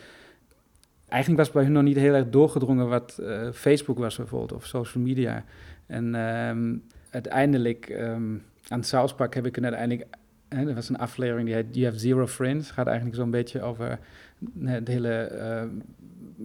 eigenlijk 1.08 1.44
was 1.44 1.52
bij 1.52 1.64
hun 1.64 1.72
nog 1.72 1.84
niet 1.84 1.98
heel 1.98 2.14
erg 2.14 2.30
doorgedrongen 2.30 2.89
wat 2.89 3.22
Facebook 3.54 3.98
was 3.98 4.18
bijvoorbeeld, 4.18 4.54
of 4.54 4.66
social 4.66 5.04
media. 5.04 5.44
En 5.86 6.16
um, 6.16 6.84
uiteindelijk 7.10 8.00
aan 8.68 8.84
South 8.84 9.16
Park 9.16 9.34
heb 9.34 9.46
ik 9.46 9.58
een 9.58 9.64
uiteindelijk... 9.64 10.08
Hè, 10.50 10.74
was 10.74 10.89
een 10.89 10.98
aflevering 10.98 11.46
die 11.46 11.56
heet 11.56 11.76
You 11.76 11.86
Have 11.86 12.00
Zero 12.00 12.28
Friends. 12.28 12.72
gaat 12.72 12.88
eigenlijk 12.88 13.18
zo'n 13.18 13.32
beetje 13.32 13.62
over 13.62 14.00
de 14.39 14.91
hele 14.91 15.32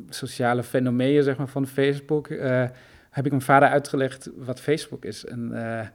sociale 0.08 0.62
fenomenen 0.62 1.24
zeg 1.24 1.36
maar, 1.36 1.48
van 1.48 1.66
Facebook. 1.66 2.28
Heb 3.18 3.26
ik 3.26 3.32
mijn 3.32 3.44
vader 3.44 3.68
uitgelegd 3.68 4.30
wat 4.36 4.60
Facebook 4.60 5.04
is. 5.04 5.24
En 5.24 5.50
uh, 5.52 5.86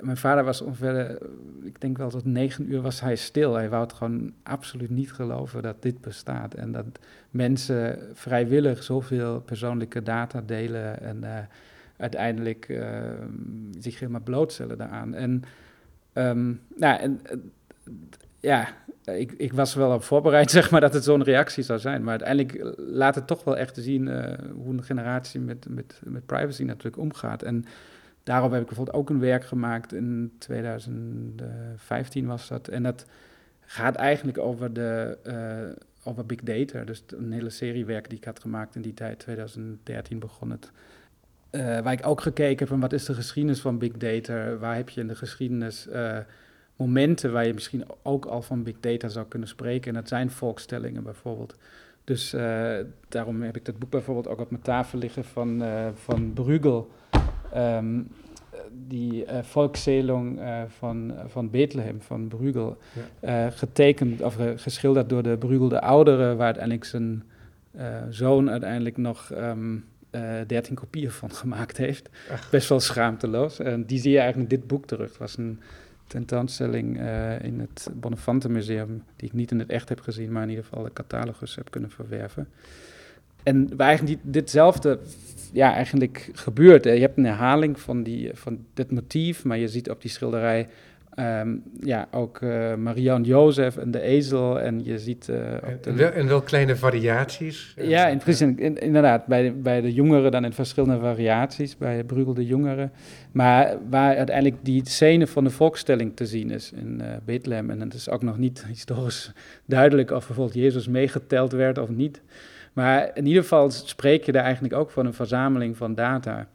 mijn 0.00 0.16
vader 0.16 0.44
was 0.44 0.60
ongeveer, 0.60 1.18
ik 1.62 1.80
denk 1.80 1.96
wel 1.96 2.10
tot 2.10 2.24
negen 2.24 2.72
uur 2.72 2.80
was 2.80 3.00
hij 3.00 3.16
stil. 3.16 3.54
Hij 3.54 3.68
wou 3.68 3.82
het 3.82 3.92
gewoon 3.92 4.32
absoluut 4.42 4.90
niet 4.90 5.12
geloven 5.12 5.62
dat 5.62 5.82
dit 5.82 6.00
bestaat. 6.00 6.54
En 6.54 6.72
dat 6.72 6.84
mensen 7.30 7.98
vrijwillig 8.12 8.82
zoveel 8.82 9.40
persoonlijke 9.40 10.02
data 10.02 10.40
delen 10.40 11.00
en 11.00 11.48
uiteindelijk 11.96 12.68
uh, 12.68 13.00
zich 13.78 13.98
helemaal 13.98 14.20
blootstellen 14.20 14.78
daaraan. 14.78 15.14
En, 15.14 15.42
um, 16.14 16.60
nou, 16.76 17.00
en 17.00 17.20
ja, 18.40 18.68
ik, 19.04 19.32
ik, 19.32 19.52
was 19.52 19.74
wel 19.74 19.92
op 19.94 20.02
voorbereid, 20.02 20.50
zeg 20.58 20.70
maar, 20.70 20.80
dat 20.80 20.94
het 20.94 21.04
zo'n 21.04 21.22
reactie 21.22 21.62
zou 21.62 21.78
zijn. 21.78 22.02
Maar 22.02 22.20
uiteindelijk 22.22 22.76
laat 22.76 23.14
het 23.14 23.26
toch 23.26 23.44
wel 23.44 23.56
echt 23.56 23.76
zien 23.76 24.06
uh, 24.06 24.32
hoe 24.52 24.72
een 24.72 24.84
generatie 24.84 25.40
met, 25.40 25.66
met, 25.68 26.00
met 26.04 26.26
privacy 26.26 26.62
natuurlijk 26.62 26.98
omgaat. 26.98 27.42
En 27.42 27.64
daarom 28.22 28.52
heb 28.52 28.60
ik 28.60 28.66
bijvoorbeeld 28.66 28.96
ook 28.96 29.10
een 29.10 29.20
werk 29.20 29.44
gemaakt 29.44 29.92
in 29.92 30.32
2015 30.38 32.26
was 32.26 32.48
dat. 32.48 32.68
En 32.68 32.82
dat 32.82 33.06
gaat 33.60 33.94
eigenlijk 33.94 34.38
over 34.38 34.72
de 34.72 35.18
over 36.08 36.26
big 36.26 36.40
data. 36.42 36.84
Dus 36.84 37.02
een 37.06 37.32
hele 37.32 37.50
serie 37.50 37.84
werk 37.84 38.08
die 38.08 38.18
ik 38.18 38.24
had 38.24 38.40
gemaakt 38.40 38.74
in 38.74 38.82
die 38.82 38.94
tijd, 38.94 39.18
2013 39.18 40.18
begon 40.18 40.50
het. 40.50 40.70
Uh, 41.50 41.80
waar 41.80 41.92
ik 41.92 42.06
ook 42.06 42.20
gekeken 42.20 42.58
heb 42.58 42.68
van 42.68 42.80
wat 42.80 42.92
is 42.92 43.04
de 43.04 43.14
geschiedenis 43.14 43.60
van 43.60 43.78
big 43.78 43.92
data? 43.92 44.56
Waar 44.56 44.76
heb 44.76 44.88
je 44.88 45.00
in 45.00 45.08
de 45.08 45.14
geschiedenis 45.14 45.88
momenten 46.78 47.32
waar 47.32 47.46
je 47.46 47.54
misschien 47.54 47.84
ook 48.02 48.24
al 48.24 48.42
van 48.42 48.62
big 48.62 48.74
data 48.80 49.08
zou 49.08 49.26
kunnen 49.26 49.48
spreken? 49.48 49.88
En 49.88 49.94
dat 49.94 50.08
zijn 50.08 50.30
volkstellingen 50.30 51.02
bijvoorbeeld. 51.02 51.54
Dus 52.04 52.34
uh, 52.34 52.76
daarom 53.08 53.42
heb 53.42 53.56
ik 53.56 53.64
dat 53.64 53.78
boek 53.78 53.90
bijvoorbeeld 53.90 54.28
ook 54.28 54.40
op 54.40 54.50
mijn 54.50 54.62
tafel 54.62 54.98
liggen 54.98 55.24
van, 55.24 55.62
van 55.94 56.32
Bruegel. 56.32 56.90
Um, 57.56 58.08
die 58.88 59.24
volkszählung 59.42 60.40
van, 60.68 61.14
van 61.26 61.50
Bethlehem, 61.50 62.00
van 62.00 62.28
Bruegel. 62.28 62.78
Ja. 63.20 63.50
getekend, 63.50 64.22
of 64.22 64.36
geschilderd 64.56 65.08
door 65.08 65.22
de 65.22 65.36
Bruegel 65.38 65.68
de 65.68 65.80
Oudere, 65.80 66.34
waar 66.34 66.46
uiteindelijk 66.46 66.84
zijn 66.84 67.22
zoon 68.10 68.50
uiteindelijk 68.50 68.96
nog... 68.96 69.30
Um, 69.32 69.84
uh, 70.12 70.40
eh, 70.40 70.48
13 70.48 70.74
kopieën 70.74 71.10
van 71.10 71.32
gemaakt 71.32 71.76
heeft. 71.76 72.08
Best 72.50 72.68
wel 72.68 72.80
schaamteloos. 72.80 73.58
En 73.58 73.84
die 73.84 73.98
zie 73.98 74.10
je 74.10 74.18
eigenlijk 74.18 74.50
in 74.50 74.58
dit 74.58 74.66
boek 74.66 74.86
terug. 74.86 75.08
Het 75.08 75.18
was 75.18 75.36
een 75.36 75.60
tentoonstelling 76.08 77.00
uh, 77.00 77.42
in 77.42 77.60
het 77.60 77.88
Bonnefante 77.94 78.48
Museum, 78.48 79.02
die 79.16 79.28
ik 79.28 79.34
niet 79.34 79.50
in 79.50 79.58
het 79.58 79.70
echt 79.70 79.88
heb 79.88 80.00
gezien, 80.00 80.32
maar 80.32 80.42
in 80.42 80.48
ieder 80.48 80.64
geval 80.64 80.84
de 80.84 80.92
catalogus 80.92 81.54
heb 81.54 81.70
kunnen 81.70 81.90
verwerven. 81.90 82.48
En 83.42 83.76
waar 83.76 83.86
eigenlijk 83.86 84.18
ditzelfde 84.22 84.98
ja, 85.52 85.74
eigenlijk 85.74 86.30
gebeurt. 86.32 86.84
Je 86.84 86.90
hebt 86.90 87.18
een 87.18 87.24
herhaling 87.24 87.80
van, 87.80 88.02
die, 88.02 88.30
van 88.34 88.64
dit 88.74 88.90
motief, 88.90 89.44
maar 89.44 89.58
je 89.58 89.68
ziet 89.68 89.90
op 89.90 90.02
die 90.02 90.10
schilderij 90.10 90.68
Um, 91.20 91.62
ja, 91.80 92.08
ook 92.10 92.40
uh, 92.40 92.74
Marianne 92.74 93.26
Jozef 93.26 93.76
en 93.76 93.90
de 93.90 94.00
ezel. 94.00 94.60
En 94.60 94.84
je 94.84 94.98
ziet... 94.98 95.28
Uh, 95.30 95.52
en, 95.86 95.96
wel, 95.96 96.10
en 96.10 96.26
wel 96.28 96.40
kleine 96.40 96.76
variaties? 96.76 97.74
Ja, 97.76 98.06
in, 98.06 98.58
in, 98.58 98.76
inderdaad. 98.76 99.26
Bij 99.26 99.42
de, 99.42 99.52
bij 99.52 99.80
de 99.80 99.92
jongeren 99.92 100.30
dan 100.30 100.44
in 100.44 100.52
verschillende 100.52 101.00
variaties. 101.00 101.76
Bij 101.76 102.04
Bruegel 102.04 102.34
de 102.34 102.46
jongeren. 102.46 102.92
Maar 103.32 103.76
waar 103.90 104.16
uiteindelijk 104.16 104.56
die 104.62 104.82
scène 104.84 105.26
van 105.26 105.44
de 105.44 105.50
volkstelling 105.50 106.16
te 106.16 106.26
zien 106.26 106.50
is 106.50 106.72
in 106.72 106.98
uh, 107.00 107.06
Bethlehem. 107.24 107.70
En 107.70 107.80
het 107.80 107.94
is 107.94 108.10
ook 108.10 108.22
nog 108.22 108.38
niet 108.38 108.64
historisch 108.66 109.32
duidelijk 109.66 110.10
of 110.10 110.26
bijvoorbeeld 110.26 110.56
Jezus 110.56 110.88
meegeteld 110.88 111.52
werd 111.52 111.78
of 111.78 111.88
niet. 111.88 112.22
Maar 112.72 113.10
in 113.14 113.26
ieder 113.26 113.42
geval 113.42 113.70
spreek 113.70 114.24
je 114.24 114.32
daar 114.32 114.44
eigenlijk 114.44 114.74
ook 114.74 114.90
van 114.90 115.06
een 115.06 115.14
verzameling 115.14 115.76
van 115.76 115.94
data 115.94 116.48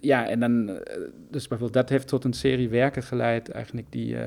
ja, 0.00 0.28
en 0.28 0.40
dan, 0.40 0.68
eh, 0.68 0.96
dus 1.30 1.48
bijvoorbeeld 1.48 1.82
dat 1.82 1.88
heeft 1.88 2.08
tot 2.08 2.24
een 2.24 2.32
serie 2.32 2.68
werken 2.68 3.02
geleid, 3.02 3.50
eigenlijk 3.50 3.86
die, 3.90 4.14
uh, 4.14 4.24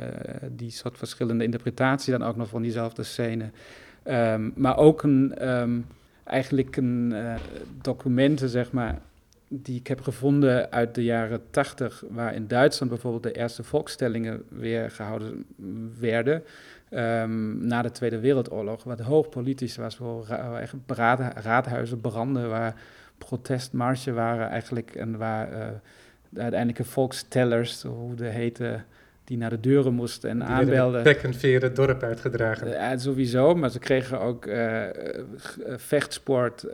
die 0.52 0.72
soort 0.72 0.98
verschillende 0.98 1.44
interpretatie 1.44 2.12
dan 2.12 2.24
ook 2.24 2.36
nog 2.36 2.50
van 2.50 2.62
diezelfde 2.62 3.04
scène. 3.04 3.50
Um, 4.04 4.54
maar 4.56 4.78
ook 4.78 5.04
een, 5.04 5.50
um, 5.50 5.86
eigenlijk 6.24 6.76
een 6.76 7.10
uh, 7.14 7.36
documenten, 7.82 8.50
zeg 8.50 8.72
maar, 8.72 9.00
die 9.48 9.80
ik 9.80 9.88
heb 9.88 10.02
gevonden 10.02 10.72
uit 10.72 10.96
de 10.96 11.04
jaren 11.04 11.42
tachtig, 11.50 12.04
waar 12.10 12.34
in 12.36 12.48
Duitsland 12.48 12.92
bijvoorbeeld 12.92 13.24
de 13.24 13.32
eerste 13.32 13.64
volkstellingen 13.64 14.44
weer 14.50 14.92
gehouden 14.92 15.46
werden. 16.00 16.44
Um, 16.92 17.68
na 17.68 17.82
de 17.82 17.92
Tweede 17.92 18.20
Wereldoorlog, 18.20 18.84
wat 18.84 19.00
hoog 19.00 19.30
politisch 19.30 19.78
was, 19.78 19.98
waar 19.98 20.70
raadhuizen 21.36 22.02
branden, 22.02 22.50
waar 22.50 22.76
protestmarsen 23.18 24.14
waren 24.14 24.50
eigenlijk. 24.50 24.96
En 24.96 25.18
waar 25.18 25.52
uh, 25.52 25.68
de 26.30 26.42
uiteindelijke 26.42 26.84
volkstellers, 26.84 27.84
hoe 27.84 28.16
de 28.16 28.26
heten, 28.26 28.86
die 29.24 29.38
naar 29.38 29.50
de 29.50 29.60
deuren 29.60 29.94
moesten 29.94 30.30
en 30.30 30.40
die 30.40 30.48
aanbelden. 30.48 31.04
Pek 31.04 31.24
en 31.24 31.34
veer 31.34 31.62
het 31.62 31.76
dorp 31.76 32.04
uitgedragen. 32.04 32.70
Ja, 32.70 32.98
sowieso, 32.98 33.56
maar 33.56 33.70
ze 33.70 33.80
kregen 33.80 34.20
ook 34.20 34.46
uh, 34.46 34.84
vechtsport, 35.76 36.66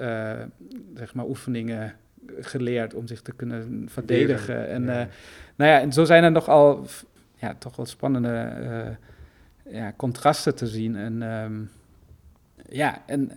zeg 0.96 1.14
maar, 1.14 1.26
oefeningen 1.26 1.94
geleerd 2.40 2.94
om 2.94 3.08
zich 3.08 3.22
te 3.22 3.34
kunnen 3.34 3.86
verdedigen. 3.90 4.68
En, 4.68 4.84
ja. 4.84 5.08
nou 5.56 5.72
ja, 5.72 5.80
en 5.80 5.94
zo 5.94 6.04
zijn 6.04 6.24
er 6.24 6.32
nogal, 6.32 6.86
ja, 7.36 7.56
toch 7.60 7.76
wel 7.76 7.86
spannende 7.86 8.52
ja, 9.70 9.94
contrasten 9.96 10.56
te 10.56 10.68
zien. 10.68 10.96
En 10.96 11.22
um, 11.22 11.70
ja, 12.70 13.02
en 13.06 13.32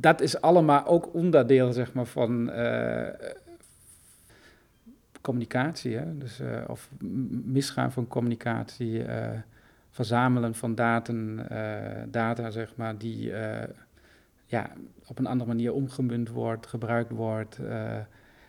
dat 0.00 0.20
is 0.20 0.40
allemaal 0.40 0.86
ook 0.86 1.14
onderdeel 1.14 1.72
zeg 1.72 1.92
maar, 1.92 2.06
van 2.06 2.50
uh, 2.50 3.08
communicatie. 5.20 5.96
Hè? 5.96 6.18
Dus, 6.18 6.40
uh, 6.40 6.64
of 6.66 6.90
misgaan 7.44 7.92
van 7.92 8.06
communicatie, 8.06 9.04
uh, 9.04 9.28
verzamelen 9.90 10.54
van 10.54 10.74
daten, 10.74 11.46
data, 12.10 12.50
zeg 12.50 12.76
maar, 12.76 12.98
die 12.98 13.32
ja, 14.46 14.70
op 15.06 15.18
een 15.18 15.26
andere 15.26 15.48
manier 15.48 15.72
omgemunt 15.72 16.28
wordt, 16.28 16.66
gebruikt 16.66 17.10
wordt. 17.10 17.58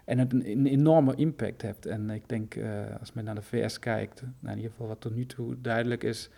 en 0.06 0.18
het 0.20 0.34
een, 0.34 0.66
enorme 0.66 1.16
impact 1.16 1.62
heeft. 1.62 1.86
En 1.86 2.10
ik 2.10 2.30
denk, 2.30 2.56
als 3.00 3.14
men 3.14 3.24
naar 3.24 3.36
de 3.36 3.42
VS 3.42 3.80
kijkt, 3.80 4.22
nou, 4.22 4.56
in 4.56 4.56
ieder 4.56 4.72
geval 4.72 4.88
wat 4.88 5.02
tot 5.02 5.16
nu 5.16 5.26
toe 5.26 5.62
duidelijk 5.62 6.04
is, 6.04 6.30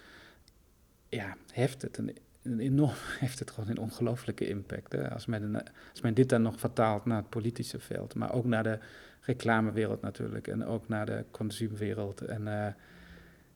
ja, 1.10 1.36
heeft 1.52 1.82
het 1.82 1.98
een 1.98 2.18
enorm, 2.58 2.94
heeft 3.20 3.40
het 3.40 3.52
gewoon 3.52 3.70
een 3.70 3.80
ongelooflijke 3.80 4.48
impact. 4.48 4.92
Hè? 4.92 5.10
Als, 5.14 5.26
men, 5.26 5.64
als 5.92 6.02
men 6.02 6.14
dit 6.14 6.30
dan 6.30 6.42
nog 6.42 6.60
vertaalt 6.60 7.06
naar 7.06 7.18
het 7.18 7.30
politische 7.30 7.80
veld, 7.80 8.16
maar 8.16 8.34
ook 8.34 8.46
naar 8.46 8.64
de 8.64 8.78
reclamewereld 9.22 10.02
natuurlijk 10.02 10.48
en 10.48 10.66
ook 10.66 10.88
naar 10.88 11.06
de 11.06 11.24
consumerwereld. 11.32 12.22
En 12.22 12.42
uh, 12.42 12.66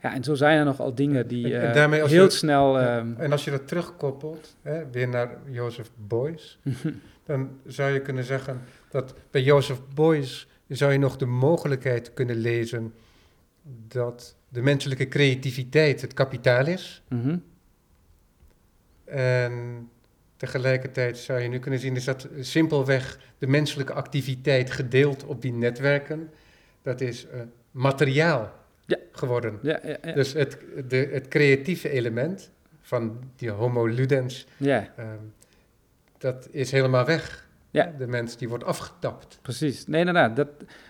Ja, 0.01 0.13
en 0.13 0.23
zo 0.23 0.33
zijn 0.35 0.57
er 0.59 0.65
nogal 0.65 0.95
dingen 0.95 1.27
die 1.27 1.53
En- 1.55 1.61
en 1.61 1.67
eh, 1.67 1.73
daarmee 1.73 2.07
heel 2.07 2.23
je- 2.23 2.29
snel... 2.29 2.79
Ehm, 2.79 3.13
En 3.17 3.31
als 3.31 3.43
je 3.45 3.51
dat 3.51 3.67
terugkoppelt, 3.67 4.55
hè, 4.61 4.89
weer 4.91 5.07
naar 5.07 5.37
Joseph 5.49 5.91
Beuys, 6.07 6.59
dan 7.25 7.49
zou 7.65 7.91
je 7.91 8.01
kunnen 8.01 8.23
zeggen 8.23 8.61
dat 8.89 9.13
bij 9.31 9.41
Joseph 9.43 9.81
Beuys 9.93 10.47
zou 10.67 10.91
je 10.91 10.97
nog 10.97 11.17
de 11.17 11.25
mogelijkheid 11.25 12.13
kunnen 12.13 12.35
lezen 12.35 12.93
dat 13.87 14.35
de 14.49 14.61
menselijke 14.61 15.07
creativiteit 15.07 16.01
het 16.01 16.13
kapitaal 16.13 16.67
is. 16.67 17.03
mhm. 17.09 17.37
En 19.05 19.89
tegelijkertijd 20.37 21.17
zou 21.17 21.39
je 21.39 21.47
nu 21.47 21.59
kunnen 21.59 21.79
zien, 21.79 21.95
is 21.95 22.03
dat 22.03 22.27
simpelweg 22.39 23.19
de 23.37 23.47
menselijke 23.47 23.93
activiteit 23.93 24.71
gedeeld 24.71 25.23
op 25.25 25.41
die 25.41 25.53
netwerken. 25.53 26.29
Dat 26.81 27.01
is 27.01 27.27
eh, 27.27 27.39
materiaal 27.71 28.53
Ja. 28.85 28.97
geworden. 29.11 29.59
Ja, 29.61 29.79
ja, 29.83 29.97
ja. 30.03 30.11
Dus 30.13 30.33
het, 30.33 30.57
de, 30.87 31.09
het 31.11 31.27
creatieve 31.27 31.89
element 31.89 32.51
van 32.81 33.19
die 33.35 33.49
homo 33.49 33.85
ludens, 33.85 34.47
ja, 34.57 34.87
ehm, 34.97 35.07
dat 36.17 36.47
is 36.51 36.71
helemaal 36.71 37.05
weg. 37.05 37.47
Ja. 37.71 37.93
De 37.97 38.07
mens 38.07 38.37
die 38.37 38.49
wordt 38.49 38.63
afgetapt. 38.63 39.39
precies. 39.41 39.87
Nee, 39.87 39.99
inderdaad. 39.99 40.35
Dat, 40.35 40.47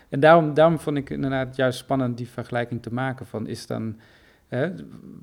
en 0.08 0.20
daarom, 0.20 0.54
daarom 0.54 0.78
vond 0.78 0.96
ik 0.96 1.10
inderdaad 1.10 1.56
juist 1.56 1.78
spannend 1.78 2.16
die 2.16 2.28
vergelijking 2.28 2.82
te 2.82 2.92
maken 2.92 3.26
van 3.26 3.46
is 3.46 3.66
dan... 3.66 4.00
Hè, 4.48 4.72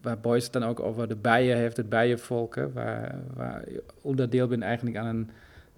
waar 0.02 0.20
Boyce 0.20 0.44
het 0.44 0.54
dan 0.54 0.64
ook 0.64 0.80
over 0.80 1.08
de 1.08 1.16
bijen 1.16 1.58
heeft, 1.58 1.78
het 1.78 1.90
bijenvolk, 1.90 2.56
hè, 2.56 2.72
waar, 2.72 3.16
waar 3.34 3.72
je 3.72 3.84
onderdeel 4.02 4.48
bent 4.48 4.62
eigenlijk 4.62 4.98
aan 4.98 5.06
een, 5.06 5.30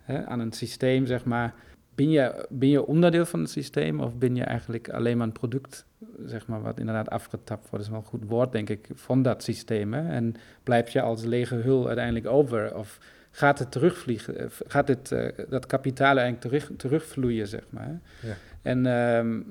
hè, 0.01 0.25
aan 0.25 0.39
een 0.39 0.51
systeem, 0.51 1.05
zeg 1.05 1.25
maar. 1.25 1.53
Ben 1.95 2.09
je, 2.09 2.47
ben 2.49 2.69
je 2.69 2.85
onderdeel 2.85 3.25
van 3.25 3.39
het 3.39 3.49
systeem 3.49 3.99
of 3.99 4.15
ben 4.15 4.35
je 4.35 4.43
eigenlijk 4.43 4.89
alleen 4.89 5.17
maar 5.17 5.27
een 5.27 5.33
product, 5.33 5.85
zeg 6.25 6.47
maar, 6.47 6.61
wat 6.61 6.79
inderdaad 6.79 7.09
afgetapt 7.09 7.69
wordt, 7.69 7.71
dat 7.71 7.81
is 7.81 7.89
wel 7.89 7.99
een 7.99 8.19
goed 8.19 8.29
woord, 8.29 8.51
denk 8.51 8.69
ik, 8.69 8.87
van 8.93 9.21
dat 9.21 9.43
systeem. 9.43 9.93
Hè? 9.93 10.07
En 10.09 10.35
blijf 10.63 10.89
je 10.89 11.01
als 11.01 11.23
lege 11.23 11.55
hul 11.55 11.87
uiteindelijk 11.87 12.27
over 12.27 12.75
of 12.75 12.99
gaat 13.31 13.59
het 13.59 13.71
terugvliegen, 13.71 14.37
eh, 14.37 14.45
gaat 14.67 14.87
het, 14.87 15.11
eh, 15.11 15.45
dat 15.49 15.65
kapitaal 15.65 16.17
eigenlijk 16.17 16.41
terug, 16.41 16.71
terugvloeien, 16.77 17.47
zeg 17.47 17.63
maar. 17.69 17.99
Ja. 18.21 18.35
En 18.61 18.85
ehm, 18.85 19.41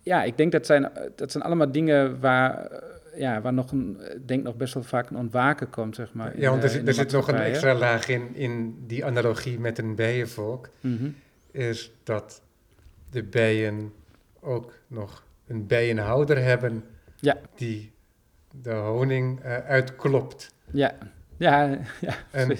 ja, 0.00 0.22
ik 0.22 0.36
denk 0.36 0.52
dat 0.52 0.66
zijn, 0.66 0.90
dat 1.16 1.30
zijn 1.32 1.44
allemaal 1.44 1.72
dingen 1.72 2.20
waar, 2.20 2.66
eh, 2.66 3.20
ja, 3.20 3.40
waar 3.40 3.52
nog 3.52 3.72
een, 3.72 3.98
denk 4.26 4.42
nog 4.42 4.56
best 4.56 4.74
wel 4.74 4.82
vaak 4.82 5.10
een 5.10 5.16
ontwaken 5.16 5.70
komt, 5.70 5.94
zeg 5.94 6.12
maar. 6.12 6.38
ja, 6.40 6.50
want 6.50 6.62
er, 6.62 6.68
zit- 6.68 6.98
er 6.98 7.12
nog 7.12 7.28
een 7.28 7.34
extra 7.34 7.74
laag 7.74 8.08
in, 8.08 8.34
in 8.34 8.84
die 8.86 9.04
analogie 9.04 9.58
met 9.60 9.78
een 9.78 9.94
bijenvolk. 9.94 10.68
Mhm. 10.80 11.08
Is 11.50 11.92
dat 12.02 12.42
de 13.10 13.22
bijen 13.22 13.92
ook 14.40 14.72
nog 14.86 15.24
een 15.46 15.66
bijenhouder 15.66 16.42
hebben 16.42 16.84
Ja. 17.16 17.36
die 17.54 17.92
de 18.62 18.72
honing 18.72 19.40
eh, 19.40 19.58
uitklopt. 19.58 20.54
Ja, 20.70 20.94
ja, 21.36 21.78
ja, 22.00 22.14
En. 22.30 22.56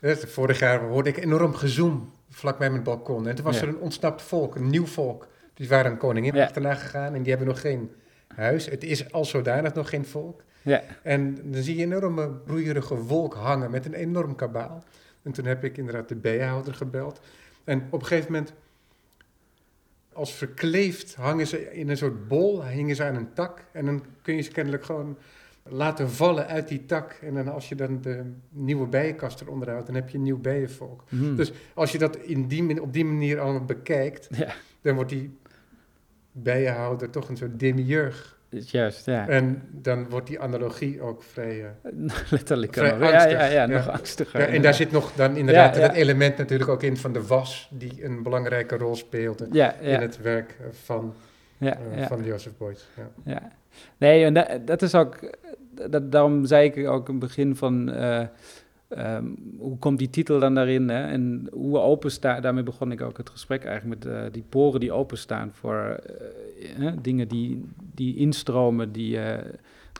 Dus 0.00 0.20
vorig 0.26 0.58
jaar 0.58 0.80
hoorde 0.80 1.08
ik 1.08 1.16
enorm 1.16 1.54
gezoem 1.54 2.12
vlak 2.28 2.58
bij 2.58 2.70
mijn 2.70 2.82
balkon. 2.82 3.28
En 3.28 3.34
toen 3.34 3.44
was 3.44 3.56
Ja. 3.56 3.62
er 3.62 3.68
een 3.68 3.78
ontsnapt 3.78 4.22
volk, 4.22 4.54
een 4.54 4.68
nieuw 4.70 4.86
volk. 4.86 5.28
Die 5.60 5.68
waren 5.68 5.90
een 5.90 5.96
koningin 5.98 6.34
Ja. 6.34 6.44
achterna 6.44 6.74
gegaan 6.74 7.14
en 7.14 7.20
die 7.22 7.28
hebben 7.30 7.48
nog 7.48 7.60
geen 7.60 7.90
huis. 8.28 8.66
Het 8.66 8.84
is 8.84 9.12
al 9.12 9.24
zodanig 9.24 9.74
nog 9.74 9.88
geen 9.88 10.04
volk. 10.04 10.42
Ja. 10.62 10.82
En 11.02 11.38
dan 11.52 11.62
zie 11.62 11.76
je 11.76 11.82
een 11.84 11.92
enorme 11.92 12.28
broeierige 12.30 12.94
wolk 12.96 13.34
hangen 13.34 13.70
met 13.70 13.86
een 13.86 13.94
enorm 13.94 14.34
kabaal. 14.34 14.84
En 15.22 15.32
toen 15.32 15.44
heb 15.44 15.64
ik 15.64 15.76
inderdaad 15.76 16.08
de 16.08 16.14
bijenhouder 16.16 16.74
gebeld. 16.74 17.20
En 17.64 17.86
op 17.90 18.00
een 18.00 18.06
gegeven 18.06 18.32
moment, 18.32 18.52
als 20.12 20.32
verkleefd, 20.34 21.14
hangen 21.14 21.46
ze 21.46 21.72
in 21.72 21.88
een 21.88 21.96
soort 21.96 22.28
bol, 22.28 22.64
hingen 22.66 22.96
ze 22.96 23.04
aan 23.04 23.14
een 23.14 23.32
tak. 23.32 23.64
En 23.72 23.84
dan 23.84 24.04
kun 24.22 24.34
je 24.34 24.42
ze 24.42 24.50
kennelijk 24.50 24.84
gewoon 24.84 25.18
laten 25.62 26.10
vallen 26.10 26.46
uit 26.46 26.68
die 26.68 26.86
tak. 26.86 27.12
En 27.22 27.34
dan 27.34 27.48
als 27.48 27.68
je 27.68 27.74
dan 27.74 28.00
de 28.00 28.32
nieuwe 28.48 28.86
bijenkast 28.86 29.40
eronder 29.40 29.70
houdt, 29.70 29.86
dan 29.86 29.94
heb 29.94 30.08
je 30.08 30.16
een 30.16 30.22
nieuw 30.24 30.38
bijenvolk. 30.40 31.04
Mhm. 31.08 31.34
Dus 31.36 31.52
als 31.74 31.92
je 31.92 31.98
dat 31.98 32.16
in 32.16 32.46
die, 32.46 32.62
man- 32.62 32.78
op 32.80 32.92
die 32.92 33.04
manier 33.04 33.40
allemaal 33.40 33.64
bekijkt, 33.64 34.28
Ja, 34.36 34.52
dan 34.80 34.94
wordt 34.94 35.10
die 35.10 35.38
bijenhouder 36.32 37.10
toch 37.10 37.28
een 37.28 37.36
soort 37.36 37.60
demiurg. 37.60 38.38
is 38.48 38.70
juist, 38.70 39.06
ja. 39.06 39.28
En 39.28 39.62
dan 39.70 40.08
wordt 40.08 40.26
die 40.26 40.40
analogie 40.40 41.00
ook 41.00 41.22
vrij... 41.22 41.64
eh, 41.64 41.92
Letterlijk. 42.30 42.74
vrij 42.74 42.94
ook. 42.94 43.00
Ja, 43.00 43.12
angstig, 43.12 43.32
ja, 43.32 43.44
ja, 43.44 43.50
ja. 43.50 43.66
nog 43.66 43.88
angstiger. 43.88 44.40
Ja, 44.40 44.46
en 44.46 44.62
daar 44.62 44.74
zit 44.74 44.90
nog 44.90 45.12
dan 45.12 45.36
inderdaad 45.36 45.76
het 45.76 45.92
element 45.92 46.36
natuurlijk 46.36 46.70
ook 46.70 46.82
in 46.82 46.96
van 46.96 47.12
de 47.12 47.26
was, 47.26 47.70
die 47.72 48.04
een 48.04 48.22
belangrijke 48.22 48.76
rol 48.76 48.96
speelde 48.96 49.48
in 49.80 50.00
het 50.00 50.20
werk 50.20 50.56
eh, 50.60 50.66
van, 50.70 51.14
ja, 51.58 51.78
ja. 51.96 52.06
van 52.06 52.24
Joseph 52.24 52.56
Beuys. 52.58 52.88
Ja. 53.24 53.52
Nee, 53.96 54.24
en 54.24 54.34
dat, 54.34 54.48
dat 54.64 54.82
is 54.82 54.94
ook, 54.94 55.36
dat, 55.90 56.12
daarom 56.12 56.44
zei 56.46 56.70
ik 56.70 56.88
ook 56.88 57.08
in 57.08 57.14
het 57.14 57.24
begin 57.24 57.56
van, 57.56 57.94
ehm, 58.90 59.24
hoe 59.58 59.78
komt 59.78 59.98
die 59.98 60.10
titel 60.10 60.38
dan 60.38 60.54
daarin? 60.54 60.88
Hè? 60.88 61.06
En 61.06 61.48
hoe 61.52 61.78
open 61.78 62.10
staat, 62.10 62.42
daarmee 62.42 62.62
begon 62.62 62.92
ik 62.92 63.00
ook 63.00 63.16
het 63.16 63.30
gesprek 63.30 63.64
eigenlijk 63.64 64.04
met 64.04 64.12
eh, 64.12 64.32
die 64.32 64.44
poren 64.48 64.80
die 64.80 64.92
openstaan 64.92 65.50
voor 65.52 66.00
eh, 66.60 66.86
eh, 66.86 66.94
dingen 67.02 67.28
die, 67.28 67.64
die 67.94 68.16
instromen, 68.16 68.92
die, 68.92 69.20
eh, 69.20 69.52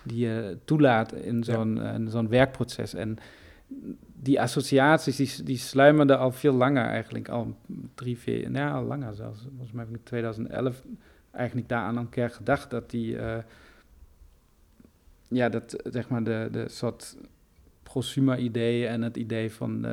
die 0.04 0.26
je 0.26 0.58
toelaat 0.64 1.12
in 1.12 1.44
zo'n 1.44 2.06
zo'n 2.08 2.28
werkproces. 2.28 2.94
En 2.94 3.16
die 4.22 4.40
associaties, 4.40 5.16
die, 5.16 5.44
die 5.44 5.58
sluimerden 5.58 6.18
al 6.18 6.32
veel 6.32 6.54
langer 6.54 6.84
eigenlijk, 6.84 7.28
al 7.28 7.56
drie, 7.94 8.18
vier, 8.18 8.50
nou 8.50 8.66
ja, 8.66 8.74
al 8.74 8.84
langer 8.84 9.14
zelfs. 9.14 9.40
Volgens 9.48 9.72
mij 9.72 9.84
heb 9.84 9.92
ik 9.92 9.98
in 9.98 10.04
2011 10.04 10.82
eigenlijk 11.30 11.68
daaraan 11.68 11.96
een 11.96 12.08
keer 12.08 12.30
gedacht 12.30 12.70
dat 12.70 12.90
die, 12.90 13.16
ja, 15.28 15.48
dat 15.48 15.76
zeg 15.84 16.08
maar 16.08 16.24
de, 16.24 16.48
de 16.50 16.68
soort 16.68 17.16
prosumer-idee 17.92 18.86
en 18.86 19.02
het 19.02 19.16
idee 19.16 19.52
van, 19.52 19.86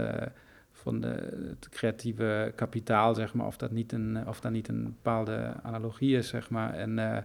van 0.78 1.02
de, 1.02 1.30
het 1.50 1.70
creatieve 1.70 2.52
kapitaal, 2.56 3.16
zeg 3.16 3.34
maar, 3.34 3.48
of 3.48 3.58
dat 3.58 3.72
niet 3.72 3.92
een, 3.92 4.28
of 4.28 4.40
dat 4.40 4.52
niet 4.52 4.68
een 4.68 4.84
bepaalde 4.84 5.54
analogie 5.64 6.18
is, 6.18 6.28
zeg 6.28 6.50
maar. 6.50 6.74
En 6.74 7.00
eh, 7.00 7.24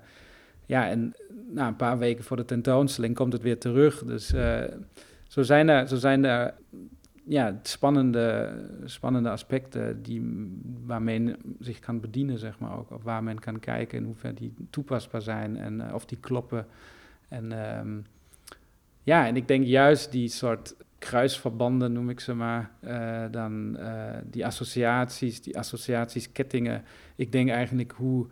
ja, 0.66 0.88
en 0.88 1.14
na 1.50 1.68
een 1.68 1.76
paar 1.76 1.98
weken 1.98 2.24
voor 2.24 2.36
de 2.36 2.44
tentoonstelling 2.44 3.14
komt 3.14 3.32
het 3.32 3.42
weer 3.42 3.58
terug. 3.58 4.04
Dus 4.04 4.32
eh, 4.32 4.62
zo 5.28 5.42
zijn 5.42 5.68
er, 5.68 5.88
zo 5.88 5.96
zijn 5.96 6.24
er 6.24 6.54
ja, 7.24 7.58
spannende, 7.62 8.54
spannende 8.84 9.30
aspecten 9.30 10.02
die, 10.02 10.48
waar 10.84 11.02
men 11.02 11.36
zich 11.58 11.78
kan 11.78 12.00
bedienen, 12.00 12.38
zeg 12.38 12.58
maar 12.58 12.78
ook. 12.78 12.90
Of 12.90 13.02
waar 13.02 13.22
men 13.22 13.38
kan 13.38 13.58
kijken 13.58 13.98
in 13.98 14.04
hoeverre 14.04 14.34
die 14.34 14.54
toepasbaar 14.70 15.22
zijn 15.22 15.56
en 15.56 15.80
eh, 15.80 15.94
of 15.94 16.04
die 16.04 16.18
kloppen. 16.18 16.66
En 17.28 17.52
ehm, 17.52 17.98
ja, 19.02 19.26
en 19.26 19.36
ik 19.36 19.48
denk 19.48 19.64
juist 19.64 20.12
die 20.12 20.28
soort 20.28 20.74
kruisverbanden, 21.02 21.92
noem 21.92 22.10
ik 22.10 22.20
ze 22.20 22.34
maar, 22.34 22.70
eh, 22.80 23.24
dan 23.30 23.76
eh, 23.76 24.18
die 24.24 24.46
associaties, 24.46 25.42
die 25.42 25.58
associatieskettingen. 25.58 26.84
Ik 27.16 27.32
denk 27.32 27.50
eigenlijk 27.50 27.92
hoe 27.96 28.26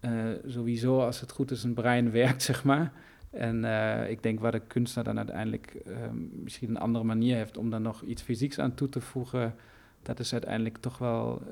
eh, 0.00 0.12
sowieso, 0.46 1.00
als 1.00 1.20
het 1.20 1.32
goed 1.32 1.50
is, 1.50 1.62
een 1.62 1.74
brein 1.74 2.10
werkt, 2.20 2.42
zeg 2.42 2.64
maar. 2.64 2.92
En 3.30 3.64
ik 4.08 4.22
denk 4.22 4.40
waar 4.40 4.52
de 4.52 4.60
kunstenaar 4.66 5.04
dan 5.04 5.16
uiteindelijk 5.16 5.74
ehm, 5.86 6.16
misschien 6.42 6.68
een 6.68 6.78
andere 6.78 7.04
manier 7.04 7.36
heeft 7.36 7.56
om 7.56 7.70
dan 7.70 7.82
nog 7.82 8.02
iets 8.02 8.22
fysieks 8.22 8.58
aan 8.58 8.74
toe 8.74 8.88
te 8.88 9.00
voegen, 9.00 9.54
dat 10.02 10.18
is 10.18 10.32
uiteindelijk 10.32 10.78
toch 10.78 10.98
wel 10.98 11.42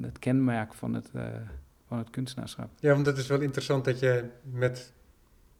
het 0.00 0.18
kenmerk 0.18 0.74
van 0.74 0.94
het, 0.94 1.10
van 1.86 1.98
het 1.98 2.10
kunstenaarschap. 2.10 2.70
ja, 2.80 2.94
want 2.94 3.06
het 3.06 3.16
is 3.16 3.26
wel 3.26 3.40
interessant 3.40 3.84
dat 3.84 3.98
je 3.98 4.24
met 4.42 4.92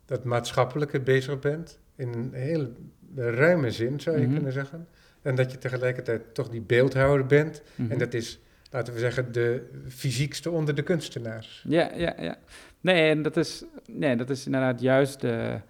dat 0.04 0.24
maatschappelijke 0.24 1.00
bezig 1.00 1.38
bent, 1.38 1.80
in 1.96 2.08
een 2.12 2.32
heel 2.32 2.72
ruime 3.14 3.70
zin 3.70 4.00
zou 4.00 4.18
je 4.18 4.24
Mhm. 4.24 4.34
kunnen 4.34 4.52
zeggen. 4.52 4.86
En 5.22 5.34
dat 5.34 5.52
je 5.52 5.58
tegelijkertijd 5.58 6.34
toch 6.34 6.48
die 6.48 6.60
beeldhouder 6.60 7.26
bent. 7.26 7.62
Mhm. 7.74 7.90
En 7.90 7.98
dat 7.98 8.14
is, 8.14 8.40
laten 8.70 8.92
we 8.92 8.98
zeggen, 8.98 9.32
de 9.32 9.68
fysiekste 9.88 10.50
onder 10.50 10.74
de 10.74 10.82
kunstenaars. 10.82 11.64
Ja, 11.68 11.90
ja, 11.94 12.14
ja. 12.20 12.36
Nee, 12.80 13.10
en 13.10 13.22
dat 13.22 13.36
is, 13.36 13.64
nee, 13.90 14.16
dat 14.16 14.30
is 14.30 14.46
inderdaad 14.46 14.80
juist 14.80 15.20
de, 15.20 15.60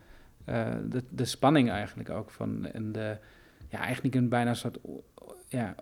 eh, 0.44 0.74
de, 0.88 1.02
de 1.10 1.24
spanning 1.24 1.70
eigenlijk 1.70 2.10
ook 2.10 2.30
van. 2.30 2.66
En 2.72 2.92
de, 2.92 3.16
ja, 3.68 3.78
eigenlijk 3.78 4.14
een 4.14 4.28
bijna 4.28 4.54
soort 4.54 4.78
ja, 5.48 5.74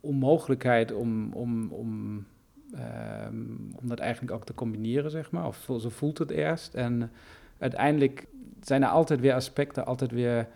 onmogelijkheid 0.00 0.92
om, 0.92 1.32
om, 1.32 1.72
om, 1.72 2.26
ehm, 2.74 3.36
om 3.80 3.88
dat 3.88 3.98
eigenlijk 3.98 4.32
ook 4.32 4.44
te 4.46 4.54
combineren, 4.54 5.10
zeg 5.10 5.30
maar. 5.30 5.46
Of 5.46 5.68
zo 5.80 5.88
voelt 5.88 6.18
het 6.18 6.30
eerst. 6.30 6.74
En 6.74 7.10
uiteindelijk 7.58 8.26
zijn 8.66 8.82
er 8.82 8.88
altijd 8.88 9.20
weer 9.20 9.34
aspecten, 9.34 9.86
altijd 9.86 10.10
weer 10.10 10.48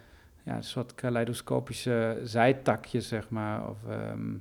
ja, 0.43 0.57
een 0.57 0.65
soort 0.65 0.95
kaleidoscopische 0.95 2.21
zijtakjes, 2.23 3.09
zeg 3.09 3.29
maar. 3.29 3.69
Of, 3.69 3.77
ehm, 3.89 4.35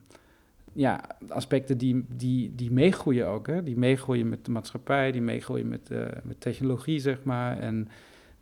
ja, 0.73 1.01
aspecten 1.27 1.77
die, 1.77 2.05
die, 2.07 2.55
die 2.55 2.71
meegroeien 2.71 3.27
ook. 3.27 3.47
Hè? 3.47 3.63
Die 3.63 3.77
meegroeien 3.77 4.29
met 4.29 4.45
de 4.45 4.51
maatschappij, 4.51 5.11
die 5.11 5.21
meegroeien 5.21 5.67
met, 5.67 5.91
eh, 5.91 6.05
met 6.23 6.41
technologie, 6.41 6.99
zeg 6.99 7.23
maar. 7.23 7.59
En 7.59 7.87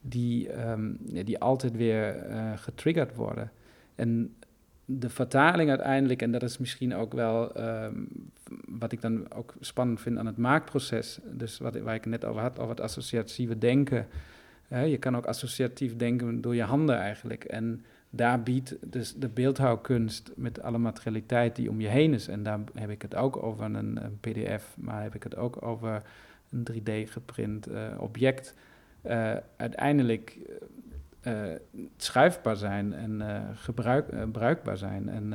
die, 0.02 0.50
ehm, 0.50 0.92
die 1.00 1.40
altijd 1.40 1.76
weer 1.76 2.16
eh, 2.16 2.52
getriggerd 2.56 3.16
worden. 3.16 3.52
En 3.96 4.36
de 4.86 5.10
vertaling 5.10 5.70
uiteindelijk, 5.70 6.22
en 6.22 6.32
dat 6.32 6.44
is 6.44 6.58
misschien 6.58 6.96
ook 6.96 7.14
wel 7.14 7.54
ehm, 7.54 8.04
wat 8.68 8.92
ik 8.92 9.02
dan 9.02 9.34
ook 9.34 9.54
spannend 9.60 10.02
vind 10.02 10.18
aan 10.18 10.26
het 10.26 10.38
maakproces. 10.38 11.20
Dus 11.24 11.58
wat, 11.58 11.78
waar 11.78 11.96
ik 11.96 12.06
net 12.06 12.26
over 12.26 12.42
had, 12.42 12.60
over 12.60 12.70
het 12.70 12.82
associatieve 12.82 13.58
denken. 13.58 14.08
Je 14.70 14.98
kan 14.98 15.16
ook 15.16 15.26
associatief 15.26 15.96
denken 15.96 16.42
door 16.42 16.56
je 16.56 16.64
handen 16.64 16.98
eigenlijk. 16.98 17.44
En 17.44 17.86
daar 18.10 18.44
biedt 18.44 18.76
dus 18.92 19.14
de 19.14 19.30
beeldhouwkunst 19.30 20.32
met 20.36 20.62
alle 20.62 20.78
materialiteit 20.78 21.56
die 21.56 21.70
om 21.70 21.82
je 21.82 21.88
heen 21.88 22.14
is. 22.14 22.28
En 22.28 22.44
daar 22.44 22.60
heb 22.74 22.90
ik 22.90 23.02
het 23.02 23.16
ook 23.16 23.44
over 23.44 23.66
een, 23.66 23.76
een 23.76 24.20
pdf, 24.20 24.76
maar 24.78 25.04
heb 25.04 25.16
ik 25.16 25.24
het 25.24 25.36
ook 25.36 25.66
over 25.66 26.02
een 26.50 26.68
3D 26.72 27.12
geprint 27.12 27.68
uh, 27.70 27.88
object. 27.98 28.54
Uh, 29.06 29.34
uiteindelijk 29.58 30.38
uh, 31.28 31.42
schuifbaar 31.98 32.56
zijn 32.56 32.94
en 32.94 33.22
gebruik, 33.56 34.32
bruikbaar 34.32 34.78
zijn. 34.78 35.10
En 35.10 35.34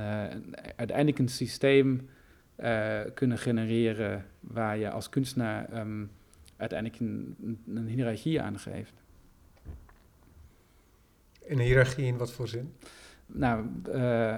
uiteindelijk 0.76 1.18
een 1.18 1.28
systeem 1.28 2.09
kunnen 3.14 3.39
genereren 3.39 4.24
waar 4.41 4.78
je 4.78 4.91
als 4.91 5.09
kunstenaar 5.09 5.78
um, 5.81 6.11
uiteindelijk 6.57 7.01
een, 7.01 7.37
een 7.74 7.87
hiërarchie 7.87 8.41
aan 8.41 8.59
geeft. 8.59 8.99
Een 11.51 11.59
hiërarchie 11.59 12.05
in 12.05 12.16
wat 12.16 12.32
voor 12.32 12.48
zin? 12.48 12.74
Nou, 13.26 13.66
uh, 13.94 14.36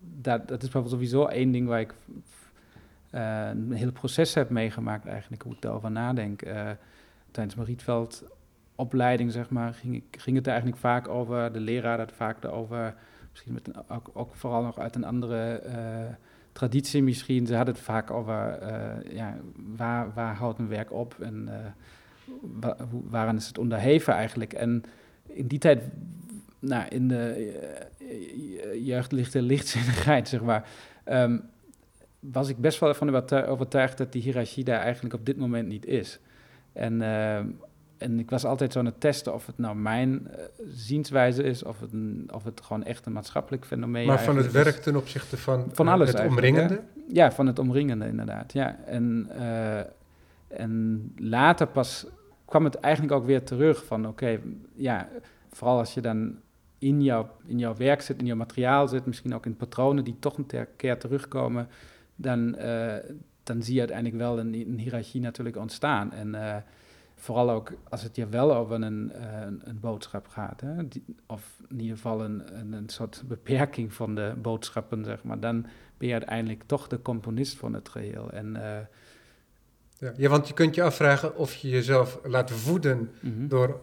dat, 0.00 0.48
dat 0.48 0.62
is 0.62 0.70
bijvoorbeeld 0.70 0.92
sowieso 0.92 1.24
één 1.24 1.52
ding 1.52 1.68
waar 1.68 1.80
ik 1.80 1.94
uh, 3.14 3.48
een 3.48 3.72
hele 3.72 3.92
proces 3.92 4.34
heb 4.34 4.50
meegemaakt 4.50 5.06
eigenlijk, 5.06 5.42
hoe 5.42 5.52
ik 5.52 5.62
daarover 5.62 5.90
nadenk. 5.90 6.44
Uh, 6.44 6.70
tijdens 7.30 7.54
mijn 7.54 7.66
Rietveld 7.66 8.24
opleiding, 8.74 9.32
zeg 9.32 9.50
maar, 9.50 9.74
ging, 9.74 9.94
ik, 9.94 10.20
ging 10.20 10.36
het 10.36 10.46
eigenlijk 10.46 10.78
vaak 10.78 11.08
over, 11.08 11.52
de 11.52 11.60
leraar 11.60 11.98
had 11.98 12.12
vaak 12.12 12.44
over, 12.44 12.94
misschien 13.30 13.52
met 13.52 13.70
ook, 13.88 14.10
ook, 14.12 14.34
vooral 14.34 14.62
nog 14.62 14.78
uit 14.78 14.94
een 14.94 15.04
andere 15.04 15.62
traditie 16.52 17.02
misschien, 17.02 17.46
ze 17.46 17.56
hadden 17.56 17.74
het 17.74 17.84
vaak 17.84 18.10
over, 18.10 18.58
ja, 19.14 19.36
waar, 19.76 20.12
waar 20.14 20.34
houdt 20.34 20.58
een 20.58 20.68
werk 20.68 20.92
op 20.92 21.16
en 21.20 21.48
wa, 22.40 22.76
waaraan 22.90 23.36
is 23.36 23.46
het 23.46 23.58
onderheven 23.58 24.14
eigenlijk. 24.14 24.52
En 24.52 24.84
in 25.26 25.46
die 25.46 25.58
tijd 25.58 25.82
nou, 26.58 26.88
in 26.88 27.08
de 27.08 27.52
uh, 27.98 28.86
jeugdlichte 28.86 29.42
lichtzinnigheid, 29.42 30.28
zeg 30.28 30.42
maar, 30.42 30.68
um, 31.04 31.42
was 32.20 32.48
ik 32.48 32.58
best 32.58 32.80
wel 32.80 32.94
van 32.94 33.30
overtuigd 33.46 33.98
dat 33.98 34.12
die 34.12 34.22
hiërarchie 34.22 34.64
daar 34.64 34.80
eigenlijk 34.80 35.14
op 35.14 35.26
dit 35.26 35.36
moment 35.36 35.68
niet 35.68 35.86
is. 35.86 36.18
En, 36.72 37.00
uh, 37.00 37.36
en 37.98 38.18
ik 38.18 38.30
was 38.30 38.44
altijd 38.44 38.72
zo 38.72 38.78
aan 38.78 38.84
het 38.84 39.00
testen 39.00 39.34
of 39.34 39.46
het 39.46 39.58
nou 39.58 39.76
mijn 39.76 40.28
uh, 40.30 40.42
zienswijze 40.66 41.42
is, 41.42 41.62
of 41.62 41.80
het, 41.80 41.92
een, 41.92 42.28
of 42.32 42.44
het 42.44 42.60
gewoon 42.60 42.84
echt 42.84 43.06
een 43.06 43.12
maatschappelijk 43.12 43.64
fenomeen 43.64 44.06
Maar 44.06 44.22
van 44.22 44.36
het 44.36 44.52
werk 44.52 44.76
ten 44.76 44.96
opzichte 44.96 45.36
van, 45.36 45.68
van 45.72 45.88
alles 45.88 46.12
het 46.12 46.26
omringende? 46.26 46.74
Ja? 46.74 47.02
ja? 47.08 47.32
van 47.32 47.46
het 47.46 47.58
omringende 47.58 48.06
inderdaad. 48.06 48.52
Ja. 48.52 48.76
En, 48.86 49.28
en 50.48 51.02
later 51.16 51.66
pas 51.66 52.06
kwam 52.44 52.64
het 52.64 52.74
eigenlijk 52.74 53.14
ook 53.14 53.26
weer 53.26 53.42
terug 53.42 53.84
van 53.84 54.06
oké, 54.06 54.40
ja, 54.74 55.08
vooral 55.52 55.78
als 55.78 55.94
je 55.94 56.00
dan 56.00 56.36
in 56.78 57.02
jouw, 57.02 57.30
in 57.46 57.58
jouw 57.58 57.76
werk 57.76 58.00
zit, 58.00 58.18
in 58.18 58.26
jouw 58.26 58.36
materiaal 58.36 58.88
zit, 58.88 59.06
misschien 59.06 59.34
ook 59.34 59.46
in 59.46 59.56
patronen 59.56 60.04
die 60.04 60.16
toch 60.18 60.38
een 60.38 60.66
keer 60.76 60.98
terugkomen, 60.98 61.68
dan, 62.16 62.56
uh, 62.58 62.94
dan 63.42 63.62
zie 63.62 63.74
je 63.74 63.78
uiteindelijk 63.78 64.18
wel 64.18 64.38
een, 64.38 64.54
een 64.54 64.78
hiërarchie 64.78 65.20
natuurlijk 65.20 65.56
ontstaan. 65.56 66.12
En 66.12 66.34
uh, 66.34 66.56
vooral 67.14 67.50
ook 67.50 67.72
als 67.88 68.02
het 68.02 68.16
je 68.16 68.28
wel 68.28 68.54
over 68.54 68.82
een, 68.82 69.12
uh, 69.16 69.40
een 69.64 69.80
boodschap 69.80 70.28
gaat, 70.28 70.60
hè, 70.60 70.88
die, 70.88 71.04
of 71.26 71.56
in 71.68 71.80
ieder 71.80 71.96
geval 71.96 72.24
een, 72.24 72.58
een, 72.58 72.72
een, 72.72 72.88
soort 72.88 73.22
beperking 73.26 73.92
van 73.92 74.14
de 74.14 74.34
boodschappen, 74.42 75.04
zeg 75.04 75.22
maar, 75.22 75.40
dan 75.40 75.66
ben 75.96 76.08
je 76.08 76.14
uiteindelijk 76.14 76.62
toch 76.66 76.88
de 76.88 77.02
componist 77.02 77.56
van 77.56 77.74
het 77.74 77.88
geheel. 77.88 78.30
En, 78.30 78.56
ja, 79.98 80.12
ja, 80.16 80.28
want 80.28 80.48
je 80.48 80.54
kunt 80.54 80.74
je 80.74 80.82
afvragen 80.82 81.36
of 81.36 81.54
je 81.54 81.68
jezelf 81.68 82.20
laat 82.24 82.50
voeden 82.50 83.10
mm 83.20 83.32
-hmm. 83.32 83.48
door 83.48 83.80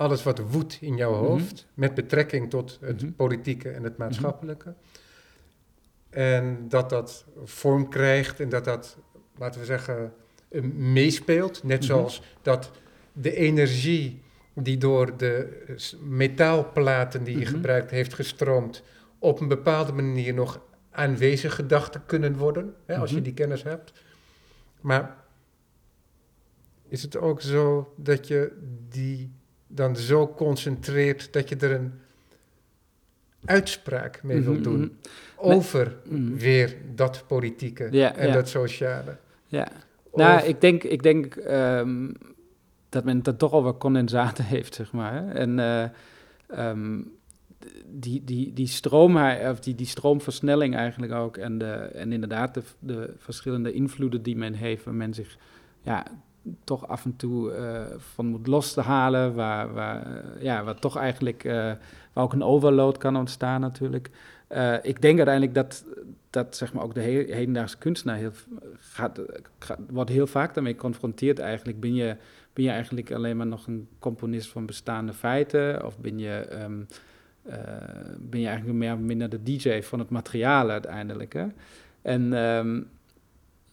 alles 0.00 0.22
wat 0.22 0.38
woedt 0.38 0.78
in 0.80 0.96
jouw 0.96 1.12
mhm. 1.12 1.24
hoofd, 1.24 1.66
met 1.74 1.94
betrekking 1.94 2.50
tot 2.50 2.78
het 2.80 3.02
mhm. 3.02 3.12
politieke 3.12 3.70
en 3.70 3.82
het 3.82 3.92
mhm. 3.92 4.02
maatschappelijke. 4.02 4.74
En 6.10 6.68
dat 6.68 6.90
dat 6.90 7.26
vorm 7.44 7.88
krijgt 7.88 8.40
en 8.40 8.48
dat 8.48 8.64
dat, 8.64 8.98
laten 9.38 9.60
we 9.60 9.66
zeggen, 9.66 10.12
meespeelt. 10.74 11.62
Net 11.62 11.84
zoals 11.84 12.22
dat 12.42 12.70
de 13.12 13.34
energie 13.34 14.22
die 14.54 14.78
door 14.78 15.16
de 15.16 15.64
metaalplaten 16.02 17.24
die 17.24 17.38
je 17.38 17.46
gebruikt 17.46 17.90
heeft 17.90 18.14
gestroomd, 18.14 18.82
op 19.18 19.40
een 19.40 19.48
bepaalde 19.48 19.92
manier 19.92 20.34
nog 20.34 20.60
aanwezig 20.90 21.54
gedachten 21.54 22.06
kunnen 22.06 22.36
worden, 22.36 22.74
hè, 22.86 22.96
als 22.96 23.10
je 23.10 23.22
die 23.22 23.34
kennis 23.34 23.62
hebt. 23.62 23.92
Maar 24.80 25.16
is 26.88 27.02
het 27.02 27.16
ook 27.16 27.40
zo 27.40 27.94
dat 27.96 28.28
je 28.28 28.52
die 28.88 29.38
dan 29.72 29.96
zo 29.96 30.28
concentreert 30.28 31.32
dat 31.32 31.48
je 31.48 31.56
er 31.56 31.70
een 31.70 31.92
uitspraak 33.44 34.22
mee 34.22 34.40
wilt 34.40 34.54
mhm, 34.54 34.62
doen 34.64 34.80
mhm. 34.80 34.90
over 35.36 35.96
mhm. 36.04 36.36
weer 36.36 36.76
dat 36.94 37.24
politieke 37.26 37.84
en 37.84 38.32
dat 38.32 38.48
sociale. 38.48 39.16
Ja, 39.46 39.68
nou, 40.14 40.46
ik 40.46 40.60
denk, 40.60 40.82
ik 40.82 41.02
denk 41.02 41.36
um, 41.36 42.12
dat 42.88 43.04
men 43.04 43.20
het 43.22 43.38
toch 43.38 43.52
over 43.52 43.74
condensaten 43.74 44.44
heeft, 44.54 44.74
zeg 44.74 44.92
maar. 44.92 45.28
En 45.28 45.58
uh, 45.58 45.84
um, 46.68 47.12
die, 47.86 48.24
die, 48.24 48.52
die, 48.52 48.66
stroom, 48.66 49.16
of 49.50 49.60
die, 49.60 49.74
die 49.74 49.86
stroomversnelling 49.86 50.74
eigenlijk 50.74 51.12
ook, 51.12 51.36
en, 51.36 51.58
de, 51.58 51.72
en 51.72 52.12
inderdaad 52.12 52.54
de, 52.54 52.62
de 52.78 53.14
verschillende 53.18 53.72
invloeden 53.72 54.22
die 54.22 54.36
men 54.36 54.54
heeft, 54.54 54.84
waar 54.84 54.94
men 54.94 55.14
zich 55.14 55.38
ja, 55.82 56.06
toch 56.64 56.88
af 56.88 57.04
en 57.04 57.16
toe 57.16 57.56
uh, 57.56 57.82
van 57.96 58.26
moet 58.26 58.46
los 58.46 58.72
te 58.72 58.80
halen, 58.80 59.34
waar, 59.34 59.72
waar, 59.72 60.06
uh, 60.06 60.42
ja, 60.42 60.64
waar 60.64 60.78
toch 60.78 60.96
eigenlijk 60.96 61.44
uh, 61.44 61.52
waar 62.12 62.24
ook 62.24 62.32
een 62.32 62.42
overload 62.42 62.98
kan 62.98 63.16
ontstaan 63.16 63.60
natuurlijk. 63.60 64.10
ik 64.82 65.02
denk 65.02 65.16
uiteindelijk 65.16 65.54
dat, 65.54 65.84
dat 66.30 66.56
zeg 66.56 66.72
maar 66.72 66.84
ook 66.84 66.94
de 66.94 67.00
he 67.00 67.34
hedendaagse 67.34 67.78
kunstenaar 67.78 68.16
heel, 68.16 68.32
gaat, 68.78 69.20
wordt 69.88 70.10
heel 70.10 70.26
vaak 70.26 70.54
daarmee 70.54 70.72
geconfronteerd 70.72 71.38
eigenlijk. 71.38 71.80
Ben 71.80 71.94
je, 71.94 72.16
ben 72.52 72.64
je 72.64 72.70
eigenlijk 72.70 73.12
alleen 73.12 73.36
maar 73.36 73.46
nog 73.46 73.66
een 73.66 73.88
componist 73.98 74.48
van 74.48 74.66
bestaande 74.66 75.12
feiten 75.12 75.86
of 75.86 75.98
ben 75.98 76.18
je, 76.18 76.62
um, 76.62 76.86
ben 78.18 78.40
je 78.40 78.46
eigenlijk 78.46 78.78
meer 78.78 78.92
of 78.92 78.98
minder 78.98 79.28
de 79.28 79.42
DJ 79.42 79.82
van 79.82 79.98
het 79.98 80.10
materiaal 80.10 80.70
uiteindelijk? 80.70 81.32
Hè? 81.32 81.46
En 82.02 82.32
um, 82.32 82.88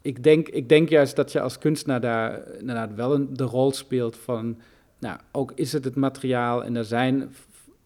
ik, 0.07 0.23
denk, 0.23 0.47
ik 0.47 0.69
denk 0.69 0.89
juist 0.89 1.15
dat 1.15 1.31
je 1.31 1.41
als 1.41 1.57
kunstenaar 1.57 2.01
daar 2.01 2.41
inderdaad 2.59 2.93
wel 2.95 3.13
een, 3.13 3.29
de 3.33 3.43
rol 3.43 3.71
speelt 3.71 4.17
van, 4.17 4.57
nou, 4.99 5.19
ook 5.31 5.51
is 5.55 5.73
het 5.73 5.83
het 5.83 5.95
materiaal 5.95 6.63
en 6.63 6.75
er 6.75 6.85
zijn 6.85 7.35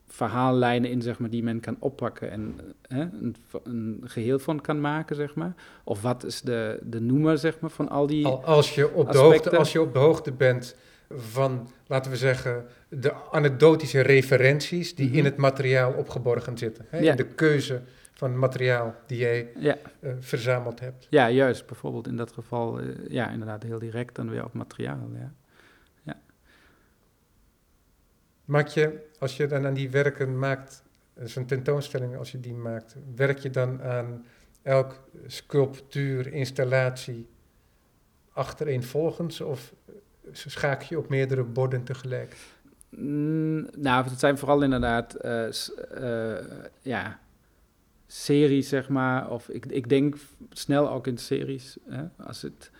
verhaallijnen 0.07 0.89
in, 0.89 1.01
zeg 1.01 1.19
maar, 1.19 1.29
die 1.29 1.43
men 1.43 1.59
kan 1.59 1.75
oppakken 1.79 2.31
en 2.31 2.59
hè, 2.87 3.01
een, 3.01 3.35
een, 3.63 4.01
geheel 4.03 4.39
van 4.39 4.61
kan 4.61 4.81
maken, 4.81 5.15
zeg 5.15 5.35
maar. 5.35 5.53
Of 5.83 6.01
wat 6.01 6.23
is 6.23 6.41
de, 6.41 6.79
de 6.83 6.99
noemer, 6.99 7.37
zeg 7.37 7.59
maar, 7.59 7.69
van 7.69 7.89
al 7.89 8.07
die 8.07 8.27
als 8.27 8.75
je 8.75 8.93
op 8.93 9.11
de 9.11 9.17
hoogte 9.17 9.57
Als 9.57 9.71
je 9.71 9.81
op 9.81 9.93
de 9.93 9.99
hoogte 9.99 10.31
bent 10.31 10.75
van, 11.09 11.69
laten 11.87 12.11
we 12.11 12.17
zeggen, 12.17 12.65
de 12.89 13.13
anekdotische 13.31 14.01
referenties 14.01 14.95
die 14.95 15.09
in 15.09 15.15
mhm. 15.15 15.25
het 15.25 15.37
materiaal 15.37 15.93
opgeborgen 15.93 16.57
zitten. 16.57 16.85
Hè, 16.89 16.99
ja. 16.99 17.11
in 17.11 17.17
de 17.17 17.25
keuze 17.25 17.81
van 18.21 18.39
materiaal 18.39 18.95
die 19.07 19.17
jij 19.17 19.51
ja. 19.55 19.77
uh, 19.99 20.11
verzameld 20.19 20.79
hebt. 20.79 21.07
Ja, 21.09 21.29
juist. 21.29 21.65
Bijvoorbeeld 21.65 22.07
in 22.07 22.15
dat 22.15 22.31
geval, 22.31 22.81
uh, 22.81 23.07
ja, 23.07 23.29
inderdaad 23.29 23.63
heel 23.63 23.79
direct 23.79 24.15
dan 24.15 24.29
weer 24.29 24.43
op 24.43 24.53
materiaal. 24.53 25.09
Ja. 25.13 25.33
ja. 26.03 26.21
Maak 28.45 28.67
je, 28.67 29.09
als 29.19 29.37
je 29.37 29.47
dan 29.47 29.65
aan 29.65 29.73
die 29.73 29.89
werken 29.89 30.39
maakt, 30.39 30.83
zo'n 31.23 31.45
tentoonstelling 31.45 32.17
als 32.17 32.31
je 32.31 32.39
die 32.39 32.53
maakt, 32.53 32.95
werk 33.15 33.37
je 33.37 33.49
dan 33.49 33.81
aan 33.81 34.25
elk 34.61 35.03
sculptuur, 35.27 36.33
installatie 36.33 37.29
achtereenvolgens 38.33 39.41
of 39.41 39.73
schaak 40.31 40.81
je 40.81 40.97
op 40.97 41.09
meerdere 41.09 41.43
borden 41.43 41.83
tegelijk? 41.83 42.35
Mm, 42.89 43.67
nou, 43.77 44.09
het 44.09 44.19
zijn 44.19 44.37
vooral 44.37 44.61
inderdaad, 44.61 45.25
uh, 45.25 46.37
ja, 46.81 47.19
series, 48.11 48.69
zeg 48.69 48.89
maar. 48.89 49.29
Of 49.29 49.49
ik, 49.49 49.65
ik 49.65 49.89
denk 49.89 50.15
snel 50.49 50.89
ook 50.89 51.07
in 51.07 51.17
series. 51.17 51.77
Hè, 51.89 52.03
als 52.17 52.41
het, 52.41 52.71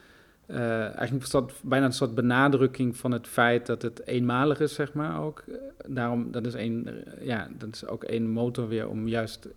uh, 0.48 0.98
eigenlijk 0.98 1.52
bijna 1.64 1.86
een 1.86 1.92
soort 1.92 2.16
benadrukking 2.16 2.98
van 2.98 3.12
het 3.12 3.28
feit 3.28 3.66
dat 3.66 3.82
het 3.82 4.08
eenmalig 4.08 4.60
is, 4.60 4.74
zeg 4.74 4.94
maar 4.94 5.22
ook. 5.22 5.44
Eh, 5.48 5.56
daarom, 5.88 6.32
dat 6.32 6.46
is, 6.46 6.54
een, 6.54 6.88
eh, 6.88 7.26
ja, 7.26 7.48
dat 7.58 7.70
is 7.74 7.86
ook 7.86 8.04
één 8.04 8.30
motor 8.30 8.68
weer 8.68 8.90
om 8.90 9.08
juist 9.08 9.48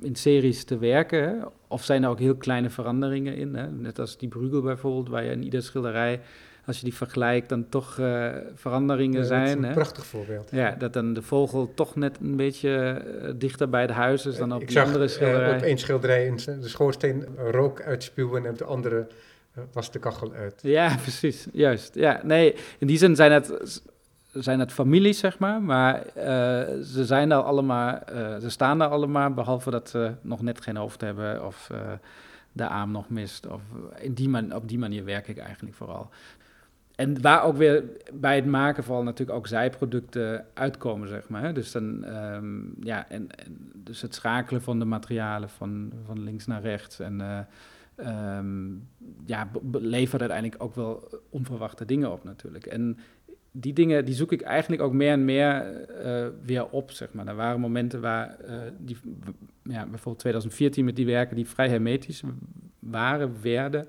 in 0.00 0.16
series 0.16 0.64
te 0.64 0.78
werken. 0.78 1.48
Of 1.68 1.84
zijn 1.84 2.02
er 2.02 2.10
ook 2.10 2.18
heel 2.18 2.36
kleine 2.36 2.70
veranderingen 2.70 3.36
in? 3.36 3.54
Hè? 3.54 3.70
Net 3.70 3.98
als 3.98 4.18
die 4.18 4.28
Brugel 4.28 4.62
bijvoorbeeld, 4.62 5.08
waar 5.08 5.24
je 5.24 5.30
in 5.30 5.44
ieder 5.44 5.62
schilderij 5.62 6.20
als 6.68 6.78
je 6.78 6.84
die 6.84 6.94
vergelijkt, 6.94 7.48
dan 7.48 7.68
toch 7.68 7.98
uh, 7.98 8.28
veranderingen 8.54 9.24
zijn. 9.24 9.40
Dat 9.40 9.48
is 9.48 9.54
een 9.54 9.64
hè? 9.64 9.72
prachtig 9.72 10.06
voorbeeld. 10.06 10.48
Ja, 10.50 10.74
dat 10.78 10.92
dan 10.92 11.12
de 11.12 11.22
vogel 11.22 11.72
toch 11.74 11.96
net 11.96 12.18
een 12.20 12.36
beetje 12.36 13.02
uh, 13.22 13.30
dichter 13.36 13.68
bij 13.68 13.80
het 13.80 13.90
huis 13.90 14.26
is 14.26 14.36
dan 14.36 14.52
op 14.52 14.62
Ik 14.62 14.76
andere 14.76 15.04
eh, 15.04 15.10
schilderij. 15.10 15.56
Op 15.56 15.62
één 15.62 15.78
schilderij 15.78 16.26
in 16.26 16.36
de 16.36 16.68
schoorsteen 16.68 17.26
rook 17.36 17.82
uitspuwen 17.82 18.44
en 18.44 18.50
op 18.50 18.58
de 18.58 18.64
andere 18.64 19.06
was 19.72 19.90
de 19.90 19.98
kachel 19.98 20.32
uit. 20.32 20.60
Ja, 20.62 20.96
precies, 21.02 21.46
juist. 21.52 21.94
Ja, 21.94 22.20
nee, 22.24 22.54
in 22.78 22.86
die 22.86 22.98
zin 22.98 23.16
zijn 23.16 23.32
het 23.32 23.80
zijn 24.32 24.60
het 24.60 24.72
families, 24.72 25.18
zeg 25.18 25.38
maar. 25.38 25.62
Maar 25.62 26.02
ze 26.82 27.04
zijn 27.04 27.28
daar 27.28 27.42
allemaal, 27.42 28.00
ze 28.40 28.50
staan 28.50 28.78
daar 28.78 28.88
allemaal, 28.88 29.34
behalve 29.34 29.70
dat 29.70 29.88
ze 29.88 30.12
nog 30.20 30.42
net 30.42 30.60
geen 30.60 30.76
hoofd 30.76 31.00
hebben 31.00 31.46
of 31.46 31.70
de 32.52 32.68
arm 32.68 32.90
nog 32.90 33.08
mist. 33.08 33.46
Of 33.46 33.60
in 34.00 34.14
die 34.14 34.28
man, 34.28 34.54
op 34.54 34.68
die 34.68 34.78
manier 34.78 35.04
werk 35.04 35.28
ik 35.28 35.38
eigenlijk 35.38 35.76
vooral. 35.76 36.10
En 36.98 37.20
waar 37.20 37.42
ook 37.42 37.56
weer 37.56 37.84
bij 38.12 38.36
het 38.36 38.46
maken 38.46 38.84
vooral 38.84 39.02
natuurlijk 39.02 39.38
ook 39.38 39.46
zijproducten 39.46 40.46
uitkomen, 40.54 41.08
zeg 41.08 41.28
maar. 41.28 41.54
Dus, 41.54 41.72
dan, 41.72 42.04
ehm, 42.04 42.60
ja, 42.80 43.08
en, 43.08 43.28
dus 43.74 44.02
het 44.02 44.14
schakelen 44.14 44.62
van 44.62 44.78
de 44.78 44.84
materialen 44.84 45.48
van, 45.48 45.92
van 46.04 46.22
links 46.22 46.46
naar 46.46 46.62
rechts. 46.62 47.00
En 47.00 47.20
uh, 47.20 48.36
um, 48.38 48.88
ja, 49.26 49.48
levert 49.72 50.20
uiteindelijk 50.20 50.62
ook 50.62 50.74
wel 50.74 51.08
onverwachte 51.30 51.84
dingen 51.84 52.12
op 52.12 52.24
natuurlijk. 52.24 52.66
En 52.66 52.98
die 53.50 53.72
dingen 53.72 54.04
die 54.04 54.14
zoek 54.14 54.32
ik 54.32 54.40
eigenlijk 54.40 54.82
ook 54.82 54.92
meer 54.92 55.12
en 55.12 55.24
meer 55.24 55.64
uh, 56.04 56.26
weer 56.44 56.68
op, 56.68 56.90
zeg 56.90 57.12
maar. 57.12 57.26
Er 57.26 57.34
waren 57.34 57.60
momenten 57.60 58.00
waar, 58.00 58.36
uh, 58.48 58.56
die, 58.78 58.96
ja, 59.62 59.86
bijvoorbeeld 59.86 60.18
2014 60.18 60.84
met 60.84 60.96
die 60.96 61.06
werken 61.06 61.36
die 61.36 61.48
vrij 61.48 61.68
hermetisch 61.68 62.22
waren, 62.78 63.36
werden... 63.42 63.88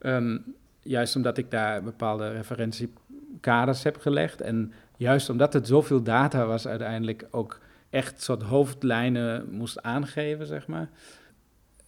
Um, 0.00 0.54
juist 0.86 1.16
omdat 1.16 1.38
ik 1.38 1.50
daar 1.50 1.82
bepaalde 1.82 2.30
referentiekaders 2.30 3.82
heb 3.82 3.96
gelegd. 3.96 4.40
En 4.40 4.72
juist 4.96 5.30
omdat 5.30 5.52
het 5.52 5.66
zoveel 5.66 6.02
data 6.02 6.46
was, 6.46 6.66
uiteindelijk 6.66 7.26
ook 7.30 7.58
echt 7.90 8.22
soort 8.22 8.42
hoofdlijnen 8.42 9.48
moest 9.50 9.82
aangeven, 9.82 10.46
zeg 10.46 10.66
maar. 10.66 10.88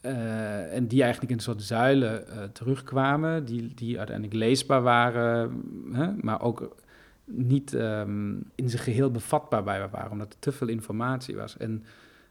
Uh, 0.02 0.74
en 0.74 0.86
die 0.86 1.02
eigenlijk 1.02 1.32
in 1.32 1.38
soort 1.38 1.62
zuilen 1.62 2.24
uh, 2.28 2.42
terugkwamen, 2.52 3.44
die, 3.44 3.74
die 3.74 3.98
uiteindelijk 3.98 4.36
leesbaar 4.36 4.82
waren, 4.82 5.62
hè, 5.92 6.12
maar 6.20 6.42
ook 6.42 6.76
niet 7.24 7.72
um, 7.72 8.44
in 8.54 8.70
zijn 8.70 8.82
geheel 8.82 9.10
bevatbaar 9.10 9.64
bij 9.64 9.88
waren, 9.88 10.10
omdat 10.10 10.32
er 10.32 10.38
te 10.38 10.52
veel 10.52 10.68
informatie 10.68 11.36
was. 11.36 11.56
En 11.56 11.84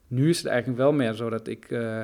nu 0.07 0.29
is 0.29 0.37
het 0.37 0.47
eigenlijk 0.47 0.79
wel 0.79 0.91
meer 0.91 1.13
zo 1.13 1.29
dat 1.29 1.47
ik 1.47 1.69
uh, 1.69 2.01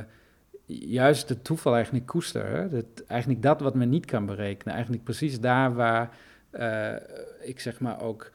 juist 0.80 1.30
het 1.30 1.43
toeval 1.43 1.76
eigenlijk 1.76 2.05
koester. 2.05 2.47
Hè? 2.47 2.69
Dat, 2.69 2.86
eigenlijk 3.07 3.41
dat 3.41 3.59
wat 3.59 3.76
men 3.76 3.89
niet 3.89 4.05
kan 4.05 4.26
berekenen. 4.26 4.74
Eigenlijk 4.74 5.03
precies 5.03 5.39
daar 5.39 5.74
waar 5.74 6.17
uh, 6.51 6.95
ik 7.41 7.59
zeg 7.59 7.80
maar 7.80 8.01
ook 8.01 8.32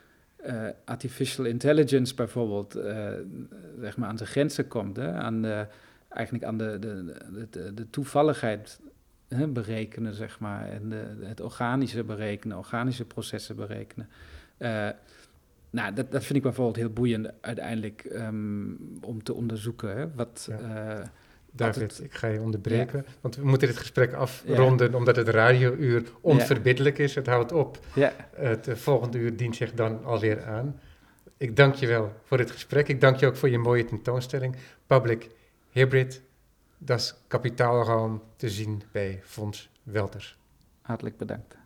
uh, 0.46 0.68
artificial 0.84 1.46
intelligence 1.46 2.14
bijvoorbeeld 2.14 2.76
uh, 2.76 3.08
zeg 3.80 3.96
maar 3.96 4.08
aan 4.08 4.16
zijn 4.16 4.28
grenzen 4.28 4.68
komt. 4.68 4.96
Hè? 4.96 5.12
Aan 5.12 5.42
de, 5.42 5.66
eigenlijk 6.08 6.44
aan 6.44 6.58
de, 6.58 6.78
de, 6.78 7.16
de, 7.50 7.74
de 7.74 7.90
toevalligheid 7.90 8.80
hè, 9.28 9.46
berekenen, 9.46 10.14
zeg 10.14 10.38
maar. 10.38 10.70
En 10.70 10.88
de, 10.88 11.16
het 11.20 11.40
organische 11.40 12.04
berekenen, 12.04 12.56
organische 12.56 13.04
processen 13.04 13.56
berekenen. 13.56 14.08
nou, 15.70 15.94
dat, 15.94 16.10
dat 16.12 16.24
vind 16.24 16.36
ik 16.36 16.42
bijvoorbeeld 16.42 16.76
heel 16.76 16.92
boeiend 16.92 17.30
uiteindelijk 17.40 18.10
um, 18.12 18.98
om 19.00 19.22
te 19.22 19.34
onderzoeken. 19.34 19.96
Hè? 19.96 20.14
Wat... 20.14 20.48
Ja 20.50 21.10
David, 21.52 22.00
ik 22.04 22.14
ga 22.14 22.26
je 22.26 22.40
onderbreken, 22.40 23.06
want 23.20 23.36
we 23.36 23.46
moeten 23.46 23.68
dit 23.68 23.76
gesprek 23.76 24.12
afronden 24.12 24.94
omdat 24.94 25.16
het 25.16 25.28
radiouur 25.28 26.02
onverbiddelijk 26.20 26.98
is. 26.98 27.14
Het 27.14 27.26
houdt 27.26 27.52
op. 27.52 27.78
Het 28.34 28.68
volgende 28.72 29.18
uur 29.18 29.36
dient 29.36 29.56
zich 29.56 29.72
dan 29.72 30.04
alweer 30.04 30.44
aan. 30.44 30.80
Ik 31.36 31.56
dank 31.56 31.74
je 31.74 31.86
wel 31.86 32.12
voor 32.24 32.36
dit 32.36 32.50
gesprek. 32.50 32.88
Ik 32.88 33.00
dank 33.00 33.16
je 33.16 33.26
ook 33.26 33.36
voor 33.36 33.48
je 33.48 33.58
mooie 33.58 33.84
tentoonstelling. 33.84 34.56
Public 34.86 35.28
Hybrid, 35.70 36.22
dat 36.78 36.98
is 36.98 37.14
kapitaalruim 37.26 38.22
te 38.36 38.50
zien 38.50 38.82
bij 38.92 39.20
Fonds 39.24 39.70
Welters. 39.82 40.38
Hartelijk 40.80 41.16
bedankt. 41.16 41.57